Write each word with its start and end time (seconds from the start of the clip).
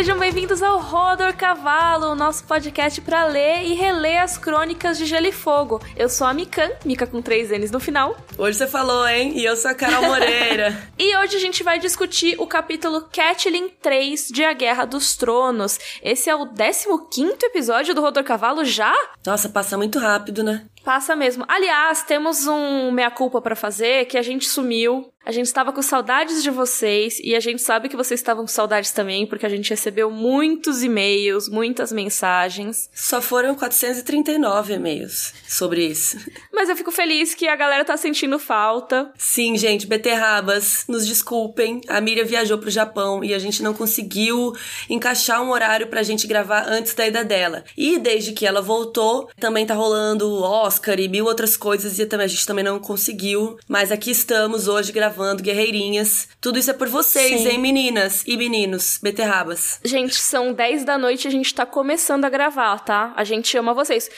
Sejam 0.00 0.18
bem-vindos 0.18 0.62
ao 0.62 0.80
Rodor 0.80 1.36
Cavalo, 1.36 2.14
nosso 2.14 2.42
podcast 2.44 3.02
para 3.02 3.26
ler 3.26 3.64
e 3.64 3.74
reler 3.74 4.22
as 4.22 4.38
crônicas 4.38 4.96
de 4.96 5.04
Gelo 5.04 5.26
e 5.26 5.30
Fogo. 5.30 5.78
Eu 5.94 6.08
sou 6.08 6.26
a 6.26 6.32
Mikan, 6.32 6.70
Mika 6.86 7.06
com 7.06 7.20
três 7.20 7.50
N's 7.50 7.70
no 7.70 7.78
final. 7.78 8.16
Hoje 8.38 8.56
você 8.56 8.66
falou, 8.66 9.06
hein? 9.06 9.34
E 9.36 9.44
eu 9.44 9.54
sou 9.56 9.70
a 9.70 9.74
Carol 9.74 10.04
Moreira. 10.04 10.74
e 10.98 11.14
hoje 11.18 11.36
a 11.36 11.38
gente 11.38 11.62
vai 11.62 11.78
discutir 11.78 12.34
o 12.38 12.46
capítulo 12.46 13.10
Catelyn 13.12 13.68
3 13.82 14.28
de 14.28 14.42
A 14.42 14.54
Guerra 14.54 14.86
dos 14.86 15.18
Tronos. 15.18 15.78
Esse 16.02 16.30
é 16.30 16.34
o 16.34 16.46
15 16.46 17.36
episódio 17.42 17.94
do 17.94 18.00
Rodor 18.00 18.24
Cavalo 18.24 18.64
já? 18.64 18.94
Nossa, 19.26 19.50
passa 19.50 19.76
muito 19.76 19.98
rápido, 19.98 20.42
né? 20.42 20.64
Passa 20.84 21.14
mesmo. 21.14 21.44
Aliás, 21.46 22.02
temos 22.02 22.46
um 22.46 22.90
meia-culpa 22.90 23.40
para 23.40 23.54
fazer, 23.54 24.06
que 24.06 24.16
a 24.16 24.22
gente 24.22 24.48
sumiu. 24.48 25.10
A 25.22 25.32
gente 25.32 25.46
estava 25.46 25.70
com 25.70 25.82
saudades 25.82 26.42
de 26.42 26.50
vocês 26.50 27.20
e 27.22 27.36
a 27.36 27.40
gente 27.40 27.60
sabe 27.60 27.90
que 27.90 27.96
vocês 27.96 28.18
estavam 28.18 28.42
com 28.42 28.48
saudades 28.48 28.90
também, 28.90 29.26
porque 29.26 29.44
a 29.44 29.50
gente 29.50 29.68
recebeu 29.68 30.10
muitos 30.10 30.82
e-mails, 30.82 31.46
muitas 31.46 31.92
mensagens. 31.92 32.88
Só 32.94 33.20
foram 33.20 33.54
439 33.54 34.74
e-mails 34.74 35.34
sobre 35.46 35.84
isso. 35.86 36.16
Mas 36.50 36.70
eu 36.70 36.76
fico 36.76 36.90
feliz 36.90 37.34
que 37.34 37.46
a 37.46 37.54
galera 37.54 37.84
tá 37.84 37.98
sentindo 37.98 38.38
falta. 38.38 39.12
Sim, 39.18 39.58
gente, 39.58 39.86
beterrabas, 39.86 40.84
nos 40.88 41.06
desculpem. 41.06 41.82
A 41.86 42.00
Miriam 42.00 42.24
viajou 42.24 42.56
pro 42.56 42.70
Japão 42.70 43.22
e 43.22 43.34
a 43.34 43.38
gente 43.38 43.62
não 43.62 43.74
conseguiu 43.74 44.54
encaixar 44.88 45.42
um 45.42 45.50
horário 45.50 45.88
pra 45.88 46.02
gente 46.02 46.26
gravar 46.26 46.64
antes 46.66 46.94
da 46.94 47.06
ida 47.06 47.22
dela. 47.22 47.62
E 47.76 47.98
desde 47.98 48.32
que 48.32 48.46
ela 48.46 48.62
voltou, 48.62 49.28
também 49.38 49.66
tá 49.66 49.74
rolando 49.74 50.42
Oscar 50.70 51.00
e 51.00 51.08
mil 51.08 51.24
outras 51.24 51.56
coisas 51.56 51.98
e 51.98 52.06
também 52.06 52.26
a 52.26 52.28
gente 52.28 52.46
também 52.46 52.64
não 52.64 52.78
conseguiu. 52.78 53.58
Mas 53.66 53.90
aqui 53.90 54.12
estamos 54.12 54.68
hoje 54.68 54.92
gravando 54.92 55.42
guerreirinhas. 55.42 56.28
Tudo 56.40 56.60
isso 56.60 56.70
é 56.70 56.74
por 56.74 56.88
vocês, 56.88 57.40
Sim. 57.40 57.48
hein, 57.48 57.58
meninas 57.58 58.22
e 58.24 58.36
meninos, 58.36 59.00
beterrabas. 59.02 59.80
Gente, 59.84 60.14
são 60.14 60.52
10 60.52 60.84
da 60.84 60.96
noite 60.96 61.24
e 61.24 61.28
a 61.28 61.30
gente 61.30 61.52
tá 61.52 61.66
começando 61.66 62.24
a 62.24 62.28
gravar, 62.28 62.78
tá? 62.78 63.12
A 63.16 63.24
gente 63.24 63.58
ama 63.58 63.74
vocês. 63.74 64.08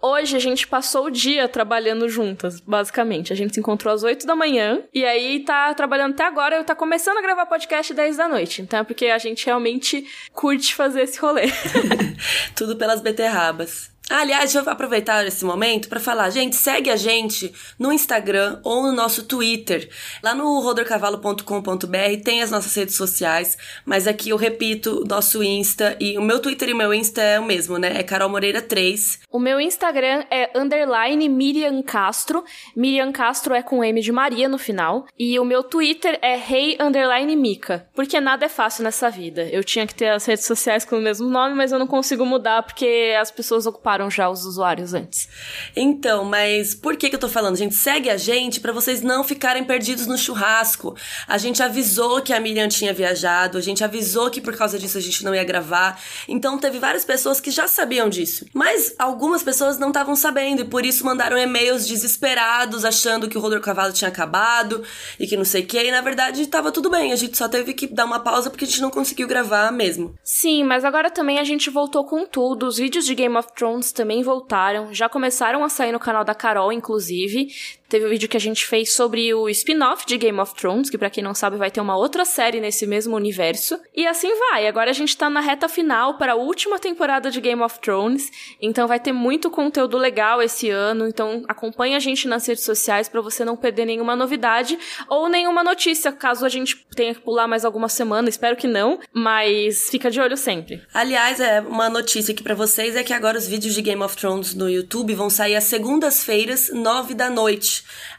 Hoje 0.00 0.34
a 0.34 0.38
gente 0.38 0.66
passou 0.66 1.06
o 1.06 1.10
dia 1.10 1.46
trabalhando 1.46 2.08
juntas, 2.08 2.58
basicamente. 2.58 3.30
A 3.30 3.36
gente 3.36 3.52
se 3.52 3.60
encontrou 3.60 3.92
às 3.92 4.02
8 4.02 4.26
da 4.26 4.34
manhã 4.34 4.82
e 4.94 5.04
aí 5.04 5.40
tá 5.40 5.74
trabalhando 5.74 6.14
até 6.14 6.24
agora. 6.24 6.56
Eu 6.56 6.64
tá 6.64 6.74
começando 6.74 7.18
a 7.18 7.22
gravar 7.22 7.44
podcast 7.44 7.92
10 7.92 8.16
da 8.16 8.26
noite. 8.26 8.62
Então 8.62 8.80
é 8.80 8.84
porque 8.84 9.06
a 9.08 9.18
gente 9.18 9.44
realmente 9.44 10.06
curte 10.32 10.74
fazer 10.74 11.02
esse 11.02 11.18
rolê. 11.18 11.48
Tudo 12.56 12.76
pelas 12.76 13.02
beterrabas. 13.02 13.90
Aliás, 14.10 14.54
eu 14.54 14.64
vou 14.64 14.72
aproveitar 14.72 15.26
esse 15.26 15.44
momento 15.44 15.88
para 15.88 16.00
falar, 16.00 16.30
gente, 16.30 16.56
segue 16.56 16.88
a 16.88 16.96
gente 16.96 17.52
no 17.78 17.92
Instagram 17.92 18.58
ou 18.64 18.82
no 18.82 18.92
nosso 18.92 19.24
Twitter. 19.24 19.90
Lá 20.22 20.34
no 20.34 20.60
rodorcavalo.com.br 20.60 22.22
tem 22.24 22.40
as 22.40 22.50
nossas 22.50 22.74
redes 22.74 22.94
sociais, 22.94 23.58
mas 23.84 24.06
aqui 24.06 24.30
eu 24.30 24.38
repito, 24.38 25.04
nosso 25.06 25.42
Insta 25.42 25.94
e 26.00 26.16
o 26.16 26.22
meu 26.22 26.40
Twitter 26.40 26.70
e 26.70 26.72
o 26.72 26.76
meu 26.76 26.94
Insta 26.94 27.20
é 27.20 27.38
o 27.38 27.44
mesmo, 27.44 27.76
né? 27.76 27.98
É 27.98 28.02
Carol 28.02 28.30
Moreira 28.30 28.62
3. 28.62 29.20
O 29.30 29.38
meu 29.38 29.60
Instagram 29.60 30.24
é 30.30 30.58
underline 30.58 31.28
Miriam 31.28 31.82
Castro. 31.82 32.42
Miriam 32.74 33.12
Castro 33.12 33.54
é 33.54 33.62
com 33.62 33.84
M 33.84 34.00
de 34.00 34.10
Maria 34.10 34.48
no 34.48 34.56
final. 34.56 35.06
E 35.18 35.38
o 35.38 35.44
meu 35.44 35.62
Twitter 35.62 36.18
é 36.22 36.34
rei 36.34 36.78
underline 36.80 37.36
Mica. 37.36 37.86
Porque 37.94 38.18
nada 38.20 38.46
é 38.46 38.48
fácil 38.48 38.84
nessa 38.84 39.10
vida. 39.10 39.46
Eu 39.50 39.62
tinha 39.62 39.86
que 39.86 39.94
ter 39.94 40.08
as 40.08 40.24
redes 40.24 40.46
sociais 40.46 40.84
com 40.86 40.96
o 40.96 41.00
mesmo 41.00 41.28
nome, 41.28 41.54
mas 41.54 41.72
eu 41.72 41.78
não 41.78 41.86
consigo 41.86 42.24
mudar 42.24 42.62
porque 42.62 43.14
as 43.20 43.30
pessoas 43.30 43.66
ocuparam 43.66 43.97
já 44.10 44.30
os 44.30 44.44
usuários 44.44 44.94
antes. 44.94 45.28
Então, 45.74 46.24
mas 46.24 46.74
por 46.74 46.96
que, 46.96 47.08
que 47.08 47.16
eu 47.16 47.20
tô 47.20 47.28
falando? 47.28 47.56
Gente, 47.56 47.74
segue 47.74 48.08
a 48.08 48.16
gente 48.16 48.60
para 48.60 48.72
vocês 48.72 49.02
não 49.02 49.24
ficarem 49.24 49.64
perdidos 49.64 50.06
no 50.06 50.16
churrasco. 50.16 50.94
A 51.26 51.36
gente 51.38 51.62
avisou 51.62 52.22
que 52.22 52.32
a 52.32 52.38
Miriam 52.38 52.68
tinha 52.68 52.92
viajado, 52.92 53.58
a 53.58 53.60
gente 53.60 53.82
avisou 53.82 54.30
que 54.30 54.40
por 54.40 54.56
causa 54.56 54.78
disso 54.78 54.98
a 54.98 55.00
gente 55.00 55.24
não 55.24 55.34
ia 55.34 55.44
gravar. 55.44 56.00
Então 56.28 56.58
teve 56.58 56.78
várias 56.78 57.04
pessoas 57.04 57.40
que 57.40 57.50
já 57.50 57.66
sabiam 57.66 58.08
disso. 58.08 58.46
Mas 58.54 58.94
algumas 58.98 59.42
pessoas 59.42 59.78
não 59.78 59.88
estavam 59.88 60.14
sabendo 60.14 60.62
e 60.62 60.64
por 60.64 60.84
isso 60.84 61.04
mandaram 61.04 61.38
e-mails 61.38 61.86
desesperados, 61.86 62.84
achando 62.84 63.28
que 63.28 63.36
o 63.36 63.40
Rodor 63.40 63.60
Cavalo 63.60 63.92
tinha 63.92 64.08
acabado 64.08 64.82
e 65.18 65.26
que 65.26 65.36
não 65.36 65.44
sei 65.44 65.62
o 65.62 65.66
que. 65.66 65.78
E 65.78 65.90
na 65.90 66.00
verdade 66.00 66.46
tava 66.46 66.70
tudo 66.70 66.90
bem, 66.90 67.12
a 67.12 67.16
gente 67.16 67.36
só 67.36 67.48
teve 67.48 67.74
que 67.74 67.86
dar 67.86 68.04
uma 68.04 68.20
pausa 68.20 68.50
porque 68.50 68.64
a 68.64 68.68
gente 68.68 68.80
não 68.80 68.90
conseguiu 68.90 69.26
gravar 69.26 69.72
mesmo. 69.72 70.14
Sim, 70.22 70.64
mas 70.64 70.84
agora 70.84 71.10
também 71.10 71.38
a 71.38 71.44
gente 71.44 71.70
voltou 71.70 72.04
com 72.04 72.26
tudo. 72.26 72.66
Os 72.66 72.76
vídeos 72.76 73.04
de 73.04 73.14
Game 73.14 73.36
of 73.36 73.48
Thrones 73.54 73.87
também 73.92 74.22
voltaram, 74.22 74.92
já 74.92 75.08
começaram 75.08 75.64
a 75.64 75.68
sair 75.68 75.92
no 75.92 75.98
canal 75.98 76.24
da 76.24 76.34
Carol, 76.34 76.72
inclusive. 76.72 77.48
Teve 77.88 78.04
um 78.04 78.10
vídeo 78.10 78.28
que 78.28 78.36
a 78.36 78.40
gente 78.40 78.66
fez 78.66 78.92
sobre 78.92 79.32
o 79.32 79.48
spin-off 79.48 80.04
de 80.06 80.18
Game 80.18 80.38
of 80.38 80.54
Thrones, 80.54 80.90
que 80.90 80.98
para 80.98 81.08
quem 81.08 81.24
não 81.24 81.34
sabe 81.34 81.56
vai 81.56 81.70
ter 81.70 81.80
uma 81.80 81.96
outra 81.96 82.22
série 82.24 82.60
nesse 82.60 82.86
mesmo 82.86 83.16
universo. 83.16 83.80
E 83.96 84.06
assim 84.06 84.30
vai. 84.38 84.66
Agora 84.66 84.90
a 84.90 84.92
gente 84.92 85.16
tá 85.16 85.30
na 85.30 85.40
reta 85.40 85.70
final 85.70 86.18
para 86.18 86.32
a 86.32 86.36
última 86.36 86.78
temporada 86.78 87.30
de 87.30 87.40
Game 87.40 87.62
of 87.62 87.78
Thrones, 87.80 88.30
então 88.60 88.86
vai 88.86 89.00
ter 89.00 89.12
muito 89.12 89.50
conteúdo 89.50 89.96
legal 89.96 90.42
esse 90.42 90.68
ano. 90.68 91.08
Então 91.08 91.42
acompanha 91.48 91.96
a 91.96 92.00
gente 92.00 92.28
nas 92.28 92.46
redes 92.46 92.62
sociais 92.62 93.08
para 93.08 93.22
você 93.22 93.42
não 93.42 93.56
perder 93.56 93.86
nenhuma 93.86 94.14
novidade 94.14 94.78
ou 95.08 95.26
nenhuma 95.28 95.64
notícia, 95.64 96.12
caso 96.12 96.44
a 96.44 96.48
gente 96.50 96.86
tenha 96.94 97.14
que 97.14 97.20
pular 97.20 97.48
mais 97.48 97.64
alguma 97.64 97.88
semana, 97.88 98.28
espero 98.28 98.56
que 98.56 98.66
não, 98.66 98.98
mas 99.14 99.88
fica 99.88 100.10
de 100.10 100.20
olho 100.20 100.36
sempre. 100.36 100.82
Aliás, 100.92 101.40
é 101.40 101.60
uma 101.62 101.88
notícia 101.88 102.32
aqui 102.32 102.42
para 102.42 102.54
vocês 102.54 102.96
é 102.96 103.02
que 103.02 103.14
agora 103.14 103.38
os 103.38 103.46
vídeos 103.46 103.74
de 103.74 103.80
Game 103.80 104.02
of 104.02 104.14
Thrones 104.14 104.54
no 104.54 104.68
YouTube 104.68 105.14
vão 105.14 105.30
sair 105.30 105.56
às 105.56 105.64
segundas-feiras, 105.64 106.70
nove 106.74 107.14
da 107.14 107.30
noite. 107.30 107.77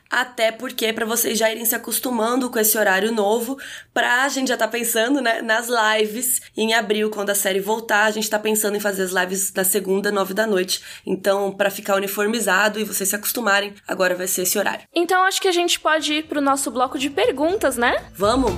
Até 0.09 0.51
porque 0.51 0.91
para 0.91 1.05
vocês 1.05 1.37
já 1.37 1.51
irem 1.51 1.65
se 1.65 1.75
acostumando 1.75 2.49
com 2.49 2.57
esse 2.57 2.77
horário 2.77 3.11
novo, 3.11 3.57
pra 3.93 4.27
gente 4.29 4.47
já 4.47 4.57
tá 4.57 4.67
pensando, 4.67 5.21
né, 5.21 5.41
nas 5.41 5.67
lives 5.67 6.41
em 6.57 6.73
abril, 6.73 7.11
quando 7.11 7.29
a 7.29 7.35
série 7.35 7.59
voltar, 7.59 8.05
a 8.05 8.11
gente 8.11 8.29
tá 8.29 8.39
pensando 8.39 8.75
em 8.75 8.79
fazer 8.79 9.03
as 9.03 9.11
lives 9.11 9.51
da 9.51 9.63
segunda, 9.63 10.11
nove 10.11 10.33
da 10.33 10.47
noite. 10.47 10.81
Então, 11.05 11.51
para 11.51 11.69
ficar 11.69 11.95
uniformizado 11.95 12.79
e 12.79 12.83
vocês 12.83 13.09
se 13.09 13.15
acostumarem, 13.15 13.75
agora 13.87 14.15
vai 14.15 14.27
ser 14.27 14.43
esse 14.43 14.57
horário. 14.57 14.87
Então, 14.95 15.23
acho 15.23 15.41
que 15.41 15.47
a 15.47 15.53
gente 15.53 15.79
pode 15.79 16.13
ir 16.13 16.23
pro 16.25 16.41
nosso 16.41 16.71
bloco 16.71 16.97
de 16.97 17.09
perguntas, 17.09 17.77
né? 17.77 18.03
Vamos! 18.15 18.53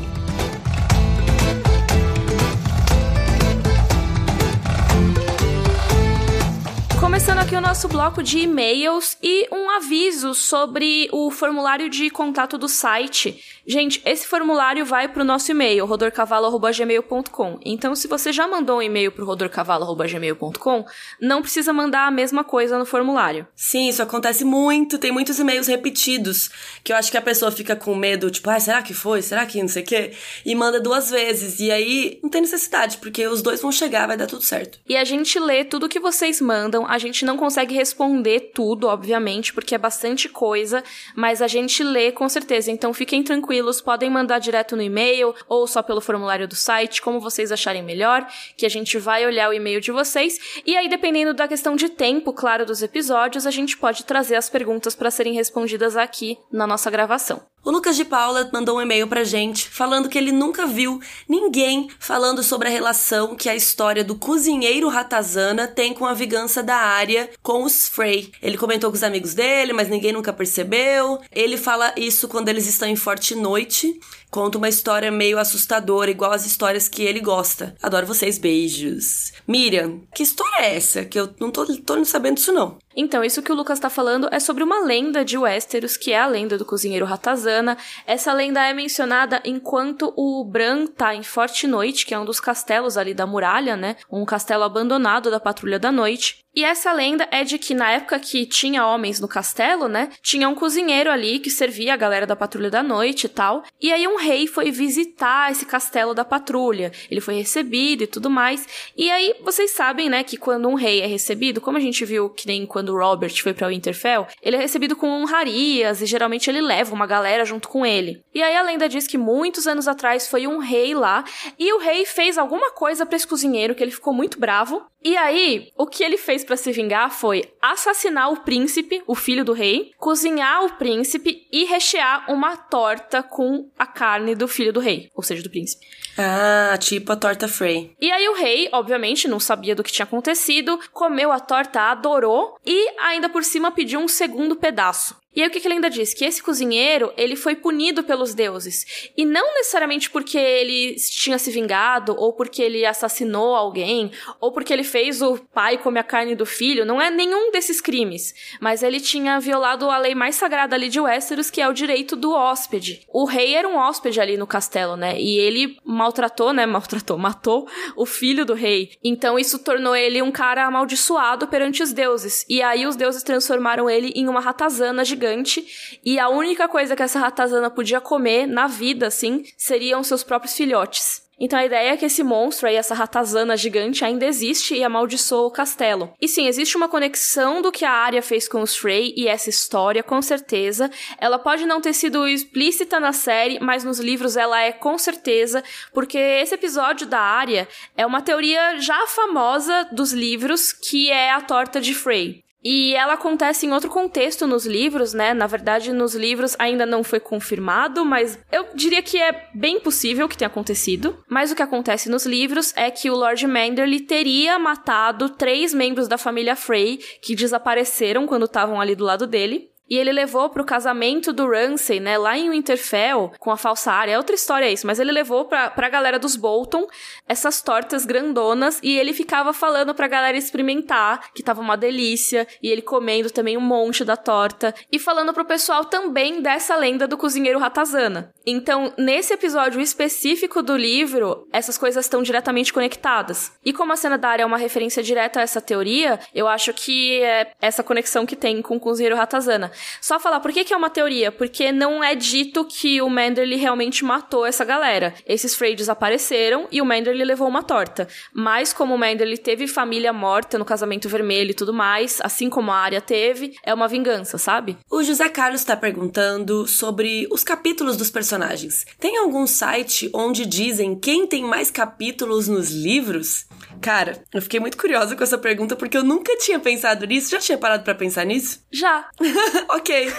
Começando 7.12 7.40
aqui 7.40 7.58
o 7.58 7.62
nosso 7.62 7.90
bloco 7.90 8.24
de 8.24 8.40
e-mails 8.40 9.18
e 9.22 9.46
um 9.52 9.70
aviso 9.70 10.34
sobre 10.34 11.10
o 11.12 11.30
formulário 11.30 11.90
de 11.90 12.10
contato 12.10 12.58
do 12.58 12.70
site. 12.70 13.38
Gente, 13.68 14.02
esse 14.06 14.26
formulário 14.26 14.86
vai 14.86 15.10
para 15.10 15.22
o 15.22 15.26
nosso 15.26 15.52
e-mail, 15.52 15.86
rodorcavalo.gmail.com. 15.86 17.60
Então, 17.66 17.96
se 17.96 18.08
você 18.08 18.32
já 18.32 18.48
mandou 18.48 18.78
um 18.78 18.82
e-mail 18.82 19.12
para 19.12 19.26
rodorcavalo.gmail.com, 19.26 20.86
não 21.20 21.42
precisa 21.42 21.74
mandar 21.74 22.08
a 22.08 22.12
mesma 22.12 22.46
coisa 22.46 22.80
no 22.80 22.86
formulário. 22.86 23.46
Sim, 23.54 23.90
isso 23.90 24.02
acontece 24.02 24.46
muito. 24.46 24.98
Tem 24.98 25.12
muitos 25.12 25.38
e-mails 25.38 25.68
repetidos 25.68 26.50
que 26.82 26.94
eu 26.94 26.96
acho 26.96 27.12
que 27.12 27.18
a 27.18 27.22
pessoa 27.22 27.52
fica 27.52 27.76
com 27.76 27.94
medo, 27.94 28.32
tipo, 28.32 28.50
ah, 28.50 28.60
será 28.60 28.82
que 28.82 28.94
foi? 28.94 29.22
Será 29.22 29.46
que 29.46 29.62
não 29.62 29.68
sei 29.68 29.84
o 29.84 29.86
quê? 29.86 30.14
E 30.46 30.56
manda 30.56 30.80
duas 30.80 31.12
vezes. 31.12 31.60
E 31.60 31.72
aí 31.72 32.20
não 32.24 32.30
tem 32.30 32.40
necessidade, 32.40 33.00
porque 33.00 33.28
os 33.28 33.42
dois 33.42 33.62
vão 33.62 33.72
chegar, 33.72 34.08
vai 34.08 34.16
dar 34.16 34.28
tudo 34.28 34.44
certo. 34.44 34.80
E 34.88 34.96
a 34.96 35.04
gente 35.04 35.38
lê 35.38 35.66
tudo 35.66 35.90
que 35.90 36.00
vocês 36.00 36.40
mandam. 36.40 36.88
A 36.88 37.01
gente 37.02 37.26
não 37.26 37.36
consegue 37.36 37.76
responder 37.76 38.52
tudo, 38.54 38.88
obviamente, 38.88 39.54
porque 39.54 39.76
é 39.76 39.78
bastante 39.78 40.30
coisa, 40.30 40.84
mas 41.16 41.42
a 41.42 41.48
gente 41.48 41.84
lê 41.84 42.12
com 42.12 42.30
certeza. 42.30 42.72
Então 42.72 42.94
fiquem 42.94 43.22
tranquilos 43.24 43.82
podem 43.82 44.10
mandar 44.10 44.40
direto 44.40 44.76
no 44.76 44.82
e-mail 44.82 45.36
ou 45.50 45.68
só 45.68 45.82
pelo 45.82 46.00
formulário 46.00 46.48
do 46.48 46.56
site, 46.56 47.02
como 47.02 47.20
vocês 47.20 47.52
acharem 47.52 47.84
melhor, 47.84 48.26
que 48.56 48.66
a 48.66 48.70
gente 48.70 48.98
vai 48.98 49.26
olhar 49.26 49.50
o 49.50 49.54
e-mail 49.54 49.82
de 49.82 49.92
vocês. 49.92 50.62
E 50.66 50.78
aí, 50.78 50.88
dependendo 50.88 51.34
da 51.34 51.48
questão 51.48 51.76
de 51.76 51.90
tempo, 51.90 52.32
claro, 52.32 52.66
dos 52.66 52.82
episódios, 52.82 53.46
a 53.46 53.52
gente 53.52 53.78
pode 53.78 54.06
trazer 54.06 54.36
as 54.36 54.50
perguntas 54.50 54.96
para 54.96 55.12
serem 55.12 55.34
respondidas 55.34 55.98
aqui 55.98 56.38
na 56.52 56.68
nossa 56.68 56.90
gravação. 56.90 57.51
O 57.64 57.70
Lucas 57.70 57.96
de 57.96 58.04
Paula 58.04 58.50
mandou 58.52 58.78
um 58.78 58.82
e-mail 58.82 59.08
pra 59.08 59.24
gente 59.24 59.70
falando 59.70 60.10
que 60.10 60.18
ele 60.18 60.32
nunca 60.32 60.66
viu 60.66 61.00
ninguém 61.30 61.90
falando 62.00 62.42
sobre 62.42 62.68
a 62.68 62.72
relação 62.72 63.36
que 63.36 63.48
a 63.48 63.56
história 63.56 64.04
do 64.04 64.16
cozinheiro 64.16 64.88
Ratazana 64.88 65.68
tem 65.68 65.94
com 65.94 66.08
a 66.08 66.14
vingança 66.14 66.64
da 66.64 66.76
área 66.76 67.30
com 67.44 67.64
os 67.64 67.88
Frey. 67.88 68.32
Ele 68.42 68.58
comentou 68.58 68.90
com 68.90 68.96
os 68.96 69.04
amigos 69.04 69.36
dele, 69.36 69.74
mas 69.74 69.90
ninguém 69.90 70.12
nunca 70.12 70.34
percebeu. 70.34 71.22
Ele 71.32 71.56
fala 71.56 71.94
isso 71.96 72.28
quando 72.28 72.50
eles 72.50 72.66
estão 72.66 72.88
em 72.88 72.96
Forte 72.96 73.36
Noite. 73.36 74.00
Conta 74.32 74.58
uma 74.58 74.70
história 74.70 75.12
meio 75.12 75.38
assustadora, 75.38 76.10
igual 76.10 76.32
as 76.32 76.46
histórias 76.46 76.88
que 76.88 77.04
ele 77.04 77.20
gosta. 77.20 77.76
Adoro 77.82 78.08
vocês, 78.08 78.38
beijos. 78.40 79.34
Miriam, 79.46 80.02
que 80.16 80.24
história 80.24 80.66
é 80.66 80.76
essa? 80.78 81.06
Que 81.06 81.20
eu 81.20 81.30
não 81.40 81.52
tô, 81.52 81.66
tô 81.78 82.04
sabendo 82.06 82.36
disso 82.36 82.54
não. 82.54 82.80
Então, 82.96 83.24
isso 83.24 83.42
que 83.42 83.52
o 83.52 83.56
Lucas 83.56 83.80
tá 83.80 83.90
falando 83.90 84.28
é 84.32 84.40
sobre 84.40 84.64
uma 84.64 84.84
lenda 84.84 85.24
de 85.24 85.38
Westeros, 85.38 85.98
que 85.98 86.12
é 86.12 86.20
a 86.20 86.28
lenda 86.28 86.58
do 86.58 86.66
cozinheiro 86.66 87.06
Ratazana. 87.06 87.78
Essa 88.06 88.34
lenda 88.34 88.66
é 88.66 88.74
mencionada 88.74 89.42
enquanto 89.46 90.14
o 90.16 90.44
Bran 90.44 90.86
tá 90.88 91.16
em 91.16 91.24
Forte 91.24 91.68
Noite, 91.68 92.06
que 92.06 92.14
é 92.14 92.20
um 92.20 92.26
dos 92.26 92.40
castelos 92.40 92.98
ali 92.98 93.14
da 93.14 93.26
muralha, 93.26 93.78
né? 93.78 93.96
Um 94.12 94.26
castelo 94.26 94.64
abandonado 94.64 95.32
da 95.32 95.40
Patrulha 95.40 95.80
da 95.80 95.92
Noite. 95.92 96.44
E 96.54 96.66
essa 96.66 96.92
lenda 96.92 97.28
é 97.32 97.46
de 97.46 97.58
que 97.58 97.74
na 97.74 97.92
época 97.92 98.20
que 98.20 98.46
tinha 98.46 98.86
homens 98.86 99.22
no 99.22 99.28
castelo, 99.28 99.88
né, 99.88 100.10
tinha 100.22 100.50
um 100.50 100.56
cozinheiro 100.56 101.10
ali 101.10 101.40
que 101.40 101.50
servia 101.50 101.94
a 101.94 101.98
galera 101.98 102.28
da 102.28 102.36
patrulha 102.36 102.70
da 102.70 102.84
noite 102.84 103.24
e 103.24 103.30
tal. 103.30 103.64
E 103.80 103.92
aí 103.92 104.06
um 104.06 104.18
rei 104.18 104.48
foi 104.48 104.70
visitar 104.70 105.50
esse 105.50 105.66
castelo 105.66 106.14
da 106.14 106.26
patrulha. 106.26 106.92
Ele 107.10 107.22
foi 107.22 107.36
recebido 107.36 108.04
e 108.04 108.08
tudo 108.08 108.30
mais. 108.30 108.68
E 108.98 109.10
aí 109.10 109.34
vocês 109.42 109.72
sabem, 109.72 110.10
né, 110.10 110.24
que 110.24 110.36
quando 110.36 110.68
um 110.68 110.74
rei 110.74 111.02
é 111.02 111.06
recebido, 111.06 111.62
como 111.62 111.78
a 111.78 111.82
gente 111.82 112.04
viu 112.04 112.30
que 112.30 112.48
nem 112.48 112.66
quando 112.66 112.98
Robert 112.98 113.42
foi 113.42 113.54
para 113.54 113.70
Winterfell, 113.70 114.28
ele 114.42 114.58
é 114.58 114.60
recebido 114.60 114.96
com 114.96 115.08
honrarias 115.08 116.02
e 116.02 116.06
geralmente 116.06 116.50
ele 116.50 116.62
leva 116.62 116.94
uma 116.94 117.08
galera 117.08 117.46
junto 117.46 117.70
com 117.70 117.86
ele. 117.86 118.22
E 118.36 118.44
aí 118.44 118.56
a 118.56 118.64
lenda 118.64 118.90
diz 118.90 119.08
que 119.08 119.18
muitos 119.18 119.68
anos 119.68 119.88
atrás 119.88 120.28
foi 120.28 120.48
um 120.48 120.58
rei 120.58 120.94
lá 120.94 121.24
e 121.58 121.72
o 121.74 121.80
rei 121.80 122.06
fez 122.06 122.38
alguma 122.38 122.72
coisa 122.72 123.06
para 123.06 123.16
esse 123.16 123.28
cozinheiro 123.28 123.74
que 123.74 123.82
ele 123.82 123.92
ficou 123.92 124.14
muito 124.14 124.38
bravo. 124.38 124.86
E 125.04 125.18
aí, 125.18 125.72
o 125.76 125.88
que 125.88 126.04
ele 126.04 126.18
fez 126.18 126.44
para 126.44 126.56
se 126.56 126.72
vingar 126.72 127.12
foi 127.12 127.44
assassinar 127.62 128.32
o 128.32 128.42
príncipe, 128.42 129.02
o 129.08 129.16
filho 129.16 129.44
do 129.44 129.54
rei, 129.54 129.92
cozinhar 129.98 130.64
o 130.64 130.74
príncipe 130.78 131.48
e 131.52 131.66
rechear 131.66 132.32
uma 132.32 132.56
torta 132.56 133.24
com 133.24 133.70
a 133.78 133.86
carne 133.86 134.36
do 134.36 134.48
filho 134.48 134.72
do 134.72 134.80
rei, 134.80 135.10
ou 135.16 135.24
seja, 135.24 135.42
do 135.42 135.50
príncipe. 135.50 135.86
Ah, 136.18 136.78
tipo 136.78 137.12
a 137.12 137.16
torta 137.16 137.48
Frey. 137.48 137.96
E 138.00 138.12
aí 138.12 138.28
o 138.30 138.36
rei, 138.36 138.70
obviamente, 138.72 139.28
não 139.28 139.40
sabia 139.40 139.76
do 139.76 139.84
que 139.84 139.92
tinha 139.92 140.04
acontecido, 140.04 140.80
comeu 140.92 141.32
a 141.32 141.40
torta, 141.40 141.82
adorou 141.82 142.58
e 142.66 142.90
ainda 143.00 143.30
por 143.30 143.44
cima 143.44 143.72
pediu 143.72 144.00
um 144.00 144.08
segundo 144.08 144.56
pedaço. 144.56 145.21
E 145.34 145.42
aí 145.42 145.48
o 145.48 145.52
que, 145.52 145.66
ele 145.66 145.76
ainda 145.76 145.90
diz? 145.90 146.14
Que 146.14 146.26
esse 146.26 146.44
cozinheiro, 146.44 147.14
ele 147.16 147.38
foi 147.38 147.56
punido 147.56 148.04
pelos 148.04 148.34
deuses. 148.34 149.10
E 149.16 149.26
não 149.26 149.54
necessariamente 149.56 150.10
porque 150.10 150.38
ele 150.38 150.96
tinha 150.96 151.38
se 151.38 151.50
vingado, 151.50 152.14
ou 152.18 152.34
porque 152.34 152.62
ele 152.62 152.86
assassinou 152.86 153.56
alguém, 153.56 154.12
ou 154.42 154.52
porque 154.52 154.74
ele 154.74 154.84
fez 154.84 155.22
o 155.22 155.38
pai 155.38 155.78
comer 155.78 156.02
a 156.02 156.04
carne 156.04 156.36
do 156.36 156.46
filho. 156.46 156.86
Não 156.86 157.02
é 157.02 157.10
nenhum 157.10 157.50
desses 157.50 157.80
crimes. 157.80 158.34
Mas 158.60 158.84
ele 158.84 159.00
tinha 159.00 159.40
violado 159.40 159.90
a 159.90 159.98
lei 159.98 160.14
mais 160.14 160.36
sagrada 160.36 160.76
ali 160.76 160.90
de 160.90 161.00
Westeros, 161.00 161.50
que 161.50 161.62
é 161.62 161.70
o 161.70 161.74
direito 161.74 162.18
do 162.18 162.32
hóspede. 162.32 163.06
O 163.08 163.24
rei 163.24 163.56
era 163.56 163.68
um 163.68 163.78
hóspede 163.78 164.20
ali 164.20 164.36
no 164.36 164.46
castelo, 164.46 164.98
né? 164.98 165.18
E 165.18 165.38
ele 165.38 165.78
maltratou, 165.86 166.52
né? 166.52 166.66
Maltratou, 166.66 167.18
matou 167.18 167.70
o 167.96 168.06
filho 168.06 168.46
do 168.46 168.54
rei. 168.54 168.98
Então 169.02 169.40
isso 169.40 169.60
tornou 169.60 169.96
ele 169.96 170.22
um 170.22 170.32
cara 170.32 170.66
amaldiçoado 170.66 171.48
perante 171.48 171.82
os 171.82 171.94
deuses. 171.94 172.46
E 172.50 172.62
aí 172.62 172.86
os 172.86 172.98
deuses 172.98 173.24
transformaram 173.24 173.90
ele 173.90 174.12
em 174.14 174.28
uma 174.28 174.42
ratazana 174.42 175.06
gigante 175.06 175.21
gigante 175.22 176.00
e 176.04 176.20
a 176.20 176.30
única 176.30 176.68
coisa 176.68 176.96
que 176.96 177.04
essa 177.04 177.20
ratazana 177.20 177.70
podia 177.70 178.02
comer 178.02 178.48
na 178.48 178.66
vida, 178.66 179.08
assim, 179.08 179.44
seriam 179.56 180.04
seus 180.04 180.24
próprios 180.24 180.56
filhotes. 180.56 181.30
Então 181.44 181.58
a 181.58 181.66
ideia 181.66 181.94
é 181.94 181.98
que 181.98 182.06
esse 182.06 182.24
monstro 182.24 182.68
aí, 182.68 182.76
essa 182.76 182.94
ratazana 182.94 183.58
gigante, 183.58 184.06
ainda 184.06 184.28
existe 184.28 184.76
e 184.76 184.84
amaldiçoa 184.84 185.48
o 185.48 185.52
castelo. 185.52 186.14
E 186.22 186.28
sim, 186.28 186.48
existe 186.48 186.78
uma 186.78 186.88
conexão 186.88 187.64
do 187.64 187.72
que 187.72 187.84
a 187.84 187.92
Arya 187.92 188.22
fez 188.22 188.48
com 188.48 188.62
os 188.62 188.76
Frey 188.76 189.12
e 189.18 189.28
essa 189.28 189.50
história, 189.50 190.04
com 190.04 190.22
certeza. 190.22 190.92
Ela 191.18 191.40
pode 191.40 191.66
não 191.66 191.82
ter 191.82 191.94
sido 191.94 192.28
explícita 192.28 193.00
na 193.00 193.12
série, 193.12 193.60
mas 193.60 193.84
nos 193.84 194.00
livros 194.00 194.38
ela 194.38 194.62
é 194.62 194.72
com 194.72 195.00
certeza, 195.00 195.64
porque 195.92 196.20
esse 196.20 196.54
episódio 196.54 197.08
da 197.08 197.20
Arya 197.20 197.68
é 197.98 198.06
uma 198.06 198.22
teoria 198.22 198.80
já 198.80 199.08
famosa 199.08 199.90
dos 199.92 200.14
livros, 200.14 200.72
que 200.72 201.10
é 201.10 201.32
a 201.32 201.42
torta 201.42 201.82
de 201.82 201.96
Frey. 201.96 202.44
E 202.64 202.94
ela 202.96 203.14
acontece 203.14 203.66
em 203.66 203.74
outro 203.74 203.90
contexto 203.90 204.46
nos 204.46 204.66
livros, 204.66 205.14
né? 205.14 205.34
Na 205.34 205.48
verdade, 205.48 205.92
nos 205.92 206.14
livros 206.14 206.56
ainda 206.60 206.86
não 206.86 207.04
foi 207.04 207.20
confirmado, 207.20 208.06
mas 208.06 208.38
eu 208.52 208.68
diria 208.76 209.02
que 209.02 209.18
é 209.18 209.50
bem 209.54 209.80
possível 209.80 210.30
que 210.30 210.38
tenha 210.38 210.48
acontecido. 210.48 211.18
Mas 211.28 211.52
o 211.52 211.56
que 211.56 211.64
acontece 211.64 212.10
nos 212.10 212.26
livros 212.26 212.72
é 212.76 212.92
que 212.92 213.10
o 213.10 213.16
Lord 213.16 213.46
Manderly 213.48 214.02
teria 214.02 214.60
matado 214.60 215.30
três 215.30 215.74
membros 215.74 216.08
da 216.08 216.18
família 216.18 216.56
Frey 216.56 216.98
que 217.22 217.36
desapareceram 217.36 218.28
quando 218.28 218.46
estavam 218.46 218.80
ali 218.80 218.96
do 218.96 219.06
lado 219.06 219.26
dele. 219.26 219.71
E 219.92 219.98
ele 219.98 220.14
levou 220.14 220.50
pro 220.50 220.64
casamento 220.64 221.34
do 221.34 221.50
Ramsay, 221.50 222.00
né, 222.00 222.18
lá 222.18 222.38
em 222.38 222.50
Winterfell, 222.50 223.34
com 223.38 223.52
a 223.52 223.58
falsa 223.58 223.92
área. 223.92 224.14
É 224.14 224.18
outra 224.18 224.34
história 224.34 224.72
isso, 224.72 224.88
mas 224.88 225.02
ele 225.02 225.12
levou 225.12 225.44
pra, 225.44 225.70
pra 225.70 225.90
galera 225.90 226.18
dos 226.18 226.38
Bolton 226.38 226.88
essas 227.28 227.62
tortas 227.62 228.06
grandonas 228.06 228.80
e 228.82 228.98
ele 228.98 229.12
ficava 229.12 229.52
falando 229.52 229.94
pra 229.94 230.08
galera 230.08 230.38
experimentar, 230.38 231.34
que 231.34 231.44
tava 231.44 231.60
uma 231.60 231.76
delícia, 231.76 232.48
e 232.64 232.70
ele 232.70 232.82
comendo 232.82 233.30
também 233.30 233.58
um 233.58 233.62
monte 233.62 234.06
da 234.06 234.16
torta, 234.16 234.74
e 234.90 234.98
falando 234.98 235.34
pro 235.34 235.44
pessoal 235.44 235.84
também 235.84 236.42
dessa 236.42 236.74
lenda 236.78 237.06
do 237.06 237.18
cozinheiro 237.18 237.60
Ratazana. 237.60 238.34
Então, 238.46 238.94
nesse 238.98 239.34
episódio 239.34 239.82
específico 239.82 240.64
do 240.64 240.78
livro, 240.78 241.46
essas 241.52 241.78
coisas 241.78 242.06
estão 242.06 242.24
diretamente 242.24 242.72
conectadas. 242.72 243.52
E 243.66 243.74
como 243.74 243.92
a 243.92 243.98
cena 243.98 244.18
da 244.18 244.30
área 244.30 244.44
é 244.44 244.46
uma 244.46 244.58
referência 244.58 245.04
direta 245.04 245.42
a 245.42 245.44
essa 245.44 245.60
teoria, 245.60 246.18
eu 246.34 246.48
acho 246.48 246.74
que 246.74 247.22
é 247.22 247.52
essa 247.62 247.84
conexão 247.84 248.26
que 248.26 248.38
tem 248.38 248.62
com 248.62 248.78
o 248.78 248.80
cozinheiro 248.80 249.18
Ratazana. 249.18 249.70
Só 250.00 250.20
falar 250.20 250.40
por 250.40 250.52
que, 250.52 250.64
que 250.64 250.74
é 250.74 250.78
uma 250.78 250.90
teoria? 250.90 251.32
Porque 251.32 251.72
não 251.72 252.04
é 252.04 252.16
dito 252.16 252.66
que 252.66 253.02
o 253.02 253.10
Manderly 253.10 253.56
realmente 253.56 254.04
matou 254.04 254.46
essa 254.46 254.66
galera. 254.66 255.14
Esses 255.26 255.56
Frey 255.56 255.76
desapareceram 255.76 256.68
e 256.72 256.82
o 256.82 256.86
Manderly 256.86 257.24
levou 257.24 257.48
uma 257.48 257.64
torta. 257.64 258.08
Mas 258.34 258.74
como 258.74 258.96
o 258.96 258.98
Manderly 258.98 259.38
teve 259.38 259.68
família 259.68 260.14
morta 260.14 260.58
no 260.58 260.66
casamento 260.66 261.10
vermelho 261.10 261.52
e 261.52 261.56
tudo 261.56 261.74
mais, 261.74 262.20
assim 262.22 262.50
como 262.50 262.72
a 262.72 262.78
Arya 262.78 263.02
teve, 263.02 263.56
é 263.64 263.74
uma 263.74 263.88
vingança, 263.88 264.38
sabe? 264.38 264.78
O 264.90 265.04
José 265.04 265.30
Carlos 265.30 265.62
está 265.62 265.76
perguntando 265.76 266.68
sobre 266.68 267.28
os 267.32 267.44
capítulos 267.44 267.98
dos 267.98 268.10
personagens. 268.10 268.86
Tem 269.00 269.18
algum 269.18 269.46
site 269.48 270.10
onde 270.14 270.46
dizem 270.46 270.98
quem 270.98 271.28
tem 271.28 271.44
mais 271.44 271.72
capítulos 271.72 272.48
nos 272.48 272.72
livros? 272.72 273.46
Cara, 273.82 274.24
eu 274.34 274.42
fiquei 274.42 274.60
muito 274.60 274.78
curiosa 274.78 275.16
com 275.16 275.24
essa 275.24 275.38
pergunta 275.38 275.76
porque 275.76 275.98
eu 275.98 276.04
nunca 276.04 276.38
tinha 276.38 276.60
pensado 276.60 277.06
nisso. 277.06 277.32
Já 277.32 277.40
tinha 277.40 277.58
parado 277.58 277.84
para 277.84 277.96
pensar 277.96 278.26
nisso? 278.26 278.64
Já. 278.72 279.10
ok. 279.70 280.14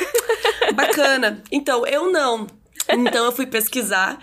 Bacana. 0.75 1.43
Então, 1.51 1.87
eu 1.87 2.11
não. 2.11 2.47
Então 2.89 3.27
eu 3.27 3.33
fui 3.33 3.47
pesquisar 3.47 4.19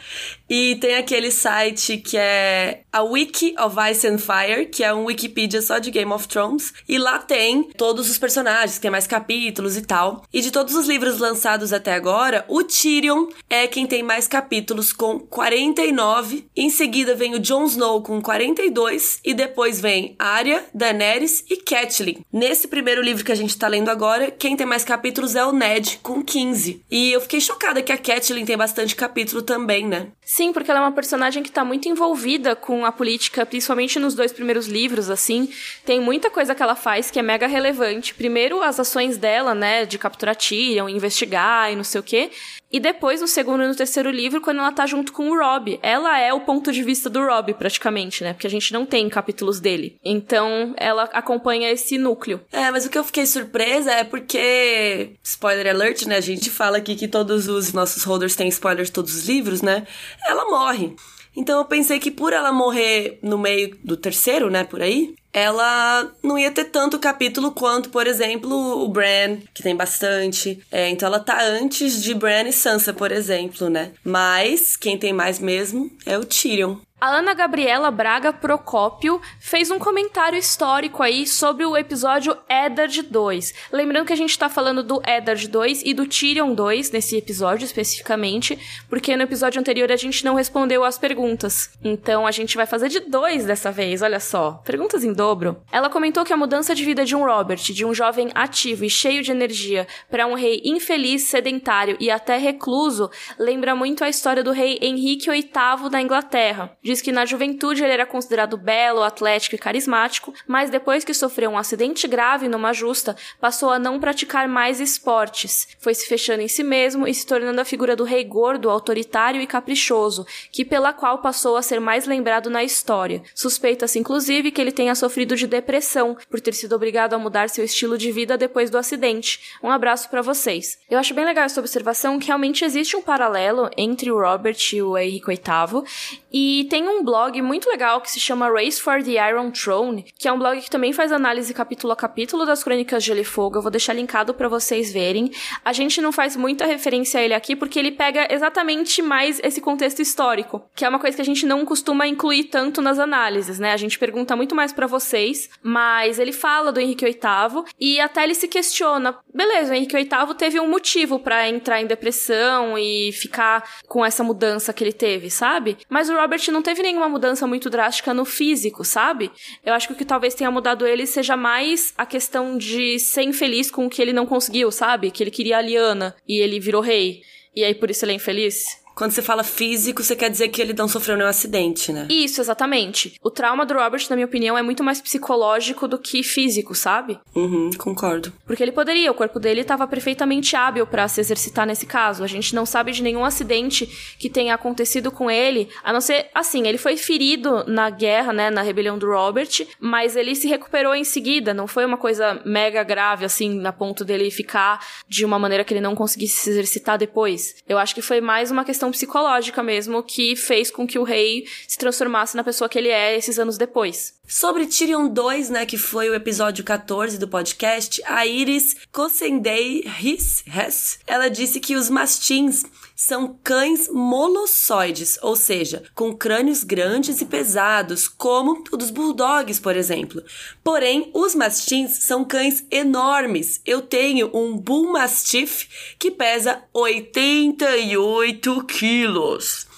e 0.50 0.76
tem 0.76 0.96
aquele 0.96 1.32
site 1.32 1.98
que 1.98 2.18
é 2.18 2.84
a 2.92 3.04
Wiki 3.04 3.56
of 3.60 3.76
Ice 3.92 4.08
and 4.08 4.18
Fire, 4.18 4.66
que 4.66 4.84
é 4.84 4.94
um 4.94 5.06
Wikipedia 5.06 5.62
só 5.62 5.80
de 5.80 5.92
Game 5.92 6.12
of 6.12 6.28
Thrones. 6.28 6.74
E 6.88 6.98
lá 6.98 7.20
tem 7.20 7.64
todos 7.78 8.10
os 8.10 8.18
personagens, 8.18 8.80
tem 8.80 8.92
mais 8.92 9.08
capítulos 9.08 9.78
e 9.78 9.82
tal. 9.82 10.24
E 10.34 10.42
de 10.42 10.52
todos 10.52 10.76
os 10.76 10.88
livros 10.88 11.20
lançados 11.20 11.74
até 11.74 11.94
agora, 11.94 12.46
o 12.48 12.64
Tyrion 12.64 13.28
é 13.50 13.68
quem 13.68 13.86
tem 13.86 14.04
mais 14.04 14.28
capítulos, 14.28 14.92
com 14.92 15.20
49. 15.20 16.48
Em 16.56 16.70
seguida 16.70 17.16
vem 17.16 17.36
o 17.36 17.40
Jon 17.40 17.66
Snow 17.66 18.02
com 18.02 18.22
42. 18.22 19.20
E 19.24 19.34
depois 19.34 19.80
vem 19.80 20.16
Arya, 20.18 20.66
Daenerys 20.74 21.44
e 21.50 21.58
Catelyn. 21.58 22.20
Nesse 22.32 22.68
primeiro 22.68 23.02
livro 23.02 23.24
que 23.24 23.32
a 23.32 23.36
gente 23.36 23.58
tá 23.58 23.68
lendo 23.68 23.90
agora, 23.90 24.32
quem 24.32 24.56
tem 24.56 24.66
mais 24.66 24.84
capítulos 24.84 25.36
é 25.36 25.46
o 25.46 25.52
Ned, 25.52 26.00
com 26.02 26.24
15. 26.24 26.84
E 26.90 27.12
eu 27.12 27.22
fiquei 27.22 27.42
chocada 27.42 27.82
que 27.82 27.92
a 27.92 27.98
Catelyn 27.98 28.46
tem 28.46 28.58
bastante 28.58 28.96
capítulo 28.96 29.42
também, 29.42 29.88
né? 29.88 30.08
Sim, 30.24 30.54
porque 30.54 30.70
ela 30.70 30.82
é 30.82 30.84
uma 30.84 30.92
personagem 30.92 31.42
que 31.42 31.52
tá 31.52 31.66
muito 31.66 31.88
envolvida 31.90 32.56
com 32.56 32.79
a 32.86 32.92
política, 32.92 33.46
principalmente 33.46 34.00
nos 34.00 34.14
dois 34.14 34.32
primeiros 34.32 34.68
livros, 34.68 35.10
assim. 35.10 35.50
Tem 35.86 36.00
muita 36.00 36.30
coisa 36.30 36.56
que 36.56 36.64
ela 36.64 36.76
faz 36.76 37.10
que 37.12 37.20
é 37.20 37.22
mega 37.22 37.48
relevante. 37.48 38.14
Primeiro, 38.14 38.62
as 38.62 38.80
ações 38.80 39.18
dela, 39.18 39.54
né, 39.54 39.86
de 39.86 39.98
capturar 39.98 40.36
Tyrion, 40.36 40.90
investigar 40.90 41.72
e 41.72 41.76
não 41.76 41.84
sei 41.84 42.00
o 42.00 42.04
quê. 42.04 42.32
E 42.72 42.80
depois, 42.80 43.20
no 43.20 43.28
segundo 43.28 43.64
e 43.64 43.68
no 43.68 43.76
terceiro 43.76 44.12
livro, 44.12 44.42
quando 44.42 44.60
ela 44.60 44.72
tá 44.72 44.86
junto 44.86 45.12
com 45.12 45.32
o 45.32 45.38
Rob. 45.38 45.80
Ela 45.82 46.20
é 46.20 46.32
o 46.32 46.42
ponto 46.42 46.72
de 46.72 46.84
vista 46.84 47.10
do 47.10 47.20
Rob, 47.20 47.52
praticamente, 47.56 48.24
né? 48.24 48.34
Porque 48.34 48.46
a 48.46 48.50
gente 48.50 48.72
não 48.72 48.86
tem 48.86 49.10
capítulos 49.10 49.60
dele. 49.60 49.98
Então, 50.06 50.76
ela 50.78 51.06
acompanha 51.06 51.72
esse 51.72 51.98
núcleo. 51.98 52.40
É, 52.52 52.70
mas 52.70 52.86
o 52.86 52.90
que 52.90 52.98
eu 52.98 53.04
fiquei 53.04 53.26
surpresa 53.26 53.92
é 53.92 54.04
porque. 54.04 55.16
Spoiler 55.24 55.74
alert, 55.74 56.06
né? 56.06 56.18
A 56.18 56.22
gente 56.22 56.52
fala 56.52 56.78
aqui 56.78 56.96
que 56.96 57.08
todos 57.08 57.48
os 57.48 57.74
nossos 57.74 58.04
holders 58.04 58.36
têm 58.36 58.48
spoilers 58.50 58.90
de 58.90 58.94
todos 58.94 59.16
os 59.16 59.28
livros, 59.28 59.64
né? 59.64 59.88
ela 60.28 60.46
morre. 60.46 60.96
Então 61.36 61.60
eu 61.60 61.66
pensei 61.66 62.00
que 62.00 62.12
por 62.12 62.34
ela 62.34 62.52
morrer 62.52 63.20
no 63.22 63.38
meio 63.38 63.78
do 63.84 63.96
terceiro, 63.96 64.50
né, 64.50 64.64
por 64.64 64.82
aí, 64.82 65.14
ela 65.32 66.12
não 66.24 66.38
ia 66.38 66.52
ter 66.52 66.66
tanto 66.66 67.00
capítulo 67.00 67.52
quanto, 67.52 67.90
por 67.90 68.08
exemplo, 68.08 68.84
o 68.84 68.88
Bran, 68.88 69.38
que 69.54 69.64
tem 69.64 69.76
bastante. 69.76 70.60
É, 70.72 70.90
então 70.90 71.08
ela 71.08 71.20
tá 71.20 71.40
antes 71.42 72.02
de 72.02 72.14
Bran 72.14 72.48
e 72.48 72.54
Sansa, 72.54 72.94
por 72.94 73.12
exemplo, 73.12 73.70
né? 73.70 73.92
Mas 74.04 74.76
quem 74.76 74.98
tem 74.98 75.14
mais 75.14 75.40
mesmo 75.40 75.92
é 76.06 76.18
o 76.18 76.26
Tyrion. 76.26 76.78
A 77.02 77.16
Ana 77.16 77.34
Gabriela 77.34 77.90
Braga 77.90 78.34
Procópio 78.34 79.22
fez 79.40 79.72
um 79.72 79.80
comentário 79.80 80.38
histórico 80.38 81.02
aí 81.02 81.26
sobre 81.26 81.66
o 81.66 81.78
episódio 81.78 82.36
Eddard 82.50 83.04
2. 83.04 83.54
Lembrando 83.72 84.08
que 84.08 84.12
a 84.12 84.18
gente 84.18 84.38
tá 84.38 84.50
falando 84.50 84.84
do 84.84 85.02
Eddard 85.08 85.48
2 85.48 85.84
e 85.86 85.94
do 85.94 86.06
Tyrion 86.06 86.54
2 86.54 86.92
nesse 86.92 87.16
episódio 87.16 87.64
especificamente, 87.64 88.60
porque 88.90 89.16
no 89.16 89.24
episódio 89.24 89.62
anterior 89.62 89.90
a 89.90 89.96
gente 89.96 90.26
não 90.26 90.36
respondeu 90.36 90.84
as 90.84 90.98
perguntas. 90.98 91.70
Então 91.82 92.28
a 92.28 92.32
gente 92.32 92.58
vai 92.58 92.66
fazer 92.66 92.90
de 92.90 93.00
dois 93.00 93.46
dessa 93.46 93.72
vez, 93.72 94.02
olha 94.02 94.20
só. 94.20 94.62
Perguntas 94.66 95.02
em 95.02 95.14
dobro. 95.14 95.62
Ela 95.72 95.90
comentou 95.90 96.26
que 96.26 96.34
a 96.34 96.38
mudança 96.38 96.76
de 96.76 96.84
vida 96.84 97.06
de 97.06 97.16
um 97.16 97.24
Robert, 97.24 97.60
de 97.60 97.86
um 97.86 97.94
jovem 97.94 98.30
ativo 98.36 98.84
e 98.84 98.90
cheio 98.90 99.24
de 99.24 99.32
energia, 99.32 99.88
para 100.12 100.28
um 100.28 100.34
rei 100.34 100.62
infeliz, 100.66 101.24
sedentário 101.24 101.96
e 101.98 102.12
até 102.12 102.36
recluso, 102.36 103.10
lembra 103.40 103.74
muito 103.74 104.04
a 104.04 104.10
história 104.10 104.44
do 104.44 104.52
rei 104.52 104.78
Henrique 104.82 105.32
VIII 105.32 105.90
da 105.90 106.02
Inglaterra 106.02 106.78
diz 106.90 107.02
que 107.04 107.12
na 107.12 107.24
juventude 107.24 107.84
ele 107.84 107.94
era 107.94 108.06
considerado 108.06 108.58
belo, 108.58 109.04
atlético 109.04 109.54
e 109.54 109.60
carismático, 109.60 110.34
mas 110.48 110.72
depois 110.72 111.04
que 111.04 111.14
sofreu 111.14 111.52
um 111.52 111.58
acidente 111.58 112.08
grave 112.08 112.48
numa 112.48 112.74
justa, 112.74 113.16
passou 113.40 113.70
a 113.70 113.78
não 113.78 114.00
praticar 114.00 114.48
mais 114.48 114.80
esportes. 114.80 115.68
Foi 115.80 115.94
se 115.94 116.08
fechando 116.08 116.42
em 116.42 116.48
si 116.48 116.64
mesmo 116.64 117.08
e 117.08 117.14
se 117.14 117.28
tornando 117.28 117.62
a 117.62 117.66
figura 117.66 117.96
do 117.96 118.04
rei 118.04 118.24
gordo, 118.24 118.72
autoritário 118.72 119.40
e 119.40 119.46
caprichoso, 119.46 120.26
que 120.52 120.66
pela 120.66 120.92
qual 120.92 121.20
passou 121.20 121.58
a 121.58 121.62
ser 121.62 121.80
mais 121.80 122.08
lembrado 122.08 122.50
na 122.50 122.64
história. 122.64 123.22
Suspeita-se 123.36 124.00
inclusive 124.00 124.50
que 124.50 124.60
ele 124.60 124.72
tenha 124.72 124.96
sofrido 124.96 125.36
de 125.36 125.46
depressão 125.46 126.18
por 126.28 126.40
ter 126.40 126.56
sido 126.56 126.76
obrigado 126.76 127.14
a 127.14 127.20
mudar 127.20 127.50
seu 127.50 127.64
estilo 127.64 128.00
de 128.00 128.12
vida 128.12 128.36
depois 128.36 128.72
do 128.72 128.80
acidente. 128.80 129.58
Um 129.62 129.70
abraço 129.70 130.10
para 130.10 130.24
vocês. 130.24 130.80
Eu 130.90 130.98
acho 130.98 131.14
bem 131.14 131.26
legal 131.26 131.46
essa 131.46 131.60
observação 131.60 132.18
que 132.18 132.28
realmente 132.28 132.66
existe 132.66 132.96
um 132.96 133.02
paralelo 133.02 133.70
entre 133.78 134.12
o 134.12 134.20
Robert 134.20 134.58
e 134.74 134.82
o 134.82 134.98
Henrique 134.98 135.28
VIII 135.28 135.84
e 136.32 136.68
tem 136.70 136.79
um 136.88 137.04
blog 137.04 137.42
muito 137.42 137.70
legal 137.70 138.00
que 138.02 138.12
se 138.12 138.20
chama 138.20 138.50
Race 138.50 138.80
for 138.80 139.04
the 139.04 139.12
Iron 139.30 139.52
Throne, 139.52 140.06
que 140.18 140.28
é 140.28 140.32
um 140.32 140.38
blog 140.38 140.62
que 140.62 140.70
também 140.70 140.94
faz 140.94 141.12
análise 141.12 141.54
capítulo 141.54 141.94
a 141.94 141.96
capítulo 141.96 142.46
das 142.46 142.64
Crônicas 142.64 143.04
de 143.04 143.08
Gelo 143.08 143.20
e 143.20 143.24
Fogo. 143.24 143.58
Eu 143.58 143.62
vou 143.62 143.72
deixar 143.72 143.94
linkado 143.94 144.34
para 144.34 144.48
vocês 144.48 144.92
verem. 144.92 145.32
A 145.66 145.74
gente 145.74 146.02
não 146.02 146.12
faz 146.12 146.36
muita 146.36 146.66
referência 146.66 147.20
a 147.20 147.24
ele 147.24 147.34
aqui 147.34 147.56
porque 147.56 147.80
ele 147.80 147.92
pega 147.92 148.28
exatamente 148.32 149.02
mais 149.02 149.40
esse 149.44 149.60
contexto 149.60 150.02
histórico, 150.02 150.62
que 150.76 150.86
é 150.86 150.90
uma 150.90 151.00
coisa 151.00 151.16
que 151.16 151.22
a 151.22 151.26
gente 151.26 151.46
não 151.46 151.66
costuma 151.66 152.08
incluir 152.08 152.46
tanto 152.46 152.82
nas 152.82 153.00
análises, 153.00 153.60
né? 153.60 153.74
A 153.74 153.78
gente 153.78 153.98
pergunta 153.98 154.36
muito 154.36 154.56
mais 154.56 154.72
para 154.72 154.88
vocês, 154.88 155.50
mas 155.64 156.20
ele 156.20 156.32
fala 156.32 156.72
do 156.72 156.80
Henrique 156.80 157.06
VIII 157.06 157.64
e 157.80 158.00
até 158.00 158.24
ele 158.24 158.36
se 158.36 158.48
questiona, 158.48 159.18
beleza, 159.40 159.72
o 159.72 159.76
Henrique 159.76 159.96
VIII 159.96 160.36
teve 160.38 160.60
um 160.60 160.68
motivo 160.68 161.18
para 161.18 161.48
entrar 161.48 161.82
em 161.82 161.88
depressão 161.88 162.78
e 162.78 163.10
ficar 163.14 163.80
com 163.88 164.06
essa 164.06 164.22
mudança 164.22 164.74
que 164.74 164.84
ele 164.84 164.92
teve, 164.92 165.30
sabe? 165.30 165.78
Mas 165.88 166.10
o 166.10 166.16
Robert 166.16 166.42
não 166.52 166.62
teve 166.62 166.82
nenhuma 166.82 167.08
mudança 167.08 167.48
muito 167.48 167.70
drástica 167.70 168.14
no 168.14 168.26
físico, 168.26 168.84
sabe? 168.84 169.32
Eu 169.66 169.74
acho 169.74 169.88
que 169.88 169.94
o 169.94 169.96
que 169.96 170.04
talvez 170.04 170.36
tenha 170.36 170.52
mudado 170.52 170.86
ele 170.86 171.06
seja 171.06 171.38
mais 171.38 171.94
a 171.98 172.06
questão 172.06 172.58
de 172.58 173.00
ser 173.00 173.24
infeliz 173.24 173.72
com 173.72 173.86
o 173.86 173.90
que 173.90 174.02
ele 174.02 174.12
não 174.12 174.26
conseguiu, 174.26 174.74
sabe? 174.74 175.10
Que 175.10 175.24
ele 175.24 175.32
queria 175.32 175.58
a 175.58 175.62
Liana 175.62 176.14
e 176.28 176.40
ele 176.40 176.60
virou 176.60 176.82
rei. 176.82 177.22
E 177.56 177.64
aí 177.64 177.74
por 177.74 177.90
isso 177.90 178.04
ele 178.04 178.12
é 178.12 178.16
infeliz? 178.16 178.66
Quando 179.00 179.12
você 179.12 179.22
fala 179.22 179.46
físico, 179.46 180.04
você 180.04 180.14
quer 180.14 180.30
dizer 180.30 180.50
que 180.50 180.62
ele 180.62 180.74
não 180.74 180.86
sofreu 180.86 181.16
nenhum 181.16 181.30
acidente, 181.30 181.94
né? 181.94 182.06
Isso, 182.10 182.42
exatamente. 182.42 183.16
O 183.24 183.32
trauma 183.32 183.66
do 183.66 183.74
Robert, 183.74 184.06
na 184.10 184.16
minha 184.18 184.26
opinião, 184.26 184.58
é 184.58 184.62
muito 184.62 184.84
mais 184.84 185.00
psicológico 185.00 185.88
do 185.88 185.98
que 185.98 186.22
físico, 186.22 186.76
sabe? 186.76 187.18
Uhum, 187.34 187.70
concordo. 187.78 188.34
Porque 188.46 188.62
ele 188.62 188.74
poderia, 188.74 189.10
o 189.10 189.14
corpo 189.14 189.40
dele 189.40 189.62
estava 189.62 189.88
perfeitamente 189.88 190.54
hábil 190.54 190.86
para 190.86 191.08
se 191.08 191.22
exercitar 191.22 191.66
nesse 191.66 191.86
caso. 191.86 192.26
A 192.26 192.28
gente 192.28 192.54
não 192.54 192.66
sabe 192.66 192.92
de 192.92 193.02
nenhum 193.02 193.24
acidente 193.24 193.86
que 194.20 194.30
tenha 194.30 194.54
acontecido 194.54 195.10
com 195.10 195.32
ele, 195.32 195.70
a 195.82 195.94
não 195.94 196.02
ser, 196.02 196.30
assim, 196.36 196.68
ele 196.68 196.78
foi 196.78 196.98
ferido 196.98 197.64
na 197.68 197.90
guerra, 197.90 198.34
né, 198.34 198.50
na 198.50 198.62
rebelião 198.62 199.00
do 199.00 199.08
Robert, 199.08 199.66
mas 199.80 200.18
ele 200.18 200.36
se 200.36 200.46
recuperou 200.46 200.94
em 200.94 201.06
seguida. 201.06 201.54
Não 201.54 201.68
foi 201.68 201.86
uma 201.86 201.98
coisa 201.98 202.42
mega 202.46 202.84
grave, 202.84 203.24
assim, 203.24 203.62
na 203.62 203.72
ponto 203.72 204.04
dele 204.04 204.30
ficar 204.30 204.86
de 205.08 205.24
uma 205.24 205.40
maneira 205.40 205.64
que 205.64 205.74
ele 205.74 205.80
não 205.80 205.96
conseguisse 205.96 206.42
se 206.42 206.50
exercitar 206.50 206.98
depois. 206.98 207.56
Eu 207.66 207.78
acho 207.78 207.96
que 207.96 208.02
foi 208.02 208.20
mais 208.20 208.52
uma 208.52 208.66
questão 208.66 208.89
psicológica 208.92 209.62
mesmo 209.64 210.04
que 210.04 210.36
fez 210.36 210.72
com 210.72 210.88
que 210.88 211.00
o 211.00 211.04
rei 211.04 211.46
se 211.68 211.78
transformasse 211.78 212.36
na 212.36 212.44
pessoa 212.44 212.70
que 212.70 212.78
ele 212.78 212.90
é 212.90 213.18
esses 213.18 213.40
anos 213.40 213.58
depois. 213.58 214.14
Sobre 214.28 214.68
Tyrion 214.68 215.08
2, 215.08 215.50
né, 215.50 215.66
que 215.66 215.78
foi 215.78 216.10
o 216.10 216.14
episódio 216.14 216.64
14 216.64 217.18
do 217.18 217.28
podcast, 217.28 218.02
a 218.06 218.28
Iris 218.28 218.76
Kossendei 218.92 219.84
Hess, 219.86 221.00
ela 221.08 221.30
disse 221.30 221.60
que 221.60 221.76
os 221.76 221.90
mastins 221.90 222.64
são 223.00 223.40
cães 223.42 223.88
molossoides, 223.88 225.18
ou 225.22 225.34
seja, 225.34 225.84
com 225.96 226.14
crânios 226.14 226.66
grandes 226.66 227.22
e 227.22 227.26
pesados, 227.26 228.10
como 228.10 228.62
o 228.74 228.76
dos 228.76 228.90
bulldogs, 228.92 229.58
por 229.58 229.74
exemplo. 229.74 230.22
Porém, 230.62 231.10
os 231.14 231.34
mastins 231.34 232.00
são 232.00 232.26
cães 232.26 232.66
enormes. 232.70 233.62
Eu 233.66 233.82
tenho 233.82 234.30
um 234.36 234.58
Bull 234.58 234.92
Mastiff 234.92 235.96
que 235.98 236.12
pesa 236.12 236.62
88 236.74 238.66
quilos. 238.66 239.69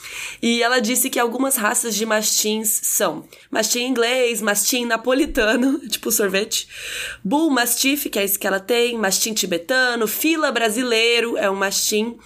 E 0.41 0.61
ela 0.61 0.79
disse 0.79 1.09
que 1.09 1.19
algumas 1.19 1.55
raças 1.55 1.95
de 1.95 2.05
mastins 2.05 2.79
são 2.83 3.27
mastim 3.49 3.81
inglês, 3.81 4.41
mastim 4.41 4.85
napolitano, 4.85 5.79
tipo 5.89 6.11
sorvete, 6.11 6.67
bull 7.23 7.49
mastiff, 7.49 8.09
que 8.09 8.19
é 8.19 8.23
esse 8.23 8.37
que 8.37 8.47
ela 8.47 8.59
tem, 8.59 8.97
mastim 8.97 9.33
tibetano, 9.33 10.07
fila 10.07 10.51
brasileiro, 10.51 11.37
é 11.37 11.49
um 11.49 11.55
mastim. 11.55 12.17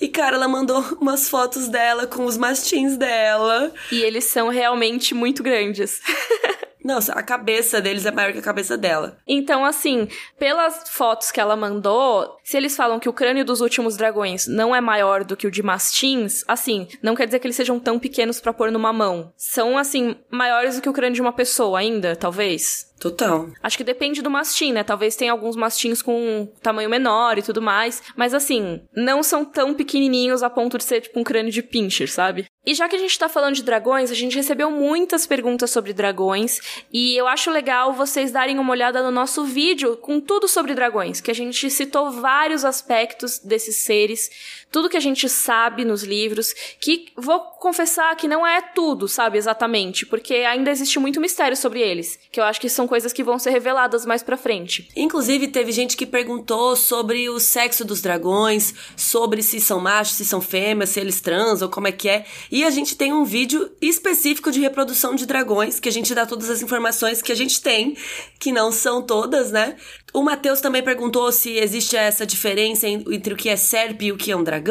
E 0.00 0.08
cara, 0.08 0.36
ela 0.36 0.48
mandou 0.48 0.80
umas 1.00 1.28
fotos 1.28 1.68
dela 1.68 2.06
com 2.06 2.24
os 2.24 2.36
mastins 2.36 2.96
dela. 2.96 3.72
E 3.90 4.02
eles 4.02 4.24
são 4.24 4.48
realmente 4.48 5.14
muito 5.14 5.42
grandes. 5.42 6.00
Não, 6.84 6.98
a 6.98 7.22
cabeça 7.22 7.80
deles 7.80 8.04
é 8.04 8.10
maior 8.10 8.30
que 8.32 8.38
a 8.38 8.42
cabeça 8.42 8.76
dela. 8.76 9.16
Então, 9.26 9.64
assim, 9.64 10.06
pelas 10.38 10.86
fotos 10.90 11.32
que 11.32 11.40
ela 11.40 11.56
mandou, 11.56 12.36
se 12.44 12.58
eles 12.58 12.76
falam 12.76 13.00
que 13.00 13.08
o 13.08 13.12
crânio 13.12 13.42
dos 13.42 13.62
últimos 13.62 13.96
dragões 13.96 14.46
não 14.46 14.74
é 14.74 14.82
maior 14.82 15.24
do 15.24 15.36
que 15.36 15.46
o 15.46 15.50
de 15.50 15.62
mastins, 15.62 16.44
assim, 16.46 16.86
não 17.02 17.14
quer 17.14 17.24
dizer 17.24 17.38
que 17.38 17.46
eles 17.46 17.56
sejam 17.56 17.80
tão 17.80 17.98
pequenos 17.98 18.38
para 18.38 18.52
pôr 18.52 18.70
numa 18.70 18.92
mão. 18.92 19.32
São, 19.34 19.78
assim, 19.78 20.14
maiores 20.30 20.76
do 20.76 20.82
que 20.82 20.88
o 20.88 20.92
crânio 20.92 21.14
de 21.14 21.22
uma 21.22 21.32
pessoa 21.32 21.78
ainda, 21.78 22.14
talvez. 22.14 22.92
Total. 23.04 23.50
Acho 23.62 23.76
que 23.76 23.84
depende 23.84 24.22
do 24.22 24.30
mastim, 24.30 24.72
né? 24.72 24.82
Talvez 24.82 25.14
tenha 25.14 25.30
alguns 25.30 25.56
mastins 25.56 26.00
com 26.00 26.50
tamanho 26.62 26.88
menor 26.88 27.36
e 27.36 27.42
tudo 27.42 27.60
mais. 27.60 28.02
Mas 28.16 28.32
assim, 28.32 28.80
não 28.96 29.22
são 29.22 29.44
tão 29.44 29.74
pequenininhos 29.74 30.42
a 30.42 30.48
ponto 30.48 30.78
de 30.78 30.84
ser 30.84 31.02
tipo 31.02 31.20
um 31.20 31.22
crânio 31.22 31.52
de 31.52 31.62
pincher, 31.62 32.10
sabe? 32.10 32.46
E 32.66 32.72
já 32.72 32.88
que 32.88 32.96
a 32.96 32.98
gente 32.98 33.18
tá 33.18 33.28
falando 33.28 33.56
de 33.56 33.62
dragões, 33.62 34.10
a 34.10 34.14
gente 34.14 34.34
recebeu 34.34 34.70
muitas 34.70 35.26
perguntas 35.26 35.70
sobre 35.70 35.92
dragões. 35.92 36.82
E 36.90 37.14
eu 37.14 37.28
acho 37.28 37.50
legal 37.50 37.92
vocês 37.92 38.32
darem 38.32 38.58
uma 38.58 38.72
olhada 38.72 39.02
no 39.02 39.10
nosso 39.10 39.44
vídeo 39.44 39.98
com 39.98 40.18
tudo 40.18 40.48
sobre 40.48 40.74
dragões, 40.74 41.20
que 41.20 41.30
a 41.30 41.34
gente 41.34 41.68
citou 41.68 42.10
vários 42.10 42.64
aspectos 42.64 43.38
desses 43.38 43.82
seres 43.82 44.63
tudo 44.70 44.88
que 44.88 44.96
a 44.96 45.00
gente 45.00 45.28
sabe 45.28 45.84
nos 45.84 46.02
livros, 46.02 46.52
que 46.80 47.06
vou 47.16 47.40
confessar 47.40 48.14
que 48.16 48.28
não 48.28 48.46
é 48.46 48.60
tudo, 48.60 49.08
sabe, 49.08 49.38
exatamente, 49.38 50.04
porque 50.04 50.34
ainda 50.34 50.70
existe 50.70 50.98
muito 50.98 51.20
mistério 51.20 51.56
sobre 51.56 51.80
eles, 51.80 52.18
que 52.30 52.40
eu 52.40 52.44
acho 52.44 52.60
que 52.60 52.68
são 52.68 52.86
coisas 52.86 53.12
que 53.12 53.22
vão 53.22 53.38
ser 53.38 53.50
reveladas 53.50 54.04
mais 54.04 54.22
pra 54.22 54.36
frente. 54.36 54.88
Inclusive, 54.96 55.48
teve 55.48 55.72
gente 55.72 55.96
que 55.96 56.04
perguntou 56.04 56.76
sobre 56.76 57.28
o 57.28 57.38
sexo 57.38 57.84
dos 57.84 58.00
dragões, 58.00 58.74
sobre 58.96 59.42
se 59.42 59.60
são 59.60 59.80
machos, 59.80 60.16
se 60.16 60.24
são 60.24 60.40
fêmeas, 60.40 60.90
se 60.90 61.00
eles 61.00 61.20
transam, 61.20 61.68
como 61.68 61.88
é 61.88 61.92
que 61.92 62.08
é. 62.08 62.24
E 62.50 62.64
a 62.64 62.70
gente 62.70 62.96
tem 62.96 63.12
um 63.12 63.24
vídeo 63.24 63.70
específico 63.80 64.50
de 64.50 64.60
reprodução 64.60 65.14
de 65.14 65.26
dragões, 65.26 65.80
que 65.80 65.88
a 65.88 65.92
gente 65.92 66.14
dá 66.14 66.26
todas 66.26 66.50
as 66.50 66.62
informações 66.62 67.22
que 67.22 67.32
a 67.32 67.36
gente 67.36 67.60
tem, 67.60 67.96
que 68.38 68.52
não 68.52 68.70
são 68.70 69.02
todas, 69.02 69.50
né? 69.50 69.76
O 70.12 70.22
Matheus 70.22 70.60
também 70.60 70.82
perguntou 70.82 71.32
se 71.32 71.56
existe 71.56 71.96
essa 71.96 72.24
diferença 72.24 72.86
entre 72.86 73.34
o 73.34 73.36
que 73.36 73.48
é 73.48 73.56
serp 73.56 74.02
e 74.02 74.12
o 74.12 74.16
que 74.16 74.30
é 74.30 74.36
um 74.36 74.44
dragão. 74.44 74.63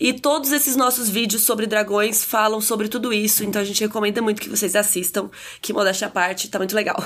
E 0.00 0.12
todos 0.12 0.52
esses 0.52 0.76
nossos 0.76 1.08
vídeos 1.08 1.42
sobre 1.42 1.66
dragões 1.66 2.24
falam 2.24 2.60
sobre 2.60 2.88
tudo 2.88 3.12
isso. 3.12 3.44
Então 3.44 3.60
a 3.60 3.64
gente 3.64 3.80
recomenda 3.82 4.22
muito 4.22 4.40
que 4.40 4.48
vocês 4.48 4.74
assistam, 4.74 5.30
que 5.60 5.72
modéstia 5.72 6.06
à 6.06 6.10
parte, 6.10 6.48
tá 6.48 6.58
muito 6.58 6.74
legal. 6.74 6.96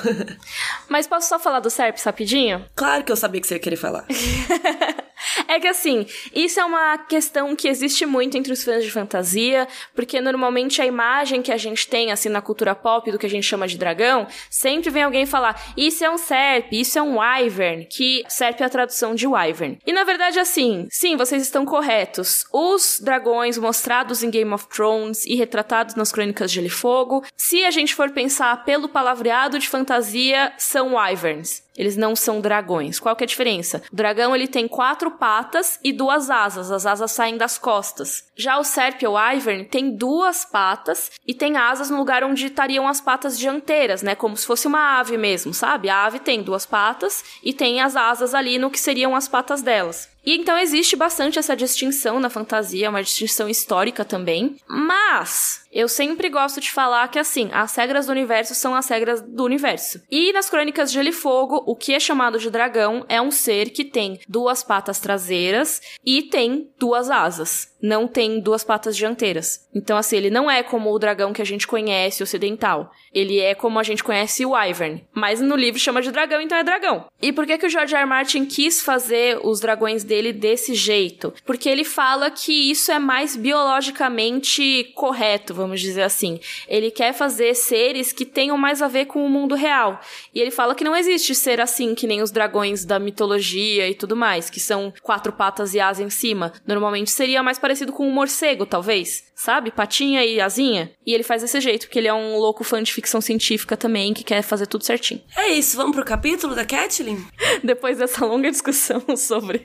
Mas 0.89 1.07
posso 1.07 1.29
só 1.29 1.39
falar 1.39 1.61
do 1.61 1.71
serp 1.71 1.97
rapidinho? 2.05 2.65
Claro 2.75 3.05
que 3.05 3.13
eu 3.13 3.17
sabia 3.17 3.41
que 3.41 3.47
você 3.47 3.55
ia 3.55 3.61
querer 3.61 3.77
falar. 3.77 4.07
é 5.49 5.59
que 5.61 5.69
assim, 5.69 6.07
isso 6.35 6.61
é 6.61 6.65
uma 6.65 6.99
questão 6.99 7.55
que 7.57 7.69
existe 7.69 8.07
muito 8.07 8.37
entre 8.37 8.53
os 8.53 8.62
fãs 8.62 8.85
de 8.85 8.91
fantasia, 8.91 9.67
porque 9.95 10.21
normalmente 10.21 10.81
a 10.81 10.87
imagem 10.87 11.43
que 11.43 11.53
a 11.53 11.57
gente 11.57 11.89
tem, 11.89 12.11
assim, 12.11 12.29
na 12.29 12.41
cultura 12.41 12.75
pop 12.75 13.11
do 13.11 13.19
que 13.19 13.27
a 13.27 13.31
gente 13.31 13.45
chama 13.45 13.67
de 13.67 13.79
dragão, 13.79 14.27
sempre 14.49 14.91
vem 14.91 15.03
alguém 15.03 15.27
falar: 15.27 15.61
isso 15.77 16.05
é 16.05 16.11
um 16.11 16.19
serp, 16.19 16.73
isso 16.73 16.99
é 16.99 17.03
um 17.03 17.19
wyvern 17.19 17.87
que 17.87 18.25
serve 18.29 18.65
a 18.65 18.69
tradução 18.69 19.15
de 19.15 19.27
Wyvern. 19.27 19.79
E 19.87 19.93
na 19.93 20.05
verdade, 20.05 20.39
assim, 20.39 20.87
sim, 20.91 21.17
vocês 21.17 21.43
estão 21.43 21.65
corretos. 21.65 22.45
Os 22.53 23.00
dragões 23.03 23.59
mostrados 23.59 24.23
em 24.23 24.31
Game 24.31 24.53
of 24.53 24.67
Thrones 24.69 25.25
e 25.27 25.35
retratados 25.35 25.95
nas 25.95 26.12
Crônicas 26.12 26.50
de 26.50 26.57
Gelo 26.57 26.67
e 26.67 26.71
Fogo, 26.71 27.25
se 27.37 27.65
a 27.65 27.71
gente 27.71 27.95
for 27.95 28.11
pensar 28.11 28.65
pelo 28.65 28.89
palavreado 28.89 29.59
de 29.59 29.69
fantasia, 29.69 30.53
são 30.59 30.95
Wyverns. 30.95 31.62
Eles 31.81 31.97
não 31.97 32.15
são 32.15 32.43
dragões. 32.43 33.01
Qual 33.01 33.17
que 33.17 33.25
é 33.25 33.27
a 33.27 33.27
diferença? 33.27 33.83
O 33.91 33.97
dragão 33.97 34.37
ele 34.37 34.47
tem 34.47 34.69
quatro 34.69 35.13
patas 35.13 35.81
e 35.83 35.95
duas 35.95 36.29
asas. 36.29 36.71
As 36.71 36.85
asas 36.85 37.11
saem 37.11 37.39
das 37.39 37.57
costas. 37.57 38.27
Já 38.37 38.59
o 38.59 38.65
Serp 38.65 39.03
ou 39.05 39.19
Ivern 39.19 39.65
tem 39.65 39.97
duas 39.97 40.45
patas 40.45 41.11
e 41.27 41.33
tem 41.33 41.57
asas 41.57 41.89
no 41.89 41.97
lugar 41.97 42.23
onde 42.23 42.45
estariam 42.45 42.87
as 42.87 43.01
patas 43.01 43.39
dianteiras, 43.39 44.03
né? 44.03 44.15
Como 44.15 44.37
se 44.37 44.47
fosse 44.47 44.67
uma 44.67 45.01
ave 45.01 45.17
mesmo, 45.17 45.55
sabe? 45.55 45.89
A 45.89 46.05
ave 46.05 46.19
tem 46.19 46.43
duas 46.43 46.67
patas 46.67 47.25
e 47.43 47.55
tem 47.55 47.81
as 47.81 47.97
asas 47.97 48.35
ali 48.35 48.59
no 48.59 48.71
que 48.71 48.79
seriam 48.79 49.17
as 49.17 49.27
patas 49.27 49.63
delas. 49.63 50.07
E 50.25 50.37
então 50.37 50.57
existe 50.59 50.97
bastante 50.97 51.39
essa 51.39 51.57
distinção 51.57 52.21
na 52.21 52.31
fantasia, 52.31 52.91
uma 52.91 53.03
distinção 53.03 53.49
histórica 53.49 54.05
também. 54.05 54.57
Mas 54.69 55.61
Eu 55.73 55.89
sempre 55.89 56.29
gosto 56.29 56.61
de 56.61 56.71
falar 56.71 57.07
que, 57.09 57.19
assim, 57.19 57.49
as 57.53 57.77
regras 57.77 58.07
do 58.07 58.12
universo 58.12 58.57
são 58.57 58.75
as 58.75 58.89
regras 58.89 59.23
do 59.23 59.45
universo. 59.45 60.03
E 60.11 60.33
nas 60.33 60.50
Crônicas 60.50 60.91
de 60.91 60.97
Gelo 60.97 61.11
e 61.11 61.12
Fogo, 61.12 61.62
o 61.65 61.77
que 61.77 61.95
é 61.95 62.00
chamado 62.00 62.41
de 62.41 62.50
dragão 62.50 63.07
é 63.09 63.23
um 63.23 63.31
ser 63.31 63.71
que 63.71 63.85
tem 63.85 64.19
duas 64.29 64.65
patas 64.65 64.99
traseiras 64.99 65.81
e 66.05 66.23
tem 66.23 66.69
duas 66.77 67.09
asas 67.09 67.71
não 67.83 68.07
tem 68.07 68.41
duas 68.41 68.62
patas 68.62 68.97
dianteiras. 68.97 69.69
Então, 69.75 69.97
assim, 69.97 70.17
ele 70.17 70.31
não 70.31 70.50
é 70.50 70.62
como 70.62 70.93
o 70.93 70.99
dragão 70.99 71.33
que 71.33 71.43
a 71.43 71.47
gente 71.47 71.67
conhece 71.67 72.23
ocidental. 72.23 72.91
Ele 73.12 73.40
é 73.40 73.55
como 73.55 73.79
a 73.79 73.83
gente 73.83 74.05
conhece 74.05 74.45
o 74.47 74.57
Ivern. 74.57 75.05
Mas 75.12 75.40
no 75.40 75.57
livro 75.57 75.81
chama 75.81 76.02
de 76.02 76.11
dragão, 76.11 76.40
então 76.40 76.57
é 76.57 76.64
dragão. 76.64 77.07
E 77.21 77.33
por 77.33 77.47
que, 77.47 77.59
que 77.59 77.67
o 77.67 77.71
George 77.71 77.95
R. 77.95 78.02
R. 78.02 78.09
Martin 78.09 78.45
quis 78.45 78.81
fazer 78.81 79.38
os 79.43 79.61
dragões 79.61 80.05
dele 80.05 80.33
desse 80.33 80.75
jeito? 80.75 81.33
Porque 81.45 81.69
ele 81.69 81.85
fala 81.85 82.31
que 82.31 82.71
isso 82.71 82.90
é 82.90 82.99
mais 82.99 83.37
biologicamente 83.37 84.93
correto, 84.95 85.55
vamos 85.55 85.81
dizer 85.81 86.02
assim. 86.02 86.40
Ele 86.69 86.90
quer 86.90 87.12
fazer 87.12 87.55
seres 87.55 88.12
que 88.12 88.25
tenham 88.25 88.57
mais 88.57 88.81
a 88.83 88.88
ver 88.88 89.07
com 89.07 89.25
o 89.25 89.29
mundo 89.29 89.55
real. 89.55 90.00
E 90.35 90.40
ele 90.40 90.50
fala 90.50 90.75
que 90.75 90.85
não 90.85 90.97
existe 90.97 91.35
ser 91.35 91.61
assim 91.61 91.95
que 91.95 92.07
nem 92.07 92.23
os 92.23 92.31
dragões 92.31 92.85
da 92.85 92.99
mitologia 92.99 93.88
e 93.88 93.95
tudo 93.95 94.17
mais, 94.17 94.49
que 94.49 94.61
são 94.61 94.93
quatro 95.02 95.33
patas 95.33 95.75
e 95.75 95.81
asa 95.81 96.02
em 96.02 96.11
cima. 96.11 96.52
Normalmente 96.67 97.11
seria 97.11 97.43
mais 97.43 97.59
parecido 97.59 97.93
com 97.93 98.07
um 98.07 98.12
morcego, 98.12 98.64
talvez. 98.64 99.29
Sabe? 99.35 99.71
Patinha 99.71 100.23
e 100.25 100.38
asinha. 100.38 100.93
E 101.07 101.14
ele 101.14 101.23
faz 101.23 101.40
desse 101.40 101.61
jeito, 101.61 101.87
porque 101.87 101.99
ele 101.99 102.09
é 102.09 102.12
um 102.12 102.37
louco 102.37 102.62
fã 102.62 102.83
de 102.83 102.93
ficção 103.00 103.21
científica 103.21 103.76
também, 103.76 104.12
que 104.12 104.23
quer 104.23 104.42
fazer 104.42 104.66
tudo 104.66 104.85
certinho. 104.85 105.21
É 105.37 105.49
isso, 105.49 105.76
vamos 105.76 105.97
pro 105.97 106.04
capítulo 106.04 106.54
da 106.54 106.64
Catelyn? 106.64 107.25
Depois 107.64 107.99
dessa 107.99 108.25
longa 108.25 108.50
discussão 108.50 109.02
sobre 109.16 109.64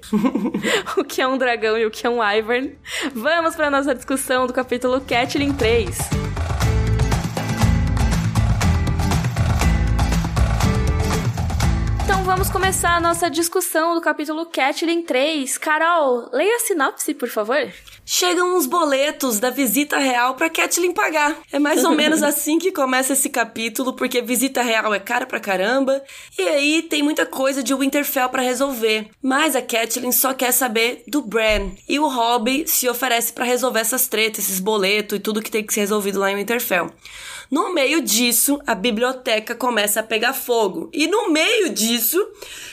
o 0.98 1.04
que 1.04 1.22
é 1.22 1.28
um 1.28 1.38
dragão 1.38 1.78
e 1.78 1.86
o 1.86 1.92
que 1.92 2.08
é 2.08 2.10
um 2.10 2.24
Ivern, 2.24 2.76
vamos 3.14 3.56
pra 3.56 3.70
nossa 3.70 3.94
discussão 3.94 4.48
do 4.48 4.54
capítulo 4.54 5.02
Catelyn 5.02 5.54
3. 5.54 5.98
Vamos 12.26 12.50
começar 12.50 12.96
a 12.96 13.00
nossa 13.00 13.30
discussão 13.30 13.94
do 13.94 14.02
capítulo 14.02 14.48
Catelyn 14.48 15.04
3. 15.04 15.60
Carol, 15.60 16.28
leia 16.34 16.56
a 16.56 16.60
sinopse, 16.60 17.14
por 17.14 17.30
favor. 17.30 17.72
Chegam 18.04 18.58
uns 18.58 18.66
boletos 18.66 19.40
da 19.40 19.52
visita 19.52 20.00
real 20.00 20.34
pra 20.34 20.50
Catelyn 20.50 20.92
pagar. 20.92 21.38
É 21.52 21.60
mais 21.60 21.84
ou 21.84 21.92
menos 21.92 22.22
assim 22.24 22.58
que 22.58 22.72
começa 22.72 23.14
esse 23.14 23.30
capítulo, 23.30 23.94
porque 23.94 24.24
visita 24.24 24.64
real 24.64 24.92
é 24.92 25.00
cara 25.00 25.28
pra 25.28 25.40
caramba. 25.40 26.02
E 26.36 26.42
aí 26.42 26.82
tem 26.82 27.04
muita 27.04 27.28
coisa 27.28 27.62
de 27.62 27.76
Winterfell 27.76 28.30
para 28.30 28.42
resolver. 28.42 29.08
Mas 29.22 29.56
a 29.56 29.62
Catelyn 29.62 30.12
só 30.12 30.34
quer 30.34 30.52
saber 30.52 31.04
do 31.08 31.22
Bran. 31.22 31.74
E 31.88 32.00
o 32.00 32.08
Robbie 32.08 32.68
se 32.68 32.90
oferece 32.90 33.32
para 33.34 33.46
resolver 33.46 33.82
essas 33.82 34.08
tretas, 34.08 34.46
esses 34.46 34.60
boletos 34.60 35.20
e 35.20 35.22
tudo 35.22 35.44
que 35.44 35.52
tem 35.52 35.64
que 35.64 35.76
ser 35.76 35.82
resolvido 35.82 36.20
lá 36.20 36.32
em 36.32 36.38
Winterfell. 36.38 36.92
No 37.50 37.74
meio 37.74 38.02
disso, 38.02 38.60
a 38.66 38.76
biblioteca 38.76 39.56
começa 39.56 40.00
a 40.00 40.04
pegar 40.04 40.34
fogo. 40.34 40.90
E 40.94 41.08
no 41.08 41.30
meio 41.30 41.70
disso, 41.70 42.26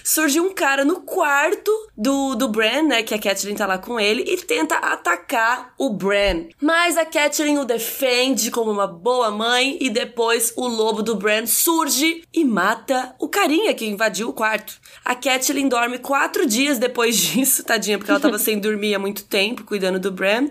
surge 0.02 0.40
um 0.40 0.52
cara 0.52 0.84
no 0.84 1.00
quarto 1.00 1.70
do, 1.96 2.34
do 2.34 2.48
Bran, 2.48 2.82
né? 2.82 3.02
Que 3.02 3.14
a 3.14 3.18
Catelyn 3.18 3.54
tá 3.54 3.66
lá 3.66 3.78
com 3.78 3.98
ele, 3.98 4.22
e 4.22 4.36
tenta 4.38 4.76
atacar 4.76 5.74
o 5.78 5.90
Bran. 5.90 6.46
Mas 6.60 6.96
a 6.96 7.04
Catelyn 7.04 7.58
o 7.58 7.64
defende 7.64 8.50
como 8.50 8.70
uma 8.70 8.86
boa 8.86 9.30
mãe, 9.30 9.76
e 9.80 9.90
depois 9.90 10.52
o 10.56 10.66
lobo 10.66 11.02
do 11.02 11.14
Bran 11.14 11.46
surge 11.46 12.24
e 12.32 12.44
mata 12.44 13.14
o 13.18 13.28
carinha 13.28 13.74
que 13.74 13.86
invadiu 13.86 14.28
o 14.28 14.32
quarto. 14.32 14.80
A 15.04 15.14
Catelyn 15.14 15.68
dorme 15.68 15.98
quatro 15.98 16.46
dias 16.46 16.78
depois 16.78 17.16
disso, 17.18 17.64
tadinha, 17.64 17.98
porque 17.98 18.10
ela 18.10 18.20
tava 18.20 18.38
sem 18.38 18.58
dormir 18.58 18.94
há 18.94 18.98
muito 18.98 19.24
tempo, 19.24 19.64
cuidando 19.64 19.98
do 19.98 20.10
Bran. 20.10 20.48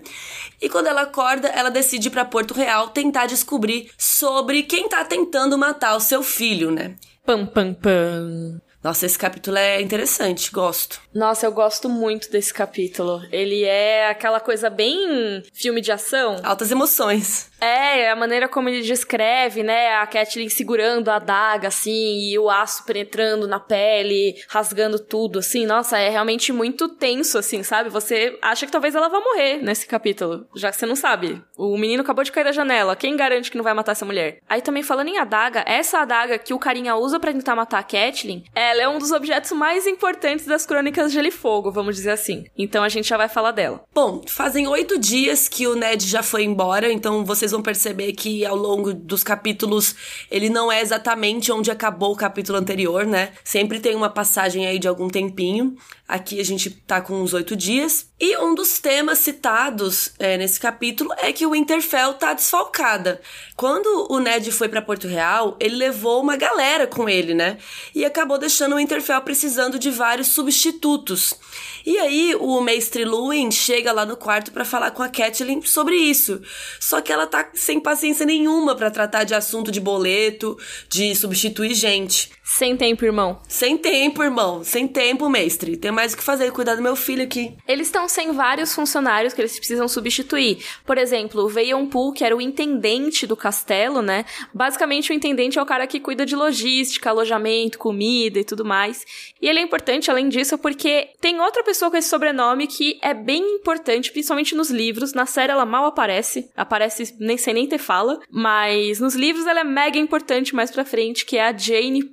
E 0.62 0.70
quando 0.70 0.88
ela 0.88 1.02
acorda, 1.02 1.48
ela 1.48 1.72
decide 1.72 2.08
ir 2.08 2.12
para 2.12 2.24
Porto 2.24 2.54
Real 2.54 2.90
tentar 2.90 3.26
descobrir 3.26 3.90
sobre 3.98 4.64
quem 4.64 4.88
tá 4.88 5.04
tentando 5.04 5.58
matar 5.58 5.96
o 5.96 6.00
seu 6.00 6.22
filho, 6.22 6.70
né? 6.70 6.96
Pam, 7.26 7.46
pam, 7.48 7.74
pam. 7.74 8.62
Nossa, 8.84 9.06
esse 9.06 9.18
capítulo 9.18 9.58
é 9.58 9.80
interessante, 9.80 10.52
gosto. 10.52 11.00
Nossa, 11.14 11.46
eu 11.46 11.52
gosto 11.52 11.88
muito 11.88 12.32
desse 12.32 12.52
capítulo. 12.52 13.22
Ele 13.32 13.64
é 13.64 14.10
aquela 14.10 14.40
coisa 14.40 14.72
bem 14.72 15.44
filme 15.54 15.82
de 15.82 15.92
ação. 15.92 16.38
Altas 16.44 16.72
emoções. 16.72 17.52
É, 17.62 18.10
a 18.10 18.16
maneira 18.16 18.50
como 18.50 18.70
ele 18.70 18.82
descreve, 18.82 19.62
né? 19.62 19.94
A 19.98 20.08
Catelyn 20.08 20.50
segurando 20.50 21.10
a 21.10 21.18
adaga, 21.18 21.68
assim, 21.68 22.32
e 22.32 22.40
o 22.40 22.50
aço 22.50 22.84
penetrando 22.86 23.48
na 23.48 23.60
pele, 23.60 24.36
rasgando 24.50 24.98
tudo, 24.98 25.38
assim. 25.38 25.68
Nossa, 25.68 26.00
é 26.00 26.10
realmente 26.10 26.52
muito 26.52 26.90
tenso, 26.90 27.38
assim, 27.38 27.62
sabe? 27.62 27.90
Você 27.90 28.36
acha 28.42 28.66
que 28.66 28.72
talvez 28.72 28.96
ela 28.96 29.10
vá 29.10 29.20
morrer 29.20 29.58
nesse 29.62 29.86
capítulo, 29.86 30.48
já 30.56 30.72
que 30.72 30.78
você 30.78 30.88
não 30.88 30.96
sabe. 30.96 31.40
O 31.56 31.78
menino 31.78 32.02
acabou 32.02 32.24
de 32.24 32.32
cair 32.32 32.46
da 32.46 32.52
janela, 32.52 32.96
quem 32.96 33.16
garante 33.16 33.52
que 33.52 33.58
não 33.58 33.64
vai 33.64 33.76
matar 33.76 33.92
essa 33.92 34.06
mulher? 34.06 34.40
Aí 34.50 34.62
também 34.62 34.82
falando 34.82 35.10
em 35.10 35.20
adaga, 35.20 35.64
essa 35.68 36.00
adaga 36.00 36.40
que 36.40 36.56
o 36.56 36.60
carinha 36.60 36.96
usa 36.96 37.20
para 37.20 37.32
tentar 37.32 37.56
matar 37.56 37.78
a 37.78 37.84
Catelyn, 37.84 38.44
ela 38.72 38.82
é 38.82 38.88
um 38.90 38.98
dos 38.98 39.12
objetos 39.12 39.52
mais 39.52 39.86
importantes 39.86 40.46
das 40.46 40.66
crônicas 40.66 41.12
de 41.12 41.16
Gelo 41.16 41.28
e 41.28 41.32
Fogo, 41.32 41.72
vamos 41.72 41.96
dizer 41.96 42.12
assim. 42.12 42.46
Então 42.58 42.84
a 42.84 42.90
gente 42.90 43.08
já 43.08 43.18
vai 43.18 43.30
falar 43.30 43.52
dela. 43.52 43.84
Bom, 43.94 44.24
fazem 44.28 44.68
oito 44.68 44.98
dias 44.98 45.48
que 45.48 45.68
o 45.68 45.76
Ned 45.76 46.08
já 46.08 46.24
foi 46.24 46.44
embora, 46.44 46.92
então 46.92 47.24
vocês 47.24 47.52
vocês 47.52 47.52
vão 47.52 47.62
perceber 47.62 48.14
que 48.14 48.46
ao 48.46 48.56
longo 48.56 48.94
dos 48.94 49.24
capítulos 49.24 49.96
ele 50.30 50.50
não 50.50 50.72
é 50.72 50.82
exatamente 50.82 51.52
onde 51.52 51.70
acabou 51.70 52.14
o 52.14 52.16
capítulo 52.16 52.58
anterior, 52.58 53.06
né? 53.06 53.34
Sempre 53.44 53.80
tem 53.80 53.96
uma 53.96 54.10
passagem 54.10 54.66
aí 54.66 54.80
de 54.80 54.88
algum 54.88 55.10
tempinho. 55.10 55.76
Aqui 56.12 56.42
a 56.42 56.44
gente 56.44 56.70
tá 56.70 57.00
com 57.00 57.22
uns 57.22 57.34
oito 57.34 57.56
dias. 57.56 58.08
E 58.20 58.38
um 58.38 58.54
dos 58.54 58.80
temas 58.80 59.20
citados 59.20 60.12
é, 60.20 60.38
nesse 60.38 60.60
capítulo 60.60 61.10
é 61.18 61.32
que 61.32 61.46
o 61.46 61.52
Winterfell 61.52 62.16
tá 62.16 62.34
desfalcada. 62.34 63.22
Quando 63.56 64.08
o 64.10 64.20
Ned 64.20 64.52
foi 64.52 64.68
para 64.68 64.82
Porto 64.82 65.08
Real, 65.08 65.56
ele 65.58 65.78
levou 65.78 66.22
uma 66.22 66.36
galera 66.36 66.86
com 66.86 67.08
ele, 67.08 67.34
né? 67.34 67.58
E 67.96 68.04
acabou 68.04 68.38
deixando 68.38 68.74
o 68.74 68.76
Winterfell 68.76 69.22
precisando 69.22 69.80
de 69.80 69.90
vários 69.90 70.28
substitutos. 70.28 71.34
E 71.86 71.98
aí 71.98 72.36
o 72.38 72.60
mestre 72.60 73.06
Luwin 73.06 73.50
chega 73.50 73.94
lá 73.94 74.06
no 74.06 74.18
quarto 74.18 74.52
para 74.52 74.66
falar 74.66 74.92
com 74.92 75.02
a 75.02 75.08
Catelyn 75.08 75.62
sobre 75.62 75.96
isso. 75.96 76.42
Só 76.78 77.00
que 77.00 77.14
ela 77.14 77.26
tá 77.26 77.52
sem 77.54 77.80
paciência 77.80 78.26
nenhuma 78.26 78.76
para 78.76 78.92
tratar 78.92 79.24
de 79.24 79.34
assunto 79.34 79.72
de 79.72 79.80
boleto, 79.80 80.58
de 80.90 81.16
substituir 81.16 81.74
gente. 81.74 82.30
Sem 82.54 82.76
tempo, 82.76 83.06
irmão. 83.06 83.40
Sem 83.48 83.78
tempo, 83.78 84.22
irmão. 84.22 84.62
Sem 84.64 84.86
tempo, 84.86 85.30
mestre. 85.30 85.78
Tem 85.78 85.90
mais 85.90 86.14
o 86.14 86.18
que 86.18 86.22
fazer, 86.22 86.52
cuidar 86.52 86.76
do 86.76 86.82
meu 86.82 86.98
filho 86.98 87.24
aqui. 87.24 87.56
Eles 87.66 87.88
estão 87.88 88.10
sem 88.10 88.34
vários 88.34 88.76
funcionários 88.76 89.34
que 89.34 89.42
eles 89.42 89.58
precisam 89.58 89.88
substituir. 89.88 90.64
Por 90.86 90.98
exemplo, 90.98 91.44
o 91.44 91.48
Veion 91.48 91.88
Pool, 91.88 92.12
que 92.12 92.26
era 92.26 92.36
o 92.36 92.42
intendente 92.42 93.26
do 93.26 93.38
castelo, 93.38 94.02
né? 94.02 94.26
Basicamente, 94.54 95.12
o 95.12 95.14
intendente 95.14 95.58
é 95.58 95.62
o 95.62 95.66
cara 95.66 95.88
que 95.88 96.00
cuida 96.00 96.26
de 96.26 96.36
logística, 96.36 97.10
alojamento, 97.10 97.80
comida 97.80 98.40
e 98.40 98.44
tudo 98.44 98.66
mais. 98.66 99.06
E 99.42 99.48
ele 99.48 99.60
é 99.60 99.62
importante, 99.64 100.12
além 100.12 100.28
disso, 100.28 100.58
porque 100.58 101.10
tem 101.22 101.40
outra 101.40 101.64
pessoa 101.64 101.90
com 101.90 101.98
esse 101.98 102.10
sobrenome 102.10 102.68
que 102.68 103.00
é 103.02 103.14
bem 103.14 103.56
importante, 103.56 104.12
principalmente 104.12 104.54
nos 104.56 104.70
livros. 104.70 105.14
Na 105.14 105.26
série 105.26 105.54
ela 105.54 105.66
mal 105.66 105.86
aparece. 105.86 106.52
Aparece 106.56 107.16
nem 107.18 107.38
sem 107.38 107.54
nem 107.54 107.68
ter 107.68 107.80
fala. 107.80 108.20
Mas 108.30 109.00
nos 109.00 109.16
livros 109.16 109.48
ela 109.48 109.62
é 109.62 109.64
mega 109.64 109.98
importante 109.98 110.54
mais 110.54 110.70
pra 110.70 110.86
frente, 110.86 111.26
que 111.26 111.38
é 111.38 111.48
a 111.48 111.58
Jane 111.58 112.04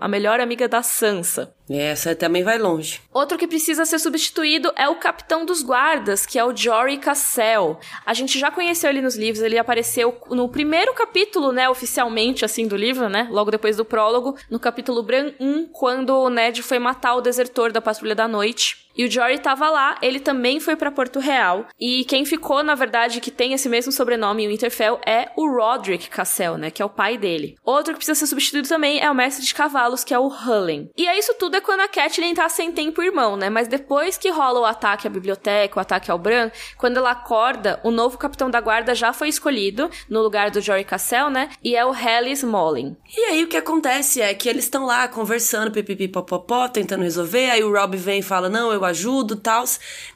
A 0.00 0.08
melhor 0.08 0.40
amiga 0.40 0.68
da 0.68 0.82
Sansa. 0.82 1.54
Essa 1.68 2.14
também 2.14 2.44
vai 2.44 2.58
longe. 2.58 3.00
Outro 3.12 3.36
que 3.36 3.48
precisa 3.48 3.84
ser 3.84 3.98
substituído 3.98 4.72
é 4.76 4.88
o 4.88 4.96
capitão 4.96 5.44
dos 5.44 5.62
guardas, 5.62 6.24
que 6.24 6.38
é 6.38 6.44
o 6.44 6.56
Jory 6.56 6.98
Cassell. 6.98 7.78
A 8.04 8.14
gente 8.14 8.38
já 8.38 8.50
conheceu 8.50 8.90
ele 8.90 9.02
nos 9.02 9.16
livros, 9.16 9.42
ele 9.42 9.58
apareceu 9.58 10.16
no 10.30 10.48
primeiro 10.48 10.94
capítulo, 10.94 11.52
né, 11.52 11.68
oficialmente, 11.68 12.44
assim, 12.44 12.68
do 12.68 12.76
livro, 12.76 13.08
né, 13.08 13.26
logo 13.30 13.50
depois 13.50 13.76
do 13.76 13.84
prólogo, 13.84 14.36
no 14.48 14.60
capítulo 14.60 15.02
Bran 15.02 15.32
1, 15.40 15.66
quando 15.72 16.10
o 16.10 16.30
Ned 16.30 16.62
foi 16.62 16.78
matar 16.78 17.16
o 17.16 17.20
desertor 17.20 17.72
da 17.72 17.80
Patrulha 17.80 18.14
da 18.14 18.28
Noite. 18.28 18.85
E 18.96 19.04
o 19.04 19.10
Jory 19.10 19.38
tava 19.38 19.68
lá, 19.68 19.98
ele 20.00 20.18
também 20.18 20.58
foi 20.58 20.74
para 20.74 20.90
Porto 20.90 21.18
Real. 21.18 21.66
E 21.78 22.04
quem 22.04 22.24
ficou, 22.24 22.62
na 22.62 22.74
verdade, 22.74 23.20
que 23.20 23.30
tem 23.30 23.52
esse 23.52 23.68
mesmo 23.68 23.92
sobrenome 23.92 24.44
em 24.44 24.48
Winterfell 24.48 25.00
é 25.06 25.28
o 25.36 25.48
Roderick 25.48 26.08
Cassell, 26.08 26.56
né, 26.56 26.70
que 26.70 26.80
é 26.80 26.84
o 26.84 26.90
pai 26.90 27.18
dele. 27.18 27.56
Outro 27.64 27.92
que 27.92 27.98
precisa 27.98 28.18
ser 28.18 28.26
substituído 28.26 28.68
também 28.68 29.00
é 29.00 29.10
o 29.10 29.14
mestre 29.14 29.44
de 29.44 29.54
cavalos, 29.54 30.02
que 30.02 30.14
é 30.14 30.18
o 30.18 30.28
Hullen. 30.28 30.90
E 30.96 31.06
é 31.06 31.18
isso 31.18 31.34
tudo 31.38 31.56
é 31.56 31.60
quando 31.60 31.80
a 31.80 31.88
Catelyn 31.88 32.34
tá 32.34 32.48
sem 32.48 32.72
tempo 32.72 33.02
irmão, 33.02 33.36
né? 33.36 33.50
Mas 33.50 33.68
depois 33.68 34.16
que 34.16 34.30
rola 34.30 34.60
o 34.60 34.64
ataque 34.64 35.06
à 35.06 35.10
biblioteca, 35.10 35.78
o 35.78 35.80
ataque 35.80 36.10
ao 36.10 36.18
Bran, 36.18 36.50
quando 36.78 36.96
ela 36.96 37.10
acorda, 37.10 37.80
o 37.84 37.90
novo 37.90 38.16
capitão 38.16 38.50
da 38.50 38.60
guarda 38.60 38.94
já 38.94 39.12
foi 39.12 39.28
escolhido 39.28 39.90
no 40.08 40.22
lugar 40.22 40.50
do 40.50 40.60
Jory 40.60 40.84
Cassell, 40.84 41.28
né? 41.28 41.50
E 41.62 41.76
é 41.76 41.84
o 41.84 41.94
Hellis 41.94 42.42
Mollen. 42.42 42.96
E 43.14 43.20
aí 43.24 43.44
o 43.44 43.48
que 43.48 43.56
acontece 43.56 44.20
é 44.20 44.32
que 44.32 44.48
eles 44.48 44.64
estão 44.64 44.86
lá 44.86 45.06
conversando, 45.08 45.70
pipipipopopó, 45.70 46.68
tentando 46.68 47.02
resolver. 47.02 47.50
Aí 47.50 47.62
o 47.62 47.72
Rob 47.72 47.96
vem 47.96 48.20
e 48.20 48.22
fala: 48.22 48.48
Não, 48.48 48.72
eu 48.72 48.85
ajudo, 48.86 49.36
tal. 49.36 49.64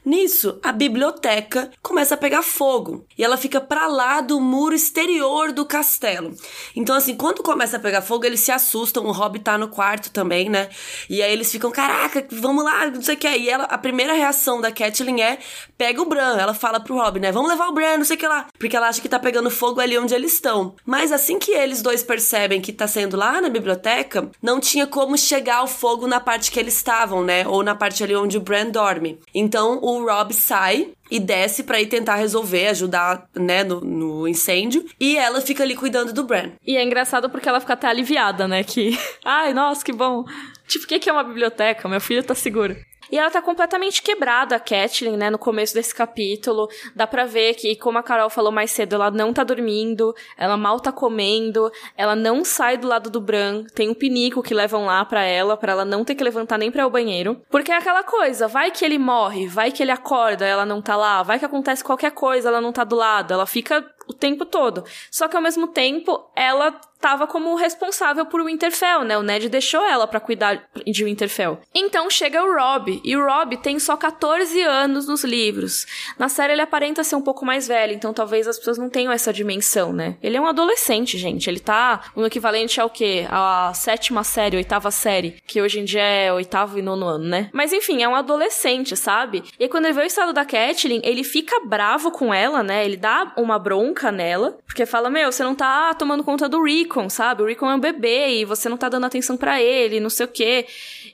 Nisso, 0.03 0.59
a 0.63 0.71
biblioteca 0.71 1.69
começa 1.81 2.15
a 2.15 2.17
pegar 2.17 2.41
fogo 2.41 3.05
e 3.17 3.23
ela 3.23 3.37
fica 3.37 3.61
para 3.61 3.85
lá 3.87 4.21
do 4.21 4.39
muro 4.39 4.73
exterior 4.73 5.51
do 5.51 5.65
castelo. 5.65 6.33
Então 6.75 6.95
assim, 6.95 7.15
quando 7.15 7.43
começa 7.43 7.77
a 7.77 7.79
pegar 7.79 8.01
fogo, 8.01 8.25
eles 8.25 8.39
se 8.39 8.51
assustam, 8.51 9.05
o 9.05 9.11
Rob 9.11 9.39
tá 9.39 9.57
no 9.57 9.67
quarto 9.67 10.09
também, 10.11 10.49
né? 10.49 10.69
E 11.09 11.21
aí 11.21 11.31
eles 11.31 11.51
ficam, 11.51 11.71
caraca, 11.71 12.25
vamos 12.31 12.63
lá, 12.63 12.87
não 12.87 13.01
sei 13.01 13.15
o 13.15 13.17
que. 13.17 13.27
E 13.27 13.49
ela, 13.49 13.65
a 13.65 13.77
primeira 13.77 14.13
reação 14.13 14.61
da 14.61 14.71
Catelyn 14.71 15.21
é 15.21 15.37
pega 15.77 16.01
o 16.01 16.05
Bran. 16.05 16.37
Ela 16.37 16.53
fala 16.53 16.79
pro 16.79 16.95
Rob, 16.95 17.19
né? 17.19 17.31
Vamos 17.31 17.49
levar 17.49 17.67
o 17.67 17.73
Bran, 17.73 17.97
não 17.97 18.05
sei 18.05 18.15
o 18.15 18.19
que 18.19 18.27
lá. 18.27 18.47
Porque 18.57 18.75
ela 18.75 18.87
acha 18.87 19.01
que 19.01 19.09
tá 19.09 19.19
pegando 19.19 19.49
fogo 19.49 19.79
ali 19.79 19.97
onde 19.97 20.13
eles 20.13 20.33
estão. 20.33 20.75
Mas 20.85 21.11
assim 21.11 21.39
que 21.39 21.51
eles 21.51 21.81
dois 21.81 22.03
percebem 22.03 22.61
que 22.61 22.71
tá 22.71 22.87
sendo 22.87 23.17
lá 23.17 23.41
na 23.41 23.49
biblioteca, 23.49 24.29
não 24.41 24.59
tinha 24.59 24.87
como 24.87 25.17
chegar 25.17 25.63
o 25.63 25.67
fogo 25.67 26.07
na 26.07 26.19
parte 26.19 26.51
que 26.51 26.59
eles 26.59 26.75
estavam, 26.75 27.23
né? 27.23 27.47
Ou 27.47 27.63
na 27.63 27.75
parte 27.75 28.03
ali 28.03 28.15
onde 28.15 28.37
o 28.37 28.41
Bran 28.41 28.60
dorme. 28.69 29.19
Então 29.33 29.79
o 29.81 30.05
Rob 30.05 30.33
sai 30.33 30.89
e 31.09 31.19
desce 31.19 31.63
para 31.63 31.81
ir 31.81 31.87
tentar 31.87 32.15
resolver, 32.15 32.67
ajudar, 32.67 33.27
né, 33.35 33.63
no, 33.63 33.81
no, 33.81 34.27
incêndio. 34.27 34.85
E 34.99 35.17
ela 35.17 35.41
fica 35.41 35.63
ali 35.63 35.75
cuidando 35.75 36.13
do 36.13 36.23
Bran. 36.23 36.51
E 36.65 36.77
é 36.77 36.83
engraçado 36.83 37.29
porque 37.29 37.49
ela 37.49 37.59
fica 37.59 37.73
até 37.73 37.87
aliviada, 37.87 38.47
né? 38.47 38.63
Que, 38.63 38.97
ai, 39.25 39.53
nossa, 39.53 39.83
que 39.83 39.91
bom. 39.91 40.23
Tipo, 40.67 40.85
o 40.85 40.87
que 40.99 41.09
é 41.09 41.13
uma 41.13 41.23
biblioteca? 41.23 41.89
Meu 41.89 41.99
filho 41.99 42.23
tá 42.23 42.33
seguro. 42.33 42.75
E 43.11 43.17
ela 43.17 43.29
tá 43.29 43.41
completamente 43.41 44.01
quebrada, 44.01 44.55
a 44.55 44.59
Catelyn, 44.59 45.17
né, 45.17 45.29
no 45.29 45.37
começo 45.37 45.73
desse 45.73 45.93
capítulo. 45.93 46.69
Dá 46.95 47.05
pra 47.05 47.25
ver 47.25 47.55
que, 47.55 47.75
como 47.75 47.97
a 47.97 48.03
Carol 48.03 48.29
falou 48.29 48.51
mais 48.51 48.71
cedo, 48.71 48.95
ela 48.95 49.11
não 49.11 49.33
tá 49.33 49.43
dormindo, 49.43 50.15
ela 50.37 50.55
mal 50.55 50.79
tá 50.79 50.91
comendo, 50.91 51.71
ela 51.97 52.15
não 52.15 52.45
sai 52.45 52.77
do 52.77 52.87
lado 52.87 53.09
do 53.09 53.19
Bran, 53.19 53.65
tem 53.75 53.89
um 53.89 53.93
pinico 53.93 54.41
que 54.41 54.53
levam 54.53 54.85
lá 54.85 55.03
pra 55.03 55.23
ela, 55.23 55.57
para 55.57 55.73
ela 55.73 55.85
não 55.85 56.05
ter 56.05 56.15
que 56.15 56.23
levantar 56.23 56.57
nem 56.57 56.71
pra 56.71 56.81
ir 56.81 56.83
ao 56.83 56.89
banheiro. 56.89 57.41
Porque 57.49 57.71
é 57.71 57.77
aquela 57.77 58.03
coisa, 58.03 58.47
vai 58.47 58.71
que 58.71 58.85
ele 58.85 58.97
morre, 58.97 59.47
vai 59.47 59.71
que 59.71 59.83
ele 59.83 59.91
acorda, 59.91 60.45
ela 60.45 60.65
não 60.65 60.81
tá 60.81 60.95
lá, 60.95 61.21
vai 61.23 61.37
que 61.37 61.45
acontece 61.45 61.83
qualquer 61.83 62.11
coisa, 62.11 62.47
ela 62.47 62.61
não 62.61 62.71
tá 62.71 62.83
do 62.83 62.95
lado, 62.95 63.33
ela 63.33 63.45
fica 63.45 63.85
o 64.07 64.13
tempo 64.13 64.45
todo. 64.45 64.83
Só 65.09 65.27
que 65.27 65.35
ao 65.35 65.41
mesmo 65.41 65.67
tempo, 65.67 66.29
ela 66.35 66.79
estava 67.01 67.25
como 67.25 67.55
responsável 67.55 68.27
por 68.27 68.43
Winterfell, 68.45 69.03
né? 69.03 69.17
O 69.17 69.23
Ned 69.23 69.49
deixou 69.49 69.83
ela 69.83 70.05
para 70.05 70.19
cuidar 70.19 70.69
de 70.85 71.03
Winterfell. 71.03 71.59
Então 71.73 72.09
chega 72.11 72.43
o 72.43 72.53
Rob, 72.53 73.01
e 73.03 73.17
o 73.17 73.25
Rob 73.25 73.57
tem 73.57 73.79
só 73.79 73.97
14 73.97 74.61
anos 74.61 75.07
nos 75.07 75.23
livros. 75.23 75.87
Na 76.17 76.29
série 76.29 76.53
ele 76.53 76.61
aparenta 76.61 77.03
ser 77.03 77.15
um 77.15 77.21
pouco 77.21 77.43
mais 77.43 77.67
velho, 77.67 77.93
então 77.93 78.13
talvez 78.13 78.47
as 78.47 78.59
pessoas 78.59 78.77
não 78.77 78.87
tenham 78.89 79.11
essa 79.11 79.33
dimensão, 79.33 79.91
né? 79.91 80.15
Ele 80.21 80.37
é 80.37 80.41
um 80.41 80.45
adolescente, 80.45 81.17
gente. 81.17 81.49
Ele 81.49 81.59
tá 81.59 82.03
no 82.15 82.27
equivalente 82.27 82.79
ao 82.79 82.89
quê? 82.89 83.25
A 83.29 83.73
sétima 83.73 84.23
série, 84.23 84.57
oitava 84.57 84.91
série, 84.91 85.41
que 85.47 85.59
hoje 85.59 85.79
em 85.79 85.85
dia 85.85 86.03
é 86.03 86.31
oitavo 86.31 86.77
e 86.77 86.83
nono 86.83 87.07
ano, 87.07 87.25
né? 87.25 87.49
Mas 87.51 87.73
enfim, 87.73 88.03
é 88.03 88.07
um 88.07 88.15
adolescente, 88.15 88.95
sabe? 88.95 89.43
E 89.59 89.63
aí, 89.63 89.69
quando 89.69 89.85
ele 89.85 89.93
vê 89.93 90.01
o 90.01 90.05
estado 90.05 90.33
da 90.33 90.45
Catelyn, 90.45 91.01
ele 91.03 91.23
fica 91.23 91.59
bravo 91.65 92.11
com 92.11 92.31
ela, 92.31 92.61
né? 92.61 92.85
Ele 92.85 92.97
dá 92.97 93.33
uma 93.35 93.57
bronca 93.57 94.11
nela, 94.11 94.57
porque 94.67 94.85
fala: 94.85 95.09
Meu, 95.09 95.31
você 95.31 95.43
não 95.43 95.55
tá 95.55 95.93
tomando 95.95 96.23
conta 96.23 96.47
do 96.47 96.63
Rick 96.63 96.90
Rickon, 96.91 97.09
sabe? 97.09 97.41
O 97.41 97.45
Rickon 97.45 97.69
é 97.69 97.75
um 97.75 97.79
bebê 97.79 98.41
e 98.41 98.45
você 98.45 98.67
não 98.67 98.75
tá 98.75 98.89
dando 98.89 99.05
atenção 99.05 99.37
para 99.37 99.61
ele, 99.61 99.99
não 99.99 100.09
sei 100.09 100.25
o 100.25 100.29
quê. 100.29 100.65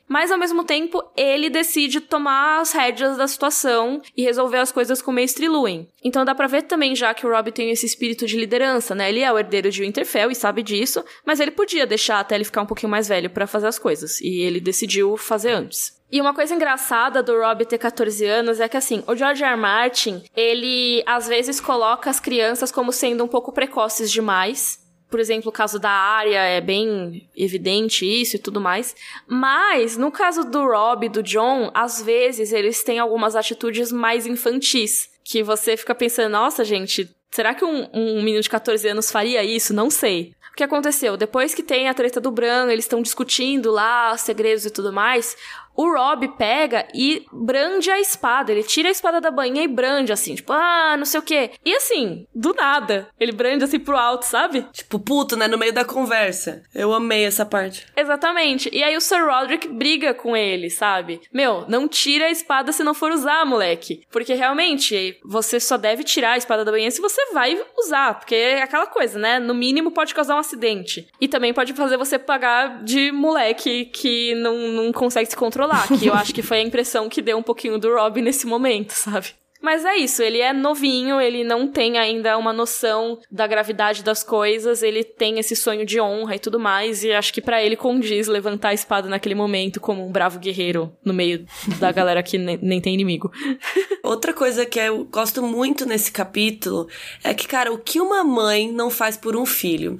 Mas 0.08 0.32
ao 0.32 0.38
mesmo 0.38 0.64
tempo, 0.64 1.04
ele 1.16 1.50
decide 1.50 2.02
tomar 2.02 2.62
as 2.62 2.72
rédeas 2.72 3.18
da 3.18 3.28
situação 3.28 4.02
e 4.16 4.24
resolver 4.24 4.58
as 4.58 4.72
coisas 4.72 5.02
com 5.02 5.12
o 5.12 5.14
Mestre 5.14 5.48
Lewin. 5.48 5.88
Então 6.04 6.26
dá 6.26 6.34
pra 6.34 6.48
ver 6.48 6.64
também 6.64 6.96
já 6.96 7.14
que 7.14 7.26
o 7.26 7.30
Rob 7.30 7.52
tem 7.52 7.70
esse 7.70 7.86
espírito 7.86 8.26
de 8.26 8.38
liderança, 8.38 8.96
né? 8.96 9.10
Ele 9.10 9.22
é 9.22 9.32
o 9.32 9.38
herdeiro 9.38 9.70
de 9.70 9.82
Winterfell 9.82 10.32
e 10.32 10.36
sabe 10.36 10.64
disso, 10.64 11.04
mas 11.26 11.40
ele 11.40 11.52
podia 11.52 11.86
deixar 11.86 12.20
até 12.20 12.36
ele 12.36 12.46
ficar 12.46 12.64
um 12.64 12.66
pouquinho 12.66 12.90
mais 12.90 13.08
velho 13.08 13.30
para 13.30 13.46
fazer 13.46 13.68
as 13.68 13.78
coisas. 13.78 14.20
E 14.22 14.42
ele 14.42 14.60
decidiu 14.60 15.16
fazer 15.16 15.52
antes. 15.52 15.96
E 16.10 16.22
uma 16.22 16.34
coisa 16.34 16.56
engraçada 16.56 17.22
do 17.22 17.38
Rob 17.38 17.66
ter 17.66 17.78
14 17.78 18.26
anos 18.26 18.62
é 18.62 18.70
que, 18.70 18.78
assim, 18.78 19.04
o 19.06 19.14
George 19.14 19.44
R. 19.44 19.52
R. 19.52 19.60
Martin, 19.60 20.24
ele 20.34 21.04
às 21.06 21.28
vezes 21.28 21.60
coloca 21.60 22.10
as 22.10 22.18
crianças 22.18 22.72
como 22.72 22.94
sendo 22.94 23.26
um 23.26 23.28
pouco 23.28 23.52
precoces 23.52 24.10
demais 24.10 24.87
por 25.10 25.20
exemplo, 25.20 25.50
o 25.50 25.54
caso 25.54 25.80
da 25.80 25.90
área 25.90 26.40
é 26.40 26.60
bem 26.60 27.30
evidente 27.36 28.06
isso 28.06 28.36
e 28.36 28.40
tudo 28.40 28.60
mais. 28.60 28.96
Mas, 29.26 29.96
no 29.96 30.12
caso 30.12 30.44
do 30.44 30.66
Rob 30.66 31.06
e 31.06 31.10
do 31.10 31.24
John, 31.24 31.72
às 31.74 32.02
vezes 32.02 32.52
eles 32.52 32.84
têm 32.84 33.00
algumas 33.00 33.36
atitudes 33.36 33.92
mais 33.92 34.26
infantis. 34.26 35.10
Que 35.24 35.42
você 35.44 35.78
fica 35.78 35.96
pensando, 35.96 36.32
nossa, 36.32 36.64
gente, 36.64 37.10
será 37.32 37.54
que 37.54 37.64
um, 37.64 37.88
um 37.94 38.22
menino 38.22 38.42
de 38.42 38.50
14 38.50 38.88
anos 38.88 39.12
faria 39.12 39.44
isso? 39.44 39.74
Não 39.74 39.90
sei. 39.90 40.34
O 40.52 40.56
que 40.58 40.64
aconteceu? 40.64 41.16
Depois 41.16 41.54
que 41.54 41.62
tem 41.62 41.88
a 41.88 41.94
treta 41.94 42.20
do 42.20 42.32
Bran, 42.32 42.72
eles 42.72 42.86
estão 42.86 43.02
discutindo 43.02 43.72
lá 43.72 44.14
os 44.14 44.22
segredos 44.22 44.66
e 44.66 44.72
tudo 44.72 44.92
mais 44.92 45.38
o 45.78 45.94
Rob 45.94 46.28
pega 46.30 46.88
e 46.94 47.24
brande 47.32 47.92
a 47.92 48.00
espada. 48.00 48.52
Ele 48.52 48.64
tira 48.64 48.90
a 48.90 48.92
espada 48.92 49.22
da 49.22 49.30
banha 49.30 49.62
e 49.62 49.68
brande, 49.68 50.12
assim, 50.12 50.34
tipo, 50.34 50.52
ah, 50.52 50.96
não 50.98 51.06
sei 51.06 51.20
o 51.20 51.24
quê. 51.24 51.52
E 51.64 51.76
assim, 51.76 52.26
do 52.34 52.52
nada, 52.54 53.08
ele 53.20 53.32
brande 53.32 53.64
assim 53.64 53.80
pro 53.80 53.96
alto, 53.96 54.26
sabe? 54.26 54.66
Tipo, 54.74 55.00
puto, 55.00 55.38
né? 55.38 55.48
No 55.48 55.58
meio 55.58 55.72
da 55.72 55.86
conversa. 55.86 56.64
Eu 56.74 56.92
amei 56.94 57.26
essa 57.26 57.46
parte. 57.46 57.86
Exatamente. 57.96 58.70
E 58.74 58.84
aí 58.84 58.98
o 58.98 59.02
Sir 59.02 59.24
Roderick 59.24 59.68
briga 59.68 60.16
com 60.16 60.36
ele, 60.36 60.72
sabe? 60.72 61.22
Meu, 61.32 61.66
não 61.68 61.88
tira 61.88 62.26
a 62.26 62.32
espada 62.32 62.72
se 62.72 62.84
não 62.84 62.96
for 62.96 63.12
usar, 63.12 63.46
moleque. 63.46 64.02
Porque 64.12 64.34
realmente, 64.34 65.20
você 65.24 65.60
só 65.60 65.78
deve 65.78 66.04
tirar 66.04 66.32
a 66.32 66.38
espada 66.38 66.66
da 66.66 66.72
banha 66.72 66.90
se 66.90 67.02
você 67.02 67.32
vai 67.32 67.62
usar. 67.78 68.16
Porque 68.16 68.34
é 68.34 68.64
aquela 68.64 68.88
coisa, 68.88 69.20
né? 69.20 69.38
No 69.38 69.54
mínimo 69.54 69.92
pode 69.92 70.16
causar 70.16 70.36
um 70.36 70.40
acidente. 70.40 71.08
E 71.22 71.28
também 71.28 71.54
pode 71.54 71.74
fazer 71.74 71.98
você 71.98 72.18
pagar 72.18 72.84
de 72.84 73.12
moleque 73.12 73.86
que 73.86 74.34
não, 74.36 74.58
não 74.70 74.92
consegue 74.92 75.30
se 75.30 75.36
controlar 75.36 75.67
controlar, 75.68 75.88
que 76.00 76.08
eu 76.08 76.14
acho 76.14 76.34
que 76.34 76.42
foi 76.42 76.58
a 76.58 76.62
impressão 76.62 77.10
que 77.10 77.22
deu 77.22 77.38
um 77.38 77.44
pouquinho 77.44 77.78
do 77.78 77.94
Rob 77.94 78.22
nesse 78.22 78.48
momento, 78.48 78.92
sabe? 78.92 79.36
Mas 79.60 79.84
é 79.84 79.96
isso, 79.96 80.22
ele 80.22 80.40
é 80.40 80.54
novinho, 80.54 81.20
ele 81.20 81.44
não 81.44 81.68
tem 81.68 81.98
ainda 81.98 82.38
uma 82.38 82.54
noção 82.54 83.20
da 83.32 83.48
gravidade 83.48 84.04
das 84.04 84.22
coisas, 84.24 84.84
ele 84.84 85.04
tem 85.04 85.40
esse 85.40 85.56
sonho 85.56 85.84
de 85.84 86.00
honra 86.00 86.36
e 86.36 86.40
tudo 86.40 86.60
mais, 86.60 87.04
e 87.04 87.12
acho 87.12 87.34
que 87.34 87.42
para 87.42 87.62
ele 87.62 87.76
condiz 87.76 88.28
levantar 88.28 88.70
a 88.70 88.74
espada 88.76 89.10
naquele 89.10 89.34
momento 89.34 89.82
como 89.82 90.06
um 90.06 90.12
bravo 90.12 90.38
guerreiro 90.38 90.96
no 91.04 91.12
meio 91.12 91.44
da 91.80 91.92
galera 91.92 92.22
que 92.22 92.38
nem, 92.38 92.60
nem 92.62 92.80
tem 92.80 92.94
inimigo. 92.94 93.32
Outra 94.04 94.32
coisa 94.32 94.64
que 94.64 94.80
eu 94.80 95.06
gosto 95.06 95.42
muito 95.42 95.88
nesse 95.88 96.12
capítulo 96.12 96.88
é 97.24 97.34
que, 97.34 97.48
cara, 97.48 97.74
o 97.74 97.80
que 97.80 98.00
uma 98.00 98.24
mãe 98.24 98.72
não 98.72 98.92
faz 98.92 99.18
por 99.18 99.36
um 99.36 99.46
filho? 99.46 99.98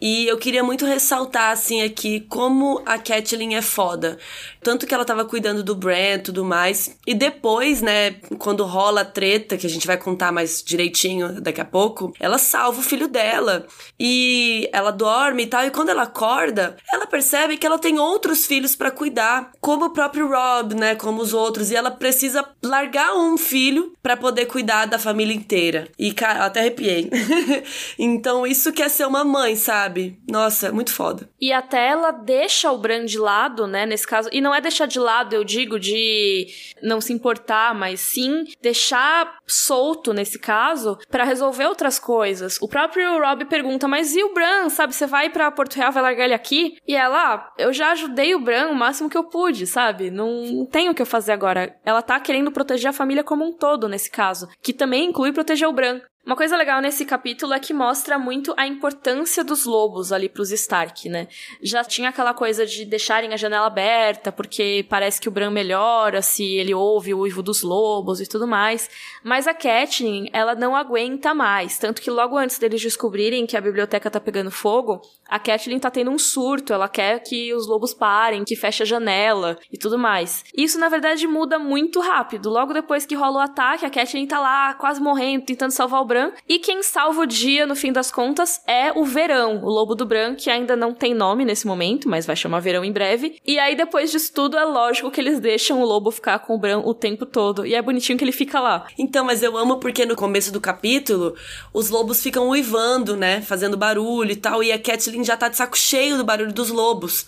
E 0.00 0.26
eu 0.26 0.36
queria 0.36 0.62
muito 0.62 0.84
ressaltar, 0.84 1.52
assim, 1.52 1.82
aqui 1.82 2.20
como 2.20 2.82
a 2.84 2.98
Catelyn 2.98 3.54
é 3.54 3.62
foda. 3.62 4.18
Tanto 4.62 4.86
que 4.86 4.92
ela 4.92 5.04
tava 5.04 5.24
cuidando 5.24 5.62
do 5.62 5.74
Bran 5.74 6.16
e 6.16 6.18
tudo 6.18 6.44
mais. 6.44 6.96
E 7.06 7.14
depois, 7.14 7.80
né, 7.80 8.16
quando 8.38 8.64
rola 8.64 9.02
a 9.02 9.04
treta, 9.04 9.56
que 9.56 9.66
a 9.66 9.70
gente 9.70 9.86
vai 9.86 9.96
contar 9.96 10.32
mais 10.32 10.62
direitinho 10.62 11.40
daqui 11.40 11.60
a 11.60 11.64
pouco, 11.64 12.12
ela 12.18 12.36
salva 12.36 12.80
o 12.80 12.82
filho 12.82 13.08
dela. 13.08 13.66
E 13.98 14.68
ela 14.72 14.90
dorme 14.90 15.44
e 15.44 15.46
tal. 15.46 15.64
E 15.64 15.70
quando 15.70 15.90
ela 15.90 16.02
acorda, 16.02 16.76
ela 16.92 17.06
percebe 17.06 17.56
que 17.56 17.66
ela 17.66 17.78
tem 17.78 17.98
outros 17.98 18.44
filhos 18.44 18.74
para 18.74 18.90
cuidar. 18.90 19.52
Como 19.60 19.86
o 19.86 19.90
próprio 19.90 20.28
Rob, 20.28 20.74
né, 20.74 20.94
como 20.94 21.22
os 21.22 21.32
outros. 21.32 21.70
E 21.70 21.76
ela 21.76 21.90
precisa 21.90 22.44
largar 22.62 23.14
um 23.14 23.38
filho 23.38 23.92
para 24.02 24.16
poder 24.16 24.46
cuidar 24.46 24.86
da 24.86 24.98
família 24.98 25.34
inteira. 25.34 25.88
E, 25.98 26.12
cara, 26.12 26.44
até 26.44 26.60
arrepiei. 26.60 27.08
então, 27.98 28.46
isso 28.46 28.72
quer 28.72 28.90
ser 28.90 29.06
uma 29.06 29.24
mãe, 29.24 29.56
sabe? 29.56 29.85
Sabe? 29.86 30.18
Nossa, 30.28 30.72
muito 30.72 30.92
foda. 30.92 31.28
E 31.40 31.52
até 31.52 31.88
ela 31.88 32.10
deixa 32.10 32.70
o 32.72 32.78
Bran 32.78 33.04
de 33.04 33.18
lado, 33.18 33.66
né, 33.66 33.86
nesse 33.86 34.06
caso. 34.06 34.28
E 34.32 34.40
não 34.40 34.54
é 34.54 34.60
deixar 34.60 34.86
de 34.86 34.98
lado, 34.98 35.34
eu 35.34 35.44
digo, 35.44 35.78
de 35.78 36.48
não 36.82 37.00
se 37.00 37.12
importar, 37.12 37.74
mas 37.74 38.00
sim 38.00 38.44
deixar 38.60 39.36
solto 39.46 40.12
nesse 40.12 40.38
caso 40.38 40.98
para 41.10 41.24
resolver 41.24 41.66
outras 41.66 41.98
coisas. 41.98 42.58
O 42.60 42.68
próprio 42.68 43.18
Rob 43.20 43.44
pergunta: 43.44 43.86
"Mas 43.86 44.14
e 44.16 44.22
o 44.22 44.34
Bran, 44.34 44.68
sabe? 44.68 44.94
Você 44.94 45.06
vai 45.06 45.30
para 45.30 45.50
Porto 45.50 45.76
Real, 45.76 45.92
vai 45.92 46.02
largar 46.02 46.24
ele 46.24 46.34
aqui?" 46.34 46.76
E 46.86 46.96
ela: 46.96 47.16
ah, 47.16 47.52
"Eu 47.56 47.72
já 47.72 47.92
ajudei 47.92 48.34
o 48.34 48.40
Bran 48.40 48.68
o 48.68 48.74
máximo 48.74 49.08
que 49.08 49.16
eu 49.16 49.24
pude, 49.24 49.66
sabe? 49.66 50.10
Não 50.10 50.66
tenho 50.70 50.92
o 50.92 50.94
que 50.94 51.02
eu 51.02 51.06
fazer 51.06 51.32
agora." 51.32 51.76
Ela 51.84 52.02
tá 52.02 52.18
querendo 52.18 52.50
proteger 52.50 52.90
a 52.90 52.92
família 52.92 53.22
como 53.22 53.44
um 53.44 53.52
todo 53.52 53.88
nesse 53.88 54.10
caso, 54.10 54.48
que 54.60 54.72
também 54.72 55.06
inclui 55.06 55.32
proteger 55.32 55.68
o 55.68 55.72
Bran. 55.72 56.00
Uma 56.26 56.34
coisa 56.34 56.56
legal 56.56 56.80
nesse 56.80 57.04
capítulo 57.04 57.54
é 57.54 57.60
que 57.60 57.72
mostra 57.72 58.18
muito 58.18 58.52
a 58.56 58.66
importância 58.66 59.44
dos 59.44 59.64
lobos 59.64 60.10
ali 60.10 60.28
pros 60.28 60.50
Stark, 60.50 61.08
né? 61.08 61.28
Já 61.62 61.84
tinha 61.84 62.08
aquela 62.08 62.34
coisa 62.34 62.66
de 62.66 62.84
deixarem 62.84 63.32
a 63.32 63.36
janela 63.36 63.68
aberta, 63.68 64.32
porque 64.32 64.84
parece 64.88 65.20
que 65.20 65.28
o 65.28 65.30
Bran 65.30 65.52
melhora 65.52 66.20
se 66.22 66.42
ele 66.56 66.74
ouve 66.74 67.14
o 67.14 67.20
uivo 67.20 67.44
dos 67.44 67.62
lobos 67.62 68.20
e 68.20 68.26
tudo 68.26 68.44
mais. 68.44 68.90
Mas 69.22 69.46
a 69.46 69.54
Catelyn, 69.54 70.28
ela 70.32 70.56
não 70.56 70.74
aguenta 70.74 71.32
mais. 71.32 71.78
Tanto 71.78 72.02
que 72.02 72.10
logo 72.10 72.36
antes 72.36 72.58
deles 72.58 72.82
descobrirem 72.82 73.46
que 73.46 73.56
a 73.56 73.60
biblioteca 73.60 74.10
tá 74.10 74.18
pegando 74.18 74.50
fogo, 74.50 75.00
a 75.28 75.38
Catelyn 75.38 75.78
tá 75.78 75.92
tendo 75.92 76.10
um 76.10 76.18
surto. 76.18 76.72
Ela 76.72 76.88
quer 76.88 77.20
que 77.20 77.54
os 77.54 77.68
lobos 77.68 77.94
parem, 77.94 78.42
que 78.44 78.56
feche 78.56 78.82
a 78.82 78.86
janela 78.86 79.56
e 79.72 79.78
tudo 79.78 79.96
mais. 79.96 80.42
Isso, 80.56 80.76
na 80.76 80.88
verdade, 80.88 81.24
muda 81.28 81.56
muito 81.56 82.00
rápido. 82.00 82.50
Logo 82.50 82.72
depois 82.72 83.06
que 83.06 83.14
rola 83.14 83.36
o 83.36 83.42
ataque, 83.42 83.86
a 83.86 83.90
Catelyn 83.90 84.26
tá 84.26 84.40
lá 84.40 84.74
quase 84.74 85.00
morrendo, 85.00 85.44
tentando 85.44 85.70
salvar 85.70 86.00
o 86.02 86.04
Bran 86.04 86.15
Bran. 86.16 86.32
E 86.48 86.58
quem 86.58 86.82
salva 86.82 87.22
o 87.22 87.26
dia, 87.26 87.66
no 87.66 87.76
fim 87.76 87.92
das 87.92 88.10
contas, 88.10 88.60
é 88.66 88.90
o 88.92 89.04
Verão, 89.04 89.62
o 89.62 89.68
lobo 89.68 89.94
do 89.94 90.06
Bran, 90.06 90.34
que 90.34 90.48
ainda 90.48 90.74
não 90.74 90.94
tem 90.94 91.12
nome 91.12 91.44
nesse 91.44 91.66
momento, 91.66 92.08
mas 92.08 92.24
vai 92.24 92.34
chamar 92.34 92.60
Verão 92.60 92.84
em 92.84 92.92
breve. 92.92 93.36
E 93.46 93.58
aí, 93.58 93.76
depois 93.76 94.10
disso 94.10 94.32
tudo, 94.32 94.56
é 94.56 94.64
lógico 94.64 95.10
que 95.10 95.20
eles 95.20 95.38
deixam 95.38 95.80
o 95.80 95.84
lobo 95.84 96.10
ficar 96.10 96.38
com 96.38 96.54
o 96.54 96.58
Bran 96.58 96.78
o 96.78 96.94
tempo 96.94 97.26
todo. 97.26 97.66
E 97.66 97.74
é 97.74 97.82
bonitinho 97.82 98.16
que 98.16 98.24
ele 98.24 98.32
fica 98.32 98.60
lá. 98.60 98.86
Então, 98.98 99.24
mas 99.26 99.42
eu 99.42 99.56
amo 99.56 99.76
porque 99.78 100.06
no 100.06 100.16
começo 100.16 100.50
do 100.50 100.60
capítulo, 100.60 101.34
os 101.72 101.90
lobos 101.90 102.22
ficam 102.22 102.48
uivando, 102.48 103.16
né? 103.16 103.42
Fazendo 103.42 103.76
barulho 103.76 104.30
e 104.30 104.36
tal. 104.36 104.62
E 104.62 104.72
a 104.72 104.78
Catelyn 104.78 105.22
já 105.22 105.36
tá 105.36 105.48
de 105.48 105.56
saco 105.56 105.76
cheio 105.76 106.16
do 106.16 106.24
barulho 106.24 106.52
dos 106.52 106.70
lobos. 106.70 107.26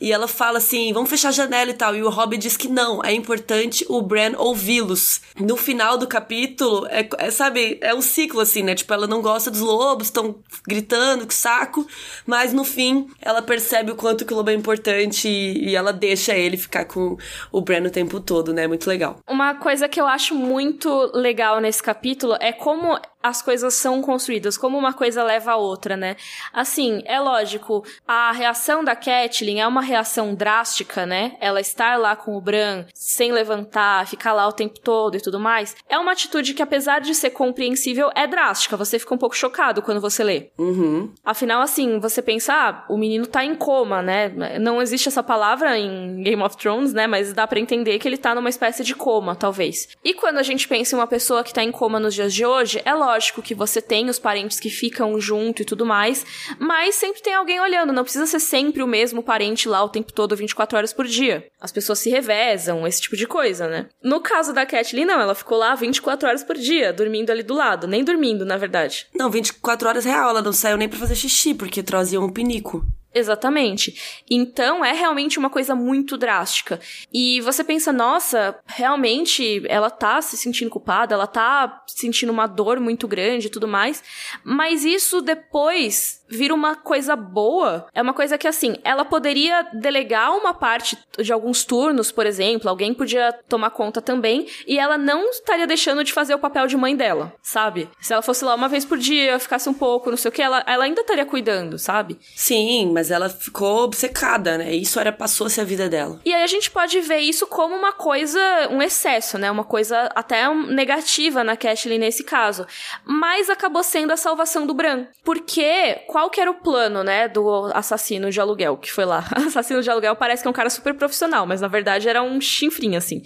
E 0.00 0.12
ela 0.12 0.28
fala 0.28 0.58
assim: 0.58 0.92
vamos 0.92 1.10
fechar 1.10 1.28
a 1.28 1.32
janela 1.32 1.70
e 1.70 1.74
tal. 1.74 1.94
E 1.96 2.02
o 2.02 2.10
Rob 2.10 2.36
diz 2.36 2.56
que 2.56 2.68
não, 2.68 3.02
é 3.04 3.12
importante 3.12 3.84
o 3.88 4.00
Bran 4.02 4.32
ouvi-los. 4.36 5.20
No 5.38 5.56
final 5.56 5.98
do 5.98 6.06
capítulo, 6.06 6.86
é, 6.90 7.08
é, 7.18 7.30
sabe, 7.30 7.78
é 7.80 7.94
um 7.94 8.02
ciclo 8.02 8.40
assim, 8.40 8.62
né? 8.62 8.74
Tipo, 8.74 8.92
ela 8.94 9.06
não 9.06 9.20
gosta 9.20 9.50
dos 9.50 9.60
lobos, 9.60 10.08
estão 10.08 10.36
gritando, 10.66 11.26
que 11.26 11.34
saco. 11.34 11.86
Mas 12.26 12.52
no 12.52 12.64
fim, 12.64 13.08
ela 13.20 13.42
percebe 13.42 13.92
o 13.92 13.96
quanto 13.96 14.24
que 14.24 14.32
o 14.32 14.36
lobo 14.36 14.50
é 14.50 14.54
importante 14.54 15.28
e, 15.28 15.70
e 15.70 15.76
ela 15.76 15.92
deixa 15.92 16.34
ele 16.34 16.56
ficar 16.56 16.84
com 16.84 17.16
o 17.52 17.60
Bran 17.60 17.86
o 17.86 17.90
tempo 17.90 18.20
todo, 18.20 18.52
né? 18.52 18.66
Muito 18.66 18.88
legal. 18.88 19.18
Uma 19.28 19.54
coisa 19.54 19.88
que 19.88 20.00
eu 20.00 20.06
acho 20.06 20.34
muito 20.34 21.10
legal 21.14 21.60
nesse 21.60 21.82
capítulo 21.82 22.36
é 22.40 22.52
como 22.52 22.98
as 23.22 23.42
coisas 23.42 23.74
são 23.74 24.00
construídas, 24.00 24.56
como 24.56 24.78
uma 24.78 24.92
coisa 24.92 25.24
leva 25.24 25.52
a 25.52 25.56
outra, 25.56 25.96
né? 25.96 26.16
Assim, 26.52 27.02
é 27.04 27.18
lógico, 27.18 27.84
a 28.06 28.30
reação 28.32 28.84
da 28.84 28.94
Catelyn 28.94 29.60
é 29.60 29.66
uma 29.66 29.82
reação 29.88 30.34
drástica, 30.34 31.04
né? 31.04 31.36
Ela 31.40 31.60
estar 31.60 31.98
lá 31.98 32.14
com 32.14 32.36
o 32.36 32.40
Bran, 32.40 32.84
sem 32.94 33.32
levantar, 33.32 34.06
ficar 34.06 34.32
lá 34.32 34.46
o 34.46 34.52
tempo 34.52 34.78
todo 34.80 35.16
e 35.16 35.20
tudo 35.20 35.40
mais, 35.40 35.76
é 35.88 35.98
uma 35.98 36.12
atitude 36.12 36.54
que, 36.54 36.62
apesar 36.62 37.00
de 37.00 37.14
ser 37.14 37.30
compreensível, 37.30 38.10
é 38.14 38.26
drástica. 38.26 38.76
Você 38.76 38.98
fica 38.98 39.14
um 39.14 39.18
pouco 39.18 39.36
chocado 39.36 39.82
quando 39.82 40.00
você 40.00 40.22
lê. 40.22 40.50
Uhum. 40.58 41.12
Afinal, 41.24 41.62
assim, 41.62 41.98
você 41.98 42.22
pensa, 42.22 42.52
ah, 42.52 42.84
o 42.88 42.96
menino 42.96 43.26
tá 43.26 43.44
em 43.44 43.54
coma, 43.54 44.02
né? 44.02 44.28
Não 44.60 44.80
existe 44.80 45.08
essa 45.08 45.22
palavra 45.22 45.78
em 45.78 46.22
Game 46.22 46.42
of 46.42 46.56
Thrones, 46.56 46.92
né? 46.92 47.06
Mas 47.06 47.32
dá 47.32 47.46
para 47.46 47.60
entender 47.60 47.98
que 47.98 48.06
ele 48.06 48.16
tá 48.16 48.34
numa 48.34 48.48
espécie 48.48 48.84
de 48.84 48.94
coma, 48.94 49.34
talvez. 49.34 49.88
E 50.04 50.14
quando 50.14 50.38
a 50.38 50.42
gente 50.42 50.68
pensa 50.68 50.94
em 50.94 50.98
uma 50.98 51.06
pessoa 51.06 51.42
que 51.42 51.52
tá 51.52 51.62
em 51.62 51.72
coma 51.72 51.98
nos 51.98 52.14
dias 52.14 52.32
de 52.32 52.44
hoje, 52.44 52.80
é 52.84 52.94
lógico 52.94 53.18
lógico 53.18 53.42
que 53.42 53.54
você 53.54 53.80
tem 53.80 54.08
os 54.08 54.18
parentes 54.18 54.60
que 54.60 54.70
ficam 54.70 55.20
junto 55.20 55.62
e 55.62 55.64
tudo 55.64 55.84
mais, 55.84 56.24
mas 56.58 56.94
sempre 56.94 57.22
tem 57.22 57.34
alguém 57.34 57.60
olhando, 57.60 57.92
não 57.92 58.02
precisa 58.02 58.26
ser 58.26 58.40
sempre 58.40 58.82
o 58.82 58.86
mesmo 58.86 59.22
parente 59.22 59.68
lá 59.68 59.77
o 59.82 59.88
tempo 59.88 60.12
todo, 60.12 60.36
24 60.36 60.76
horas 60.76 60.92
por 60.92 61.06
dia. 61.06 61.46
As 61.60 61.72
pessoas 61.72 61.98
se 61.98 62.10
revezam, 62.10 62.86
esse 62.86 63.00
tipo 63.00 63.16
de 63.16 63.26
coisa, 63.26 63.68
né? 63.68 63.86
No 64.02 64.20
caso 64.20 64.52
da 64.52 64.66
Kathleen, 64.66 65.06
não, 65.06 65.20
ela 65.20 65.34
ficou 65.34 65.58
lá 65.58 65.74
24 65.74 66.28
horas 66.28 66.42
por 66.42 66.56
dia, 66.56 66.92
dormindo 66.92 67.30
ali 67.30 67.42
do 67.42 67.54
lado, 67.54 67.86
nem 67.86 68.04
dormindo, 68.04 68.44
na 68.44 68.56
verdade. 68.56 69.06
Não, 69.14 69.30
24 69.30 69.88
horas 69.88 70.04
real, 70.04 70.30
ela 70.30 70.42
não 70.42 70.52
saiu 70.52 70.76
nem 70.76 70.88
para 70.88 70.98
fazer 70.98 71.14
xixi, 71.14 71.54
porque 71.54 71.82
trazia 71.82 72.20
um 72.20 72.30
pinico. 72.30 72.84
Exatamente. 73.14 74.22
Então 74.30 74.84
é 74.84 74.92
realmente 74.92 75.38
uma 75.38 75.48
coisa 75.48 75.74
muito 75.74 76.16
drástica. 76.16 76.78
E 77.12 77.40
você 77.40 77.64
pensa, 77.64 77.92
nossa, 77.92 78.58
realmente 78.66 79.62
ela 79.66 79.90
tá 79.90 80.20
se 80.20 80.36
sentindo 80.36 80.70
culpada, 80.70 81.14
ela 81.14 81.26
tá 81.26 81.82
sentindo 81.86 82.30
uma 82.30 82.46
dor 82.46 82.78
muito 82.78 83.08
grande 83.08 83.46
e 83.46 83.50
tudo 83.50 83.66
mais. 83.66 84.02
Mas 84.44 84.84
isso 84.84 85.20
depois 85.22 86.17
vira 86.28 86.54
uma 86.54 86.76
coisa 86.76 87.16
boa. 87.16 87.86
É 87.94 88.02
uma 88.02 88.14
coisa 88.14 88.38
que, 88.38 88.46
assim, 88.46 88.76
ela 88.84 89.04
poderia 89.04 89.62
delegar 89.72 90.36
uma 90.36 90.54
parte 90.54 90.96
de 91.18 91.32
alguns 91.32 91.64
turnos, 91.64 92.12
por 92.12 92.26
exemplo, 92.26 92.68
alguém 92.68 92.94
podia 92.94 93.32
tomar 93.48 93.70
conta 93.70 94.00
também, 94.00 94.46
e 94.66 94.78
ela 94.78 94.96
não 94.96 95.30
estaria 95.30 95.66
deixando 95.66 96.04
de 96.04 96.12
fazer 96.12 96.34
o 96.34 96.38
papel 96.38 96.66
de 96.66 96.76
mãe 96.76 96.96
dela, 96.96 97.32
sabe? 97.42 97.88
Se 98.00 98.12
ela 98.12 98.22
fosse 98.22 98.44
lá 98.44 98.54
uma 98.54 98.68
vez 98.68 98.84
por 98.84 98.98
dia, 98.98 99.38
ficasse 99.38 99.68
um 99.68 99.74
pouco, 99.74 100.10
não 100.10 100.16
sei 100.16 100.28
o 100.28 100.32
que, 100.32 100.42
ela, 100.42 100.62
ela 100.66 100.84
ainda 100.84 101.00
estaria 101.00 101.26
cuidando, 101.26 101.78
sabe? 101.78 102.18
Sim, 102.36 102.90
mas 102.92 103.10
ela 103.10 103.28
ficou 103.28 103.84
obcecada, 103.84 104.58
né? 104.58 104.74
Isso 104.74 104.98
era 105.00 105.12
passou-se 105.12 105.60
a 105.60 105.64
vida 105.64 105.88
dela. 105.88 106.20
E 106.24 106.32
aí 106.32 106.42
a 106.42 106.46
gente 106.46 106.70
pode 106.70 107.00
ver 107.00 107.18
isso 107.18 107.46
como 107.46 107.74
uma 107.74 107.92
coisa, 107.92 108.40
um 108.70 108.82
excesso, 108.82 109.38
né? 109.38 109.50
Uma 109.50 109.64
coisa 109.64 110.10
até 110.14 110.48
negativa 110.52 111.42
na 111.42 111.56
Catelyn 111.56 111.98
nesse 111.98 112.24
caso. 112.24 112.66
Mas 113.04 113.50
acabou 113.50 113.82
sendo 113.82 114.12
a 114.12 114.16
salvação 114.16 114.66
do 114.66 114.74
Bran. 114.74 115.06
Porque 115.24 116.02
qual 116.18 116.30
que 116.30 116.40
era 116.40 116.50
o 116.50 116.54
plano, 116.54 117.04
né, 117.04 117.28
do 117.28 117.70
assassino 117.72 118.28
de 118.28 118.40
aluguel 118.40 118.76
que 118.76 118.90
foi 118.90 119.04
lá? 119.04 119.24
assassino 119.46 119.80
de 119.80 119.88
aluguel 119.88 120.16
parece 120.16 120.42
que 120.42 120.48
é 120.48 120.50
um 120.50 120.54
cara 120.54 120.68
super 120.68 120.92
profissional, 120.94 121.46
mas 121.46 121.60
na 121.60 121.68
verdade 121.68 122.08
era 122.08 122.20
um 122.20 122.40
chinfrim, 122.40 122.96
assim 122.96 123.22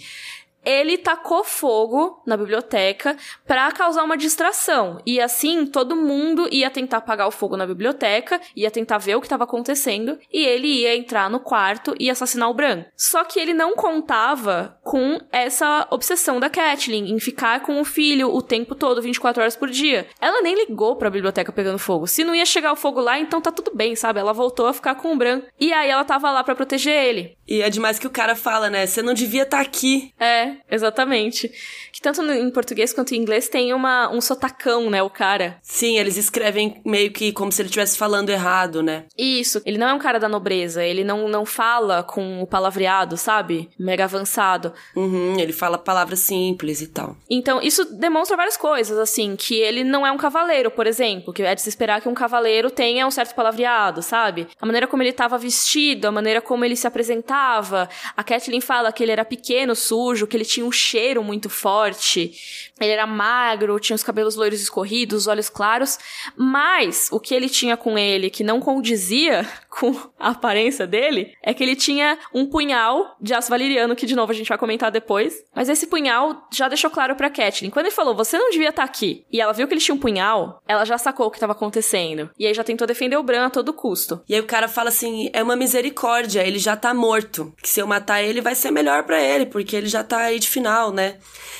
ele 0.65 0.97
tacou 0.97 1.43
fogo 1.43 2.21
na 2.25 2.37
biblioteca 2.37 3.17
para 3.47 3.71
causar 3.71 4.03
uma 4.03 4.17
distração. 4.17 5.01
E 5.05 5.19
assim, 5.19 5.65
todo 5.65 5.95
mundo 5.95 6.47
ia 6.51 6.69
tentar 6.69 6.97
apagar 6.97 7.27
o 7.27 7.31
fogo 7.31 7.57
na 7.57 7.65
biblioteca, 7.65 8.39
ia 8.55 8.71
tentar 8.71 8.97
ver 8.97 9.15
o 9.15 9.21
que 9.21 9.25
estava 9.25 9.43
acontecendo, 9.43 10.17
e 10.31 10.45
ele 10.45 10.67
ia 10.67 10.95
entrar 10.95 11.29
no 11.29 11.39
quarto 11.39 11.95
e 11.99 12.09
assassinar 12.09 12.49
o 12.49 12.53
Bran. 12.53 12.85
Só 12.95 13.23
que 13.23 13.39
ele 13.39 13.53
não 13.53 13.75
contava 13.75 14.77
com 14.83 15.19
essa 15.31 15.87
obsessão 15.89 16.39
da 16.39 16.49
Catelyn 16.49 17.11
em 17.11 17.19
ficar 17.19 17.61
com 17.61 17.79
o 17.79 17.85
filho 17.85 18.33
o 18.33 18.41
tempo 18.41 18.75
todo, 18.75 19.01
24 19.01 19.41
horas 19.41 19.55
por 19.55 19.69
dia. 19.69 20.07
Ela 20.19 20.41
nem 20.41 20.55
ligou 20.55 20.95
para 20.95 21.07
a 21.07 21.11
biblioteca 21.11 21.51
pegando 21.51 21.77
fogo. 21.77 22.07
Se 22.07 22.23
não 22.23 22.35
ia 22.35 22.45
chegar 22.45 22.71
o 22.71 22.77
fogo 22.77 22.99
lá, 22.99 23.19
então 23.19 23.41
tá 23.41 23.51
tudo 23.51 23.71
bem, 23.75 23.95
sabe? 23.95 24.19
Ela 24.19 24.33
voltou 24.33 24.67
a 24.67 24.73
ficar 24.73 24.95
com 24.95 25.13
o 25.13 25.17
Bran. 25.17 25.41
E 25.59 25.73
aí 25.73 25.89
ela 25.89 26.03
tava 26.03 26.31
lá 26.31 26.43
para 26.43 26.55
proteger 26.55 26.93
ele. 26.93 27.37
E 27.47 27.61
é 27.61 27.69
demais 27.69 27.99
que 27.99 28.07
o 28.07 28.11
cara 28.11 28.35
fala, 28.35 28.69
né? 28.69 28.85
Você 28.85 29.01
não 29.01 29.13
devia 29.13 29.43
estar 29.43 29.57
tá 29.57 29.63
aqui. 29.63 30.13
É, 30.19 30.52
exatamente. 30.69 31.51
Que 31.91 32.01
tanto 32.01 32.21
em 32.21 32.49
português 32.51 32.93
quanto 32.93 33.13
em 33.13 33.17
inglês 33.17 33.47
tem 33.47 33.73
uma, 33.73 34.09
um 34.09 34.21
sotacão, 34.21 34.89
né, 34.89 35.01
o 35.01 35.09
cara. 35.09 35.57
Sim, 35.61 35.97
eles 35.97 36.17
escrevem 36.17 36.81
meio 36.85 37.11
que 37.11 37.31
como 37.31 37.51
se 37.51 37.61
ele 37.61 37.67
estivesse 37.67 37.97
falando 37.97 38.29
errado, 38.29 38.81
né? 38.81 39.05
Isso. 39.17 39.61
Ele 39.65 39.77
não 39.77 39.87
é 39.87 39.93
um 39.93 39.99
cara 39.99 40.19
da 40.19 40.29
nobreza, 40.29 40.83
ele 40.83 41.03
não, 41.03 41.27
não 41.27 41.45
fala 41.45 42.03
com 42.03 42.41
o 42.41 42.47
palavreado, 42.47 43.17
sabe? 43.17 43.69
Mega 43.77 44.03
avançado. 44.03 44.73
Uhum, 44.95 45.39
ele 45.39 45.53
fala 45.53 45.77
palavras 45.77 46.19
simples 46.19 46.81
e 46.81 46.87
tal. 46.87 47.15
Então, 47.29 47.61
isso 47.61 47.85
demonstra 47.85 48.37
várias 48.37 48.57
coisas, 48.57 48.97
assim, 48.97 49.35
que 49.35 49.55
ele 49.55 49.83
não 49.83 50.05
é 50.05 50.11
um 50.11 50.17
cavaleiro, 50.17 50.71
por 50.71 50.87
exemplo, 50.87 51.33
que 51.33 51.43
é 51.43 51.55
de 51.55 51.61
se 51.61 51.69
esperar 51.69 52.01
que 52.01 52.09
um 52.09 52.13
cavaleiro 52.13 52.69
tenha 52.69 53.05
um 53.07 53.11
certo 53.11 53.35
palavreado, 53.35 54.01
sabe? 54.01 54.47
A 54.59 54.65
maneira 54.65 54.87
como 54.87 55.03
ele 55.03 55.09
estava 55.09 55.37
vestido, 55.37 56.07
a 56.07 56.11
maneira 56.11 56.41
como 56.41 56.65
ele 56.65 56.75
se 56.75 56.87
apresentava. 56.87 57.89
A 58.15 58.23
Kathleen 58.23 58.61
fala 58.61 58.91
que 58.91 59.03
ele 59.03 59.11
era 59.11 59.25
pequeno, 59.25 59.75
sujo, 59.75 60.27
que 60.27 60.37
ele 60.37 60.42
tinha 60.43 60.65
um 60.65 60.71
cheiro 60.71 61.23
muito 61.23 61.49
forte. 61.49 62.71
Ele 62.79 62.91
era 62.91 63.05
magro, 63.05 63.79
tinha 63.79 63.95
os 63.95 64.03
cabelos 64.03 64.35
loiros 64.35 64.61
escorridos, 64.61 65.23
os 65.23 65.27
olhos 65.27 65.49
claros, 65.49 65.97
mas 66.35 67.07
o 67.11 67.19
que 67.19 67.33
ele 67.33 67.49
tinha 67.49 67.77
com 67.77 67.97
ele 67.97 68.29
que 68.29 68.43
não 68.43 68.59
condizia 68.59 69.47
com 69.69 69.95
a 70.19 70.29
aparência 70.29 70.85
dele 70.85 71.33
é 71.41 71.53
que 71.53 71.63
ele 71.63 71.75
tinha 71.75 72.17
um 72.33 72.45
punhal 72.45 73.15
de 73.21 73.33
aço 73.33 73.49
valeriano, 73.49 73.95
que 73.95 74.05
de 74.05 74.15
novo 74.15 74.31
a 74.31 74.35
gente 74.35 74.49
vai 74.49 74.57
comentar 74.57 74.91
depois. 74.91 75.43
Mas 75.55 75.69
esse 75.69 75.87
punhal 75.87 76.47
já 76.51 76.67
deixou 76.67 76.89
claro 76.89 77.15
pra 77.15 77.29
Catelyn. 77.29 77.69
Quando 77.69 77.87
ele 77.87 77.95
falou, 77.95 78.15
você 78.15 78.37
não 78.37 78.49
devia 78.49 78.69
estar 78.69 78.83
tá 78.83 78.89
aqui, 78.89 79.25
e 79.31 79.39
ela 79.39 79.53
viu 79.53 79.67
que 79.67 79.73
ele 79.73 79.81
tinha 79.81 79.95
um 79.95 79.99
punhal, 79.99 80.61
ela 80.67 80.85
já 80.85 80.97
sacou 80.97 81.27
o 81.27 81.31
que 81.31 81.37
estava 81.37 81.53
acontecendo. 81.53 82.29
E 82.37 82.45
aí 82.45 82.53
já 82.53 82.63
tentou 82.63 82.87
defender 82.87 83.17
o 83.17 83.23
Bran 83.23 83.45
a 83.45 83.49
todo 83.49 83.73
custo. 83.73 84.21
E 84.27 84.35
aí 84.35 84.39
o 84.39 84.45
cara 84.45 84.67
fala 84.67 84.89
assim: 84.89 85.29
é 85.33 85.41
uma 85.41 85.55
misericórdia, 85.55 86.45
ele 86.45 86.59
já 86.59 86.75
tá 86.75 86.93
morto. 86.93 87.53
Que 87.61 87.69
se 87.69 87.79
eu 87.79 87.87
matar 87.87 88.21
ele, 88.21 88.41
vai 88.41 88.55
ser 88.55 88.71
melhor 88.71 89.03
para 89.03 89.21
ele, 89.21 89.45
porque 89.45 89.75
ele 89.75 89.87
já 89.87 90.03
tá 90.03 90.17
aí 90.17 90.39
de 90.39 90.49
final, 90.49 90.91
né? 90.91 91.17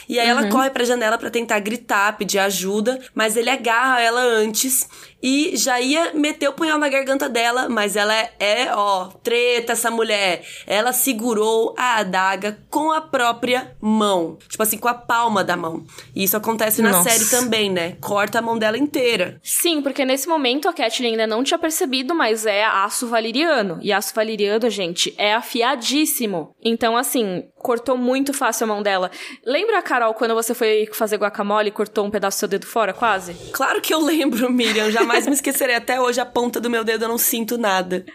E 0.07 0.19
aí 0.19 0.31
uhum. 0.31 0.39
ela 0.39 0.49
corre 0.49 0.69
pra 0.69 0.83
janela 0.83 1.12
para 1.17 1.29
tentar 1.29 1.59
gritar, 1.59 2.17
pedir 2.17 2.39
ajuda, 2.39 2.99
mas 3.13 3.35
ele 3.35 3.49
agarra 3.49 4.01
ela 4.01 4.21
antes 4.21 4.87
e 5.23 5.55
já 5.55 5.79
ia 5.79 6.13
meter 6.13 6.49
o 6.49 6.53
punhal 6.53 6.77
na 6.77 6.89
garganta 6.89 7.29
dela, 7.29 7.69
mas 7.69 7.95
ela 7.95 8.13
é, 8.13 8.33
é, 8.37 8.75
ó, 8.75 9.05
treta 9.23 9.71
essa 9.71 9.89
mulher. 9.89 10.45
Ela 10.67 10.91
segurou 10.91 11.73
a 11.77 11.99
adaga 11.99 12.59
com 12.69 12.91
a 12.91 12.99
própria 12.99 13.73
mão. 13.79 14.37
Tipo 14.49 14.61
assim, 14.61 14.77
com 14.77 14.89
a 14.89 14.93
palma 14.93 15.41
da 15.41 15.55
mão. 15.55 15.85
E 16.13 16.25
isso 16.25 16.35
acontece 16.35 16.81
na 16.81 16.91
Nossa. 16.91 17.09
série 17.09 17.29
também, 17.29 17.69
né? 17.69 17.95
Corta 18.01 18.39
a 18.39 18.41
mão 18.41 18.57
dela 18.57 18.77
inteira. 18.77 19.39
Sim, 19.41 19.81
porque 19.81 20.03
nesse 20.03 20.27
momento 20.27 20.67
a 20.67 20.73
Catelyn 20.73 21.11
ainda 21.11 21.25
não 21.25 21.41
tinha 21.41 21.57
percebido, 21.57 22.13
mas 22.13 22.45
é 22.45 22.65
aço 22.65 23.07
valeriano. 23.07 23.79
E 23.81 23.93
aço 23.93 24.13
valeriano, 24.13 24.69
gente, 24.69 25.13
é 25.17 25.33
afiadíssimo. 25.33 26.53
Então, 26.61 26.97
assim, 26.97 27.45
cortou 27.55 27.97
muito 27.97 28.33
fácil 28.33 28.65
a 28.65 28.67
mão 28.67 28.83
dela. 28.83 29.09
Lembra, 29.45 29.81
Carol, 29.81 30.13
quando 30.13 30.35
você 30.35 30.53
foi 30.53 30.89
fazer 30.91 31.15
guacamole 31.15 31.69
e 31.69 31.71
cortou 31.71 32.05
um 32.05 32.11
pedaço 32.11 32.37
do 32.37 32.39
seu 32.39 32.47
dedo 32.49 32.65
fora, 32.65 32.93
quase? 32.93 33.33
Claro 33.53 33.79
que 33.79 33.93
eu 33.93 33.99
lembro, 33.99 34.51
Miriam. 34.51 34.91
Jamais 34.91 35.12
me 35.27 35.33
esquecerei. 35.33 35.75
Até 35.75 35.99
hoje, 35.99 36.19
a 36.19 36.25
ponta 36.25 36.59
do 36.59 36.69
meu 36.69 36.83
dedo 36.83 37.05
eu 37.05 37.09
não 37.09 37.17
sinto 37.17 37.57
nada. 37.57 38.05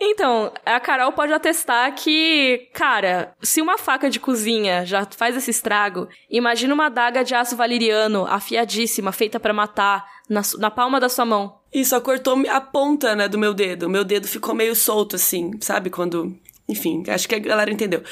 Então, 0.00 0.52
a 0.64 0.80
Carol 0.80 1.12
pode 1.12 1.32
atestar 1.32 1.94
que, 1.94 2.68
cara, 2.72 3.34
se 3.42 3.60
uma 3.60 3.78
faca 3.78 4.10
de 4.10 4.20
cozinha 4.20 4.84
já 4.84 5.06
faz 5.16 5.36
esse 5.36 5.50
estrago, 5.50 6.08
imagina 6.28 6.74
uma 6.74 6.86
adaga 6.86 7.22
de 7.22 7.34
aço 7.34 7.56
valeriano, 7.56 8.26
afiadíssima, 8.26 9.12
feita 9.12 9.38
para 9.38 9.52
matar, 9.52 10.04
na, 10.28 10.42
na 10.58 10.70
palma 10.70 11.00
da 11.00 11.08
sua 11.08 11.24
mão. 11.24 11.58
E 11.72 11.84
só 11.84 12.00
cortou 12.00 12.40
a 12.48 12.60
ponta, 12.60 13.14
né, 13.14 13.28
do 13.28 13.38
meu 13.38 13.52
dedo. 13.52 13.88
Meu 13.88 14.04
dedo 14.04 14.26
ficou 14.26 14.54
meio 14.54 14.74
solto, 14.74 15.16
assim, 15.16 15.52
sabe? 15.60 15.90
Quando 15.90 16.36
Enfim, 16.70 17.02
acho 17.08 17.28
que 17.28 17.34
a 17.34 17.38
galera 17.38 17.70
entendeu. 17.70 18.02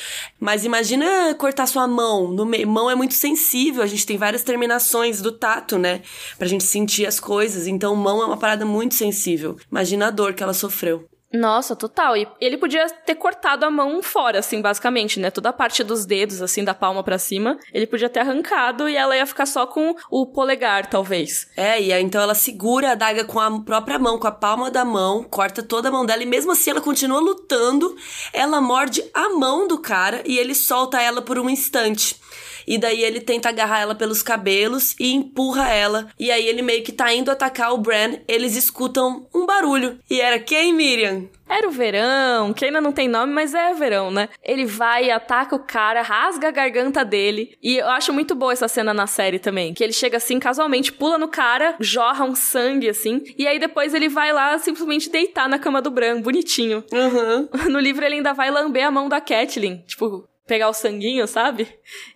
Mas 0.40 0.64
imagina 0.64 1.34
cortar 1.38 1.66
sua 1.66 1.86
mão. 1.86 2.32
No. 2.32 2.44
Mão 2.66 2.90
é 2.90 2.94
muito 2.94 3.14
sensível, 3.14 3.82
a 3.82 3.86
gente 3.86 4.04
tem 4.04 4.16
várias 4.16 4.42
terminações 4.42 5.22
do 5.22 5.30
tato, 5.30 5.78
né? 5.78 6.02
Pra 6.36 6.48
gente 6.48 6.64
sentir 6.64 7.06
as 7.06 7.20
coisas. 7.20 7.66
Então, 7.66 7.94
mão 7.94 8.22
é 8.22 8.26
uma 8.26 8.36
parada 8.36 8.64
muito 8.64 8.94
sensível. 8.94 9.56
Imagina 9.70 10.08
a 10.08 10.10
dor 10.10 10.34
que 10.34 10.42
ela 10.42 10.54
sofreu. 10.54 11.08
Nossa, 11.32 11.76
total. 11.76 12.16
E 12.16 12.26
ele 12.40 12.56
podia 12.56 12.88
ter 12.88 13.14
cortado 13.14 13.64
a 13.64 13.70
mão 13.70 14.02
fora, 14.02 14.38
assim, 14.38 14.62
basicamente, 14.62 15.20
né? 15.20 15.30
Toda 15.30 15.50
a 15.50 15.52
parte 15.52 15.84
dos 15.84 16.06
dedos, 16.06 16.40
assim, 16.40 16.64
da 16.64 16.72
palma 16.72 17.02
para 17.02 17.18
cima, 17.18 17.58
ele 17.72 17.86
podia 17.86 18.08
ter 18.08 18.20
arrancado 18.20 18.88
e 18.88 18.96
ela 18.96 19.14
ia 19.14 19.26
ficar 19.26 19.44
só 19.44 19.66
com 19.66 19.94
o 20.10 20.26
polegar, 20.26 20.88
talvez. 20.88 21.46
É, 21.54 21.80
e 21.80 21.92
aí, 21.92 22.02
então 22.02 22.20
ela 22.20 22.34
segura 22.34 22.92
a 22.92 22.94
daga 22.94 23.24
com 23.24 23.38
a 23.38 23.60
própria 23.60 23.98
mão, 23.98 24.18
com 24.18 24.26
a 24.26 24.32
palma 24.32 24.70
da 24.70 24.86
mão, 24.86 25.22
corta 25.22 25.62
toda 25.62 25.88
a 25.88 25.92
mão 25.92 26.06
dela 26.06 26.22
e 26.22 26.26
mesmo 26.26 26.52
assim 26.52 26.70
ela 26.70 26.80
continua 26.80 27.20
lutando. 27.20 27.94
Ela 28.32 28.60
morde 28.60 29.04
a 29.12 29.28
mão 29.30 29.68
do 29.68 29.78
cara 29.78 30.22
e 30.24 30.38
ele 30.38 30.54
solta 30.54 31.00
ela 31.00 31.20
por 31.20 31.38
um 31.38 31.50
instante. 31.50 32.18
E 32.66 32.76
daí 32.78 33.02
ele 33.02 33.20
tenta 33.20 33.48
agarrar 33.48 33.80
ela 33.80 33.94
pelos 33.94 34.22
cabelos 34.22 34.94
e 35.00 35.12
empurra 35.12 35.70
ela. 35.70 36.08
E 36.18 36.30
aí 36.30 36.46
ele 36.46 36.62
meio 36.62 36.82
que 36.82 36.92
tá 36.92 37.12
indo 37.12 37.30
atacar 37.30 37.72
o 37.72 37.78
Bran. 37.78 38.18
Eles 38.28 38.56
escutam 38.56 39.26
um 39.34 39.46
barulho. 39.46 39.98
E 40.10 40.20
era 40.20 40.38
quem, 40.38 40.72
Miriam? 40.72 41.28
Era 41.48 41.66
o 41.66 41.70
verão, 41.70 42.52
que 42.52 42.66
ainda 42.66 42.80
não 42.80 42.92
tem 42.92 43.08
nome, 43.08 43.32
mas 43.32 43.54
é 43.54 43.72
verão, 43.72 44.10
né? 44.10 44.28
Ele 44.44 44.66
vai, 44.66 45.10
ataca 45.10 45.56
o 45.56 45.60
cara, 45.60 46.02
rasga 46.02 46.48
a 46.48 46.50
garganta 46.50 47.02
dele. 47.04 47.56
E 47.62 47.78
eu 47.78 47.88
acho 47.88 48.12
muito 48.12 48.34
boa 48.34 48.52
essa 48.52 48.68
cena 48.68 48.92
na 48.92 49.06
série 49.06 49.38
também. 49.38 49.72
Que 49.72 49.82
ele 49.82 49.94
chega 49.94 50.18
assim, 50.18 50.38
casualmente, 50.38 50.92
pula 50.92 51.16
no 51.16 51.28
cara, 51.28 51.74
jorra 51.80 52.24
um 52.24 52.34
sangue, 52.34 52.90
assim. 52.90 53.22
E 53.38 53.46
aí 53.46 53.58
depois 53.58 53.94
ele 53.94 54.10
vai 54.10 54.30
lá 54.30 54.58
simplesmente 54.58 55.08
deitar 55.08 55.48
na 55.48 55.58
cama 55.58 55.80
do 55.80 55.90
Bran, 55.90 56.20
bonitinho. 56.20 56.84
Uhum. 56.92 57.48
No 57.68 57.78
livro 57.78 58.04
ele 58.04 58.16
ainda 58.16 58.32
vai 58.32 58.50
lamber 58.50 58.86
a 58.86 58.90
mão 58.90 59.08
da 59.08 59.20
Catelyn. 59.20 59.82
Tipo, 59.86 60.28
pegar 60.48 60.70
o 60.70 60.72
sanguinho, 60.72 61.28
sabe? 61.28 61.68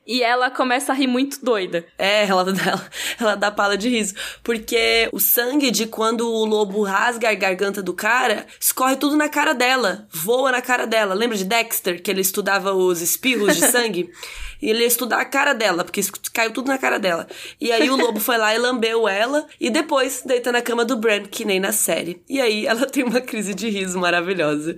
E 0.06 0.22
ela 0.22 0.50
começa 0.50 0.90
a 0.90 0.94
rir 0.94 1.06
muito 1.06 1.44
doida. 1.44 1.86
É, 1.98 2.26
ela, 2.26 2.42
ela, 2.42 2.90
ela 3.20 3.34
dá 3.36 3.50
pala 3.50 3.76
de 3.76 3.88
riso. 3.88 4.14
Porque 4.42 5.08
o 5.12 5.20
sangue 5.20 5.70
de 5.70 5.86
quando 5.86 6.26
o 6.26 6.44
lobo 6.44 6.82
rasga 6.82 7.30
a 7.30 7.34
garganta 7.34 7.82
do 7.82 7.92
cara, 7.92 8.46
escorre 8.58 8.96
tudo 8.96 9.16
na 9.16 9.28
cara 9.28 9.52
dela. 9.52 10.08
Voa 10.10 10.50
na 10.50 10.62
cara 10.62 10.86
dela. 10.86 11.14
Lembra 11.14 11.36
de 11.36 11.44
Dexter, 11.44 12.02
que 12.02 12.10
ele 12.10 12.22
estudava 12.22 12.72
os 12.72 13.02
espirros 13.02 13.54
de 13.54 13.60
sangue? 13.70 14.10
e 14.62 14.70
ele 14.70 14.80
ia 14.80 14.86
estudar 14.86 15.20
a 15.20 15.24
cara 15.24 15.52
dela, 15.52 15.82
porque 15.82 16.00
caiu 16.32 16.52
tudo 16.52 16.68
na 16.68 16.78
cara 16.78 16.98
dela. 16.98 17.26
E 17.60 17.72
aí 17.72 17.90
o 17.90 17.96
lobo 17.96 18.20
foi 18.20 18.38
lá 18.38 18.54
e 18.54 18.58
lambeu 18.58 19.08
ela, 19.08 19.44
e 19.60 19.68
depois 19.68 20.22
deita 20.24 20.52
na 20.52 20.62
cama 20.62 20.84
do 20.84 20.96
Bran, 20.96 21.24
que 21.24 21.44
nem 21.44 21.58
na 21.58 21.72
série. 21.72 22.22
E 22.28 22.40
aí 22.40 22.64
ela 22.64 22.86
tem 22.86 23.02
uma 23.02 23.20
crise 23.20 23.54
de 23.54 23.68
riso 23.68 23.98
maravilhosa. 23.98 24.76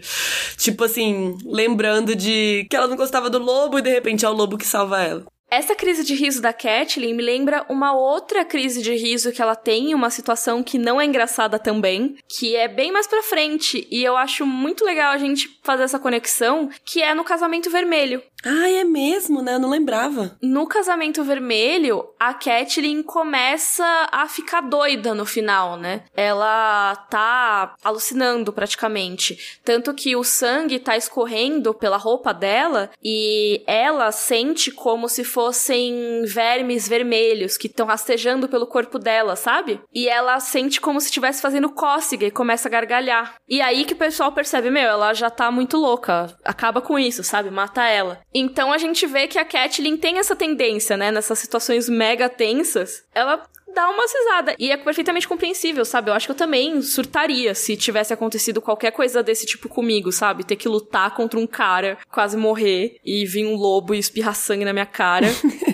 Tipo 0.57 0.85
assim, 0.85 1.37
lembrando 1.45 2.17
de 2.17 2.67
que 2.71 2.75
ela 2.75 2.89
não 2.89 2.97
gostava 2.97 3.29
do 3.29 3.39
lobo 3.45 3.79
e 3.79 3.83
de 3.83 3.91
repente 3.91 4.25
é 4.25 4.29
o 4.29 4.33
lobo 4.33 4.59
que 4.59 4.67
salva 4.67 5.03
ela. 5.03 5.25
Essa 5.51 5.75
crise 5.77 6.03
de 6.03 6.15
riso 6.15 6.43
da 6.43 6.53
Catelyn 6.53 7.15
me 7.15 7.23
lembra 7.23 7.65
uma 7.69 7.93
outra 7.95 8.45
crise 8.45 8.83
de 8.83 8.93
riso 8.93 9.31
que 9.31 9.41
ela 9.41 9.55
tem 9.55 9.91
em 9.91 9.95
uma 9.95 10.11
situação 10.11 10.65
que 10.65 10.79
não 10.79 11.01
é 11.01 11.05
engraçada 11.05 11.61
também, 11.61 12.17
que 12.29 12.57
é 12.57 12.67
bem 12.67 12.91
mais 12.91 13.07
pra 13.07 13.23
frente. 13.23 13.87
E 13.89 14.03
eu 14.03 14.17
acho 14.17 14.45
muito 14.45 14.85
legal 14.85 15.13
a 15.13 15.19
gente 15.19 15.61
fazer 15.63 15.85
essa 15.85 15.99
conexão, 15.99 16.69
que 16.85 17.03
é 17.03 17.15
no 17.15 17.23
Casamento 17.23 17.71
Vermelho. 17.71 18.21
Ah, 18.45 18.71
é 18.71 18.85
mesmo, 18.85 19.41
né? 19.41 19.55
Eu 19.55 19.59
não 19.59 19.71
lembrava. 19.71 20.37
No 20.43 20.67
Casamento 20.67 21.25
Vermelho, 21.25 22.07
a 22.19 22.35
Catelyn 22.35 23.03
começa 23.03 23.85
a 24.13 24.29
ficar 24.29 24.61
doida 24.61 25.15
no 25.15 25.25
final, 25.25 25.77
né? 25.77 26.05
Ela 26.15 26.95
tá 27.11 27.75
alucinando 27.83 28.53
praticamente. 28.53 29.59
Tanto 29.65 29.95
que 29.95 30.15
o 30.15 30.23
sangue 30.23 30.79
tá 30.79 30.97
escorrendo 30.97 31.73
pela 31.73 31.97
roupa 31.97 32.35
dela 32.35 32.91
e 33.03 33.63
ela 33.67 34.13
sente 34.13 34.71
como 34.71 35.09
se 35.09 35.25
fossem 35.25 36.23
vermes 36.27 36.87
vermelhos 36.87 37.57
que 37.57 37.67
estão 37.67 37.87
rastejando 37.87 38.49
pelo 38.49 38.67
corpo 38.67 38.99
dela, 38.99 39.37
sabe? 39.37 39.81
E 39.93 40.09
ela 40.09 40.39
sente 40.41 40.81
como 40.81 41.01
se 41.01 41.07
estivesse 41.07 41.41
fazendo 41.41 41.71
cócega 41.71 42.27
e 42.27 42.31
começa 42.31 42.69
a 42.69 42.71
gargalhar. 42.71 43.35
E 43.49 43.63
aí 43.63 43.85
que 43.85 43.95
o 43.95 43.97
pessoal 43.97 44.33
percebe, 44.33 44.71
meu, 44.71 44.89
ela 44.89 45.15
já 45.15 45.31
tá 45.31 45.51
muito 45.51 45.77
louca. 45.79 46.37
Acaba 46.45 46.81
com 46.81 46.99
isso, 46.99 47.25
sabe? 47.25 47.51
Mata 47.51 47.85
ela. 47.85 48.21
Então 48.35 48.73
a 48.73 48.79
gente 48.79 49.07
vê 49.07 49.29
que 49.29 49.39
a 49.39 49.45
Catelyn 49.45 49.97
tem 49.97 50.19
essa 50.19 50.35
tendência, 50.35 50.97
né? 50.97 51.11
Nessas 51.11 51.39
situações 51.39 51.89
mega 51.89 52.29
tensas. 52.29 53.05
Ela 53.15 53.45
dá 53.75 53.89
uma 53.91 54.07
cisada. 54.07 54.55
E 54.59 54.71
é 54.71 54.77
perfeitamente 54.77 55.29
compreensível, 55.29 55.85
sabe? 55.85 56.11
Eu 56.11 56.15
acho 56.15 56.27
que 56.27 56.33
eu 56.33 56.37
também 56.37 56.81
surtaria 56.81 57.55
se 57.55 57.77
tivesse 57.77 58.13
acontecido 58.13 58.63
qualquer 58.63 58.93
coisa 58.93 59.23
desse 59.23 59.45
tipo 59.45 59.69
comigo, 59.69 60.13
sabe? 60.13 60.45
Ter 60.45 60.57
que 60.57 60.69
lutar 60.69 61.15
contra 61.15 61.39
um 61.39 61.47
cara, 61.47 61.99
quase 62.11 62.37
morrer, 62.37 62.99
e 63.05 63.27
vir 63.27 63.45
um 63.47 63.57
lobo 63.57 63.95
e 63.95 63.99
espirrar 63.99 64.35
sangue 64.35 64.65
na 64.65 64.73
minha 64.73 64.87
cara. 64.87 65.27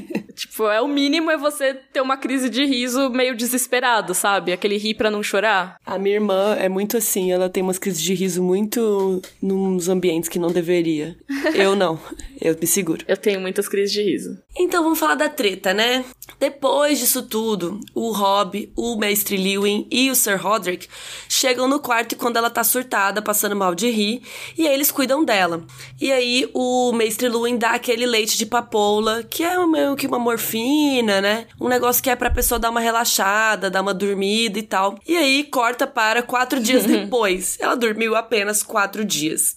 Tipo, 0.60 0.70
é 0.70 0.80
o 0.82 0.88
mínimo 0.88 1.30
é 1.30 1.38
você 1.38 1.72
ter 1.72 2.02
uma 2.02 2.18
crise 2.18 2.50
de 2.50 2.66
riso 2.66 3.08
meio 3.08 3.34
desesperado, 3.34 4.14
sabe? 4.14 4.52
Aquele 4.52 4.76
rir 4.76 4.92
pra 4.92 5.10
não 5.10 5.22
chorar. 5.22 5.76
A 5.86 5.98
minha 5.98 6.16
irmã 6.16 6.54
é 6.54 6.68
muito 6.68 6.98
assim, 6.98 7.32
ela 7.32 7.48
tem 7.48 7.62
umas 7.62 7.78
crises 7.78 8.02
de 8.02 8.12
riso 8.12 8.42
muito 8.42 9.22
nos 9.40 9.88
ambientes 9.88 10.28
que 10.28 10.38
não 10.38 10.52
deveria. 10.52 11.16
Eu 11.54 11.74
não, 11.74 11.98
eu 12.38 12.54
me 12.60 12.66
seguro. 12.66 13.06
Eu 13.08 13.16
tenho 13.16 13.40
muitas 13.40 13.68
crises 13.68 13.90
de 13.90 14.02
riso. 14.02 14.38
Então 14.56 14.82
vamos 14.82 14.98
falar 14.98 15.14
da 15.14 15.28
treta, 15.28 15.72
né? 15.72 16.04
Depois 16.38 16.98
disso 16.98 17.22
tudo, 17.22 17.78
o 17.94 18.10
Rob, 18.10 18.72
o 18.74 18.96
Mestre 18.96 19.36
Lewin 19.36 19.86
e 19.90 20.10
o 20.10 20.14
Sir 20.14 20.40
Roderick 20.40 20.88
chegam 21.28 21.68
no 21.68 21.78
quarto 21.78 22.16
quando 22.16 22.36
ela 22.36 22.50
tá 22.50 22.64
surtada, 22.64 23.22
passando 23.22 23.54
mal 23.54 23.74
de 23.74 23.90
rir, 23.90 24.22
e 24.56 24.66
aí 24.66 24.74
eles 24.74 24.90
cuidam 24.90 25.24
dela. 25.24 25.62
E 26.00 26.10
aí 26.10 26.50
o 26.52 26.92
Mestre 26.92 27.28
Lewin 27.28 27.58
dá 27.58 27.70
aquele 27.70 28.06
leite 28.06 28.36
de 28.36 28.46
papoula, 28.46 29.22
que 29.22 29.44
é 29.44 29.64
meio 29.66 29.94
que 29.94 30.06
uma 30.06 30.18
morfina, 30.18 31.20
né? 31.20 31.46
Um 31.60 31.68
negócio 31.68 32.02
que 32.02 32.10
é 32.10 32.16
pra 32.16 32.30
pessoa 32.30 32.58
dar 32.58 32.70
uma 32.70 32.80
relaxada, 32.80 33.70
dar 33.70 33.82
uma 33.82 33.94
dormida 33.94 34.58
e 34.58 34.62
tal. 34.62 34.98
E 35.06 35.16
aí 35.16 35.44
corta 35.44 35.86
para 35.86 36.22
quatro 36.22 36.58
dias 36.58 36.84
depois. 36.86 37.56
Ela 37.60 37.76
dormiu 37.76 38.16
apenas 38.16 38.62
quatro 38.62 39.04
dias. 39.04 39.56